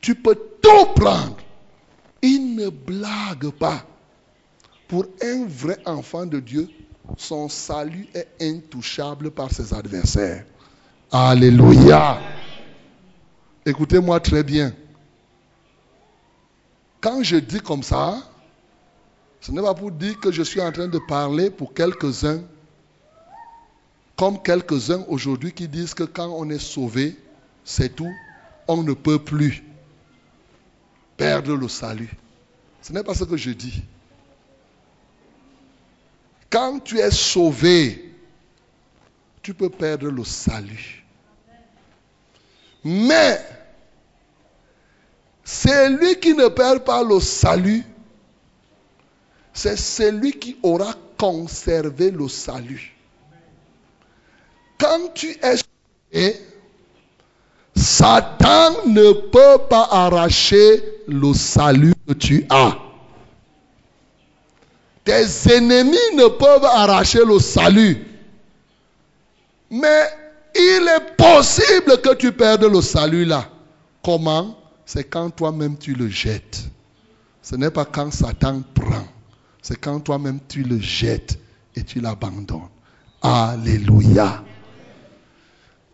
[0.00, 1.36] Tu peux tout prendre.
[2.22, 3.84] Il ne blague pas.
[4.88, 6.68] Pour un vrai enfant de Dieu,
[7.16, 10.44] son salut est intouchable par ses adversaires.
[11.12, 12.20] Alléluia.
[13.64, 14.74] Écoutez-moi très bien.
[17.00, 18.29] Quand je dis comme ça,
[19.40, 22.42] ce n'est pas pour dire que je suis en train de parler pour quelques-uns,
[24.16, 27.16] comme quelques-uns aujourd'hui qui disent que quand on est sauvé,
[27.64, 28.12] c'est tout,
[28.68, 29.64] on ne peut plus
[31.16, 32.10] perdre le salut.
[32.82, 33.82] Ce n'est pas ce que je dis.
[36.50, 38.12] Quand tu es sauvé,
[39.42, 41.04] tu peux perdre le salut.
[42.84, 43.40] Mais
[45.44, 47.84] celui qui ne perd pas le salut,
[49.62, 52.96] c'est celui qui aura conservé le salut.
[54.78, 56.40] Quand tu es sauvé,
[57.76, 62.74] Satan ne peut pas arracher le salut que tu as.
[65.04, 67.98] Tes ennemis ne peuvent arracher le salut.
[69.70, 70.04] Mais
[70.54, 73.46] il est possible que tu perdes le salut là.
[74.02, 74.56] Comment?
[74.86, 76.62] C'est quand toi-même tu le jettes.
[77.42, 79.19] Ce n'est pas quand Satan prend.
[79.62, 81.38] C'est quand toi-même tu le jettes
[81.76, 82.68] et tu l'abandonnes.
[83.22, 84.42] Alléluia.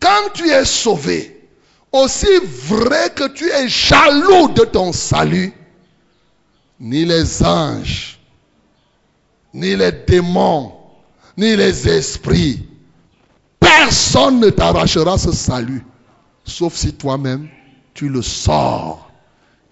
[0.01, 1.49] Quand tu es sauvé,
[1.93, 5.53] aussi vrai que tu es jaloux de ton salut,
[6.79, 8.19] ni les anges,
[9.55, 10.73] ni les démons,
[11.37, 12.69] ni les esprits,
[13.59, 15.85] personne ne t'arrachera ce salut,
[16.45, 17.49] sauf si toi-même
[17.95, 19.11] tu le sors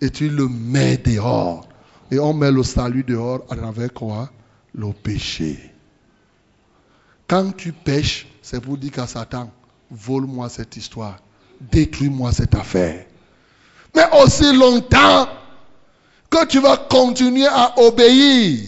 [0.00, 1.68] et tu le mets dehors.
[2.10, 4.30] Et on met le salut dehors avec quoi?
[4.74, 5.70] Le péché.
[7.26, 9.50] Quand tu pêches, c'est pour dire qu'à Satan,
[9.90, 11.18] vole-moi cette histoire,
[11.60, 13.06] détruis-moi cette affaire.
[13.94, 15.28] Mais aussi longtemps
[16.28, 18.60] que tu vas continuer à obéir,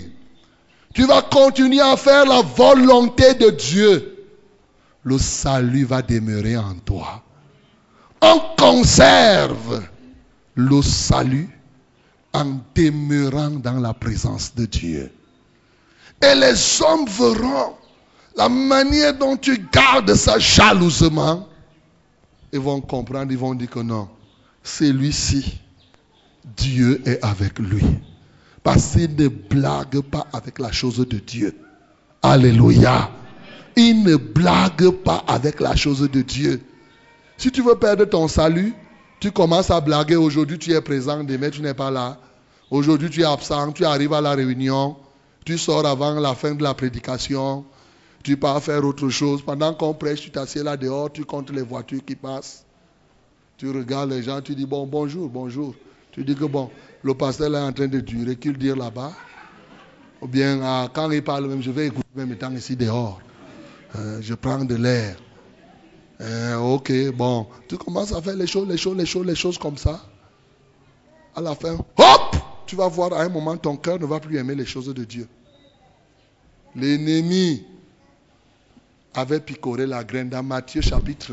[0.94, 4.26] tu vas continuer à faire la volonté de Dieu,
[5.02, 7.22] le salut va demeurer en toi.
[8.22, 9.82] On conserve
[10.54, 11.55] le salut
[12.36, 15.10] en demeurant dans la présence de Dieu.
[16.22, 17.74] Et les hommes verront
[18.36, 21.48] la manière dont tu gardes ça jalousement.
[22.52, 24.08] Ils vont comprendre, ils vont dire que non,
[24.62, 25.60] celui-ci,
[26.56, 27.82] Dieu est avec lui.
[28.62, 31.56] Parce qu'il ne blague pas avec la chose de Dieu.
[32.22, 33.10] Alléluia.
[33.76, 36.60] Il ne blague pas avec la chose de Dieu.
[37.38, 38.74] Si tu veux perdre ton salut,
[39.20, 40.16] tu commences à blaguer.
[40.16, 42.18] Aujourd'hui, tu es présent, demain, tu n'es pas là.
[42.70, 44.96] Aujourd'hui, tu es absent, tu arrives à la réunion,
[45.44, 47.64] tu sors avant la fin de la prédication,
[48.24, 49.42] tu pars faire autre chose.
[49.42, 52.64] Pendant qu'on prêche, tu t'assieds là dehors, tu comptes les voitures qui passent.
[53.56, 55.74] Tu regardes les gens, tu dis bon, bonjour, bonjour.
[56.10, 56.70] Tu dis que bon,
[57.02, 59.12] le pasteur est en train de durer, qu'il dire là-bas.
[60.20, 63.20] Ou bien, ah, quand il parle même, je vais écouter même étant ici dehors.
[63.94, 65.16] Euh, je prends de l'air.
[66.20, 67.46] Euh, ok, bon.
[67.68, 70.00] Tu commences à faire les choses, les choses, les choses, les choses comme ça.
[71.34, 72.36] À la fin, hop
[72.66, 75.04] Tu vas voir à un moment, ton cœur ne va plus aimer les choses de
[75.04, 75.28] Dieu.
[76.74, 77.64] L'ennemi
[79.14, 81.32] avait picoré la graine dans Matthieu chapitre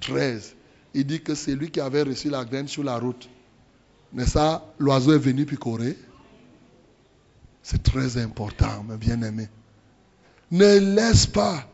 [0.00, 0.54] 13.
[0.94, 3.28] Il dit que c'est lui qui avait reçu la graine sur la route.
[4.12, 5.96] Mais ça, l'oiseau est venu picorer.
[7.62, 9.48] C'est très important, mes bien-aimés.
[10.50, 11.66] Ne laisse pas,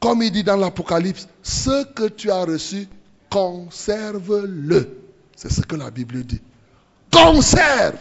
[0.00, 2.88] comme il dit dans l'Apocalypse, ce que tu as reçu,
[3.30, 4.98] conserve-le.
[5.36, 6.40] C'est ce que la Bible dit.
[7.12, 7.98] Conserve.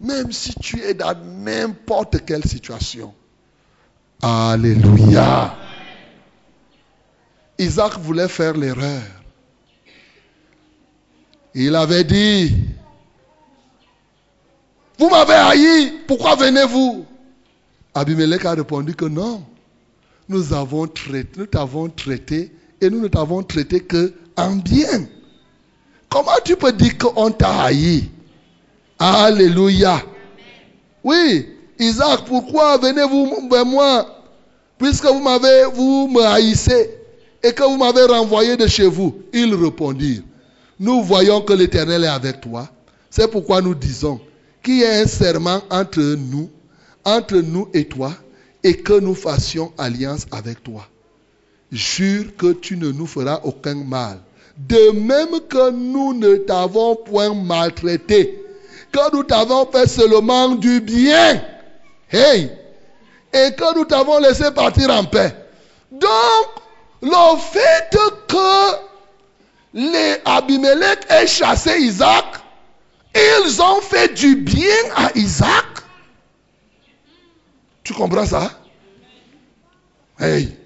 [0.00, 3.14] Même si tu es dans n'importe quelle situation.
[4.22, 5.54] Alléluia.
[7.58, 9.02] Isaac voulait faire l'erreur.
[11.54, 12.54] Il avait dit,
[14.98, 17.06] vous m'avez haï, pourquoi venez-vous?
[17.94, 19.42] Abimelech a répondu que non.
[20.28, 25.06] Nous avons traité, nous t'avons traité et nous ne t'avons traité que en bien.
[26.08, 28.04] Comment tu peux dire qu'on t'a haï?
[28.98, 30.02] Alléluia.
[31.04, 31.46] Oui,
[31.78, 34.24] Isaac, pourquoi venez-vous vers moi?
[34.78, 36.90] Puisque vous m'avez, vous me haïssez
[37.42, 39.22] et que vous m'avez renvoyé de chez vous.
[39.32, 40.22] Ils répondirent,
[40.80, 42.68] nous voyons que l'Éternel est avec toi.
[43.10, 44.20] C'est pourquoi nous disons
[44.62, 46.50] qu'il y ait un serment entre nous,
[47.04, 48.12] entre nous et toi,
[48.66, 50.88] et que nous fassions alliance avec toi.
[51.70, 54.18] Jure que tu ne nous feras aucun mal.
[54.56, 58.44] De même que nous ne t'avons point maltraité,
[58.90, 61.40] que nous t'avons fait seulement du bien.
[62.10, 62.50] Hey!
[63.32, 65.32] Et que nous t'avons laissé partir en paix.
[65.92, 66.48] Donc,
[67.02, 68.76] le fait que
[69.74, 72.24] les Abimelech aient chassé Isaac,
[73.14, 75.75] ils ont fait du bien à Isaac.
[77.86, 78.50] Tu comprends ça?
[80.18, 80.58] Hey!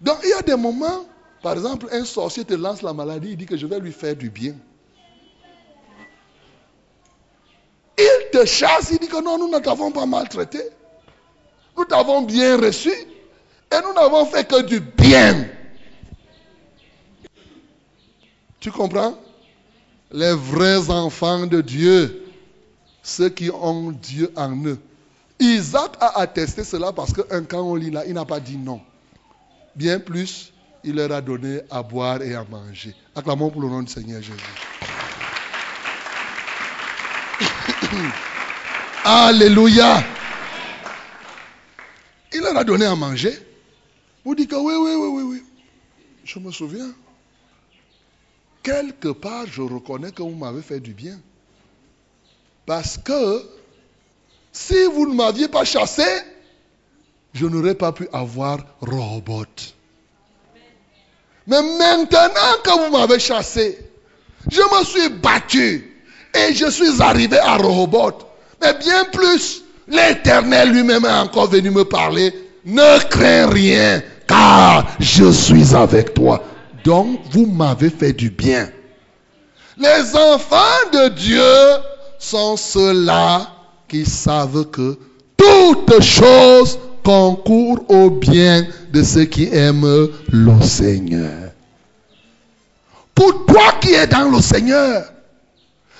[0.00, 1.06] Donc, il y a des moments,
[1.40, 4.16] par exemple, un sorcier te lance la maladie, il dit que je vais lui faire
[4.16, 4.56] du bien.
[7.96, 10.62] Il te chasse, il dit que non, nous ne t'avons pas maltraité.
[11.76, 15.46] Nous t'avons bien reçu et nous n'avons fait que du bien.
[18.58, 19.16] Tu comprends?
[20.10, 22.26] Les vrais enfants de Dieu,
[23.04, 24.80] ceux qui ont Dieu en eux.
[25.38, 28.80] Isaac a attesté cela parce qu'un quand on lit là, il n'a pas dit non.
[29.74, 30.52] Bien plus,
[30.84, 32.94] il leur a donné à boire et à manger.
[33.14, 34.38] Acclamons pour le nom du Seigneur Jésus.
[39.04, 40.02] Alléluia.
[42.32, 43.36] Il leur a donné à manger.
[44.24, 45.42] Vous dites que oui, oui, oui, oui, oui.
[46.24, 46.92] Je me souviens.
[48.62, 51.20] Quelque part, je reconnais que vous m'avez fait du bien.
[52.64, 53.42] Parce que
[54.56, 56.06] si vous ne m'aviez pas chassé,
[57.34, 59.44] je n'aurais pas pu avoir robot.
[61.46, 63.78] Mais maintenant que vous m'avez chassé,
[64.50, 66.02] je me suis battu
[66.34, 68.26] et je suis arrivé à Rehoboth.
[68.62, 72.32] Mais bien plus, l'Éternel lui-même est encore venu me parler.
[72.64, 76.42] Ne crains rien, car je suis avec toi.
[76.82, 78.70] Donc, vous m'avez fait du bien.
[79.76, 81.82] Les enfants de Dieu
[82.18, 83.55] sont ceux-là
[83.88, 84.98] qui savent que
[85.36, 91.52] toutes choses concourent au bien de ceux qui aiment le Seigneur.
[93.14, 95.04] Pour toi qui es dans le Seigneur,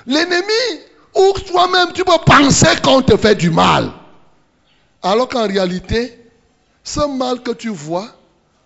[0.07, 0.81] l'ennemi
[1.15, 3.91] ou toi-même tu peux penser qu'on te fait du mal.
[5.03, 6.19] Alors qu'en réalité,
[6.83, 8.09] ce mal que tu vois,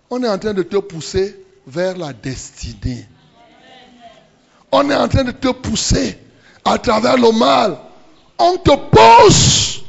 [0.09, 3.07] on est en train de te pousser vers la destinée.
[4.71, 6.17] On est en train de te pousser
[6.65, 7.77] à travers le mal.
[8.43, 9.81] On te pousse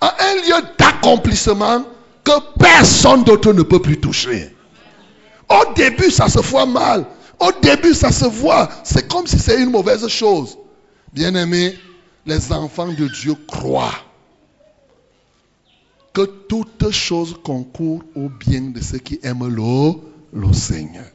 [0.00, 1.84] à un lieu d'accomplissement
[2.22, 4.54] que personne d'autre ne peut plus toucher.
[5.48, 7.04] Au début, ça se voit mal.
[7.40, 8.68] Au début, ça se voit.
[8.84, 10.56] C'est comme si c'est une mauvaise chose.
[11.12, 11.76] Bien-aimés,
[12.26, 14.04] les enfants de Dieu croient
[16.12, 19.94] que toutes choses concourent au bien de ceux qui aiment le,
[20.32, 21.06] le Seigneur.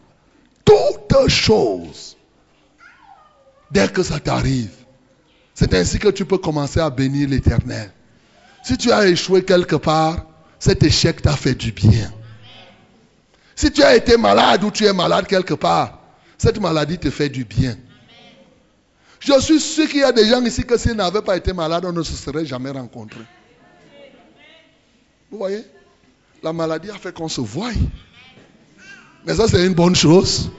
[0.66, 2.18] Toutes choses.
[3.72, 4.85] Dès que ça t'arrive,
[5.56, 7.92] c'est ainsi que tu peux commencer à bénir l'Éternel.
[8.64, 10.26] Si tu as échoué quelque part,
[10.60, 12.12] cet échec t'a fait du bien.
[13.56, 16.00] Si tu as été malade ou tu es malade quelque part,
[16.38, 17.78] cette maladie te fait du bien.
[19.22, 21.86] Je suis sûr qu'il y a des gens ici que s'ils n'avaient pas été malades,
[21.86, 23.26] on ne se serait jamais rencontrés.
[25.32, 25.64] Vous voyez?
[26.44, 27.72] La maladie a fait qu'on se voie.
[29.26, 30.52] Mais ça, c'est une bonne chose.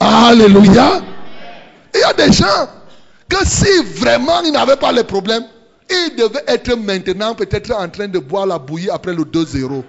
[0.00, 1.02] Alléluia.
[1.94, 2.68] Il y a des gens
[3.32, 5.44] que si vraiment ils n'avaient pas les problèmes,
[5.90, 9.82] ils devaient être maintenant peut-être en train de boire la bouillie après le 2-0.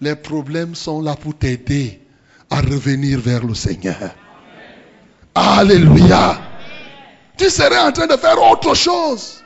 [0.00, 2.00] Les problèmes sont là pour t'aider
[2.50, 4.14] à revenir vers le Seigneur.
[5.34, 6.38] Alléluia.
[7.36, 9.42] Tu serais en train de faire autre chose.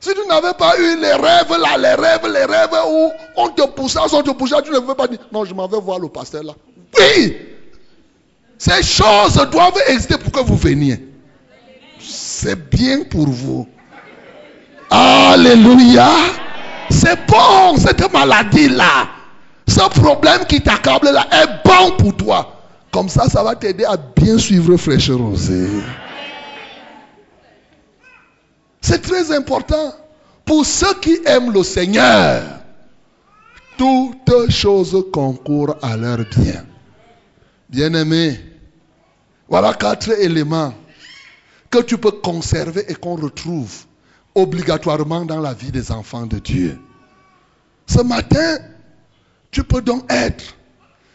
[0.00, 3.66] Si tu n'avais pas eu les rêves là, les rêves, les rêves où on te
[3.68, 6.08] poussait, on te poussait, tu ne pouvais pas dire, non, je m'en vais voir le
[6.08, 6.52] pasteur là.
[6.98, 7.47] Oui.
[8.58, 11.00] Ces choses doivent exister pour que vous veniez.
[12.00, 13.68] C'est bien pour vous.
[14.90, 16.10] Alléluia.
[16.90, 19.08] C'est bon, cette maladie-là.
[19.68, 22.54] Ce problème qui t'accable là est bon pour toi.
[22.90, 25.68] Comme ça, ça va t'aider à bien suivre Fraîcheur Rosée.
[28.80, 29.92] C'est très important.
[30.46, 32.42] Pour ceux qui aiment le Seigneur,
[33.76, 36.64] toutes choses concourent à leur bien.
[37.68, 38.40] Bien-aimé,
[39.48, 40.74] voilà quatre éléments
[41.70, 43.84] que tu peux conserver et qu'on retrouve
[44.34, 46.78] obligatoirement dans la vie des enfants de Dieu.
[47.86, 48.58] Ce matin,
[49.50, 50.56] tu peux donc être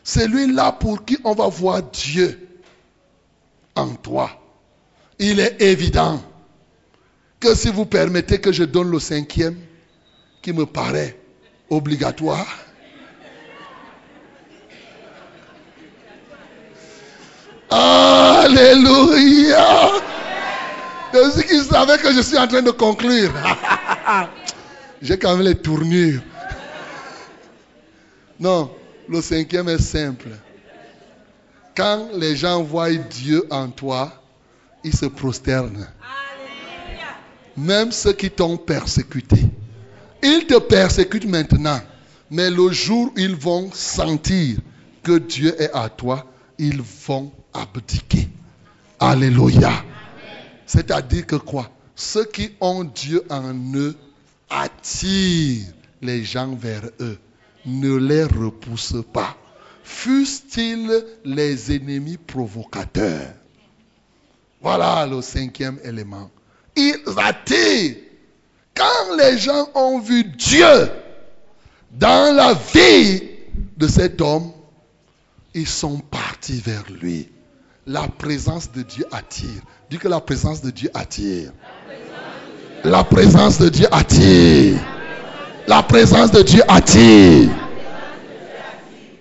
[0.03, 2.47] celui-là pour qui on va voir Dieu
[3.75, 4.29] en toi.
[5.19, 6.21] Il est évident
[7.39, 9.57] que si vous permettez que je donne le cinquième,
[10.41, 11.17] qui me paraît
[11.69, 12.47] obligatoire,
[18.45, 19.65] Alléluia.
[21.11, 23.31] De ceux qui savaient que je suis en train de conclure.
[25.01, 26.21] J'ai quand même les tournures.
[28.39, 28.69] Non,
[29.09, 30.29] le cinquième est simple.
[31.75, 34.21] Quand les gens voient Dieu en toi,
[34.83, 35.87] ils se prosternent.
[37.57, 39.37] Même ceux qui t'ont persécuté.
[40.21, 41.79] Ils te persécutent maintenant.
[42.29, 44.57] Mais le jour où ils vont sentir
[45.03, 46.25] que Dieu est à toi,
[46.57, 48.27] ils vont abdiquer.
[48.99, 49.83] Alléluia.
[50.65, 51.69] C'est-à-dire que quoi?
[51.95, 53.95] Ceux qui ont Dieu en eux
[54.49, 57.17] attirent les gens vers eux.
[57.65, 59.37] Ne les repousse pas.
[59.83, 63.33] Fussent-ils les ennemis provocateurs?
[64.61, 66.29] Voilà le cinquième élément.
[66.75, 67.97] Ils attirent.
[68.75, 70.89] Quand les gens ont vu Dieu
[71.91, 73.21] dans la vie
[73.77, 74.51] de cet homme,
[75.53, 77.29] ils sont partis vers lui.
[77.85, 79.61] La présence de Dieu attire.
[79.89, 81.51] Dis que la présence de Dieu attire.
[82.83, 84.79] La présence de Dieu attire.
[85.67, 87.49] La présence de Dieu attire.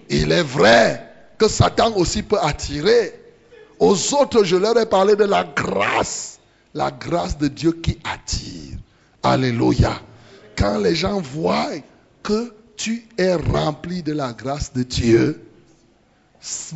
[0.09, 1.09] Il est vrai
[1.39, 3.20] que Satan aussi peut attirer.
[3.80, 6.39] Aux autres, je leur ai parlé de la grâce.
[6.74, 8.78] La grâce de Dieu qui attire.
[9.24, 10.01] Alléluia.
[10.56, 11.70] Quand les gens voient
[12.22, 15.40] que tu es rempli de la grâce de Dieu,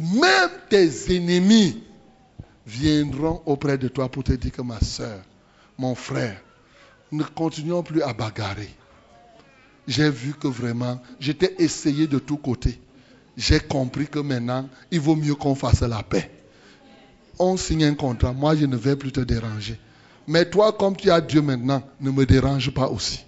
[0.00, 1.82] même tes ennemis
[2.66, 5.20] viendront auprès de toi pour te dire que ma soeur,
[5.78, 6.40] mon frère,
[7.12, 8.70] ne continuons plus à bagarrer.
[9.86, 12.80] J'ai vu que vraiment, j'étais essayé de tous côtés.
[13.36, 16.30] J'ai compris que maintenant, il vaut mieux qu'on fasse la paix.
[17.38, 19.78] On signe un contrat, moi je ne vais plus te déranger.
[20.26, 23.24] Mais toi, comme tu as Dieu maintenant, ne me dérange pas aussi.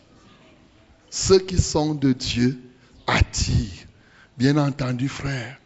[1.10, 2.60] Ceux qui sont de Dieu
[3.06, 3.86] attirent.
[4.36, 5.57] Bien entendu, frère,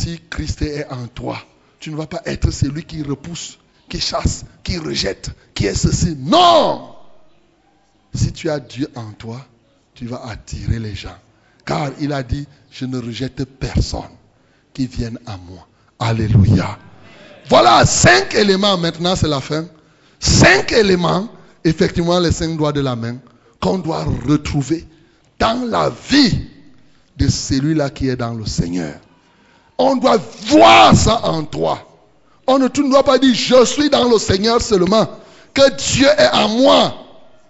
[0.00, 1.38] si Christ est en toi,
[1.78, 3.58] tu ne vas pas être celui qui repousse,
[3.88, 6.16] qui chasse, qui rejette, qui est ceci.
[6.18, 6.94] Non
[8.14, 9.44] Si tu as Dieu en toi,
[9.94, 11.18] tu vas attirer les gens.
[11.66, 14.16] Car il a dit, je ne rejette personne
[14.72, 15.66] qui vienne à moi.
[15.98, 16.78] Alléluia.
[17.50, 18.78] Voilà cinq éléments.
[18.78, 19.66] Maintenant, c'est la fin.
[20.18, 21.28] Cinq éléments,
[21.62, 23.18] effectivement, les cinq doigts de la main,
[23.60, 24.86] qu'on doit retrouver
[25.38, 26.46] dans la vie
[27.18, 28.98] de celui-là qui est dans le Seigneur.
[29.82, 31.78] On doit voir ça en toi.
[32.46, 35.06] On ne, tu ne dois pas dire je suis dans le Seigneur seulement,
[35.54, 36.92] que Dieu est en moi.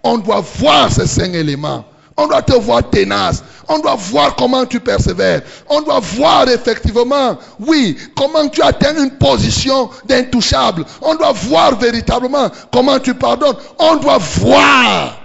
[0.01, 1.83] On doit voir ces cinq éléments.
[2.15, 3.43] On doit te voir tenace.
[3.67, 5.41] On doit voir comment tu persévères.
[5.69, 10.85] On doit voir effectivement, oui, comment tu atteins une position d'intouchable.
[11.01, 13.57] On doit voir véritablement comment tu pardonnes.
[13.77, 15.19] On doit voir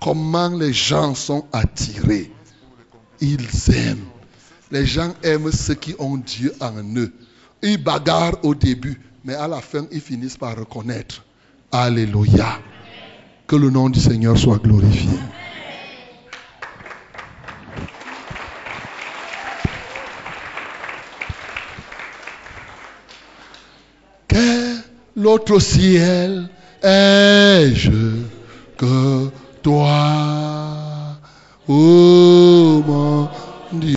[0.00, 2.30] comment les gens sont attirés.
[3.20, 4.15] Ils aiment.
[4.72, 7.12] Les gens aiment ceux qui ont Dieu en eux.
[7.62, 11.24] Ils bagarrent au début, mais à la fin, ils finissent par reconnaître.
[11.70, 12.58] Alléluia.
[13.46, 15.08] Que le nom du Seigneur soit glorifié.
[24.26, 26.48] Quel autre ciel
[26.82, 27.90] ai-je
[28.76, 29.30] que
[29.62, 31.16] toi,
[31.68, 33.28] oh mon
[33.72, 33.94] Dieu?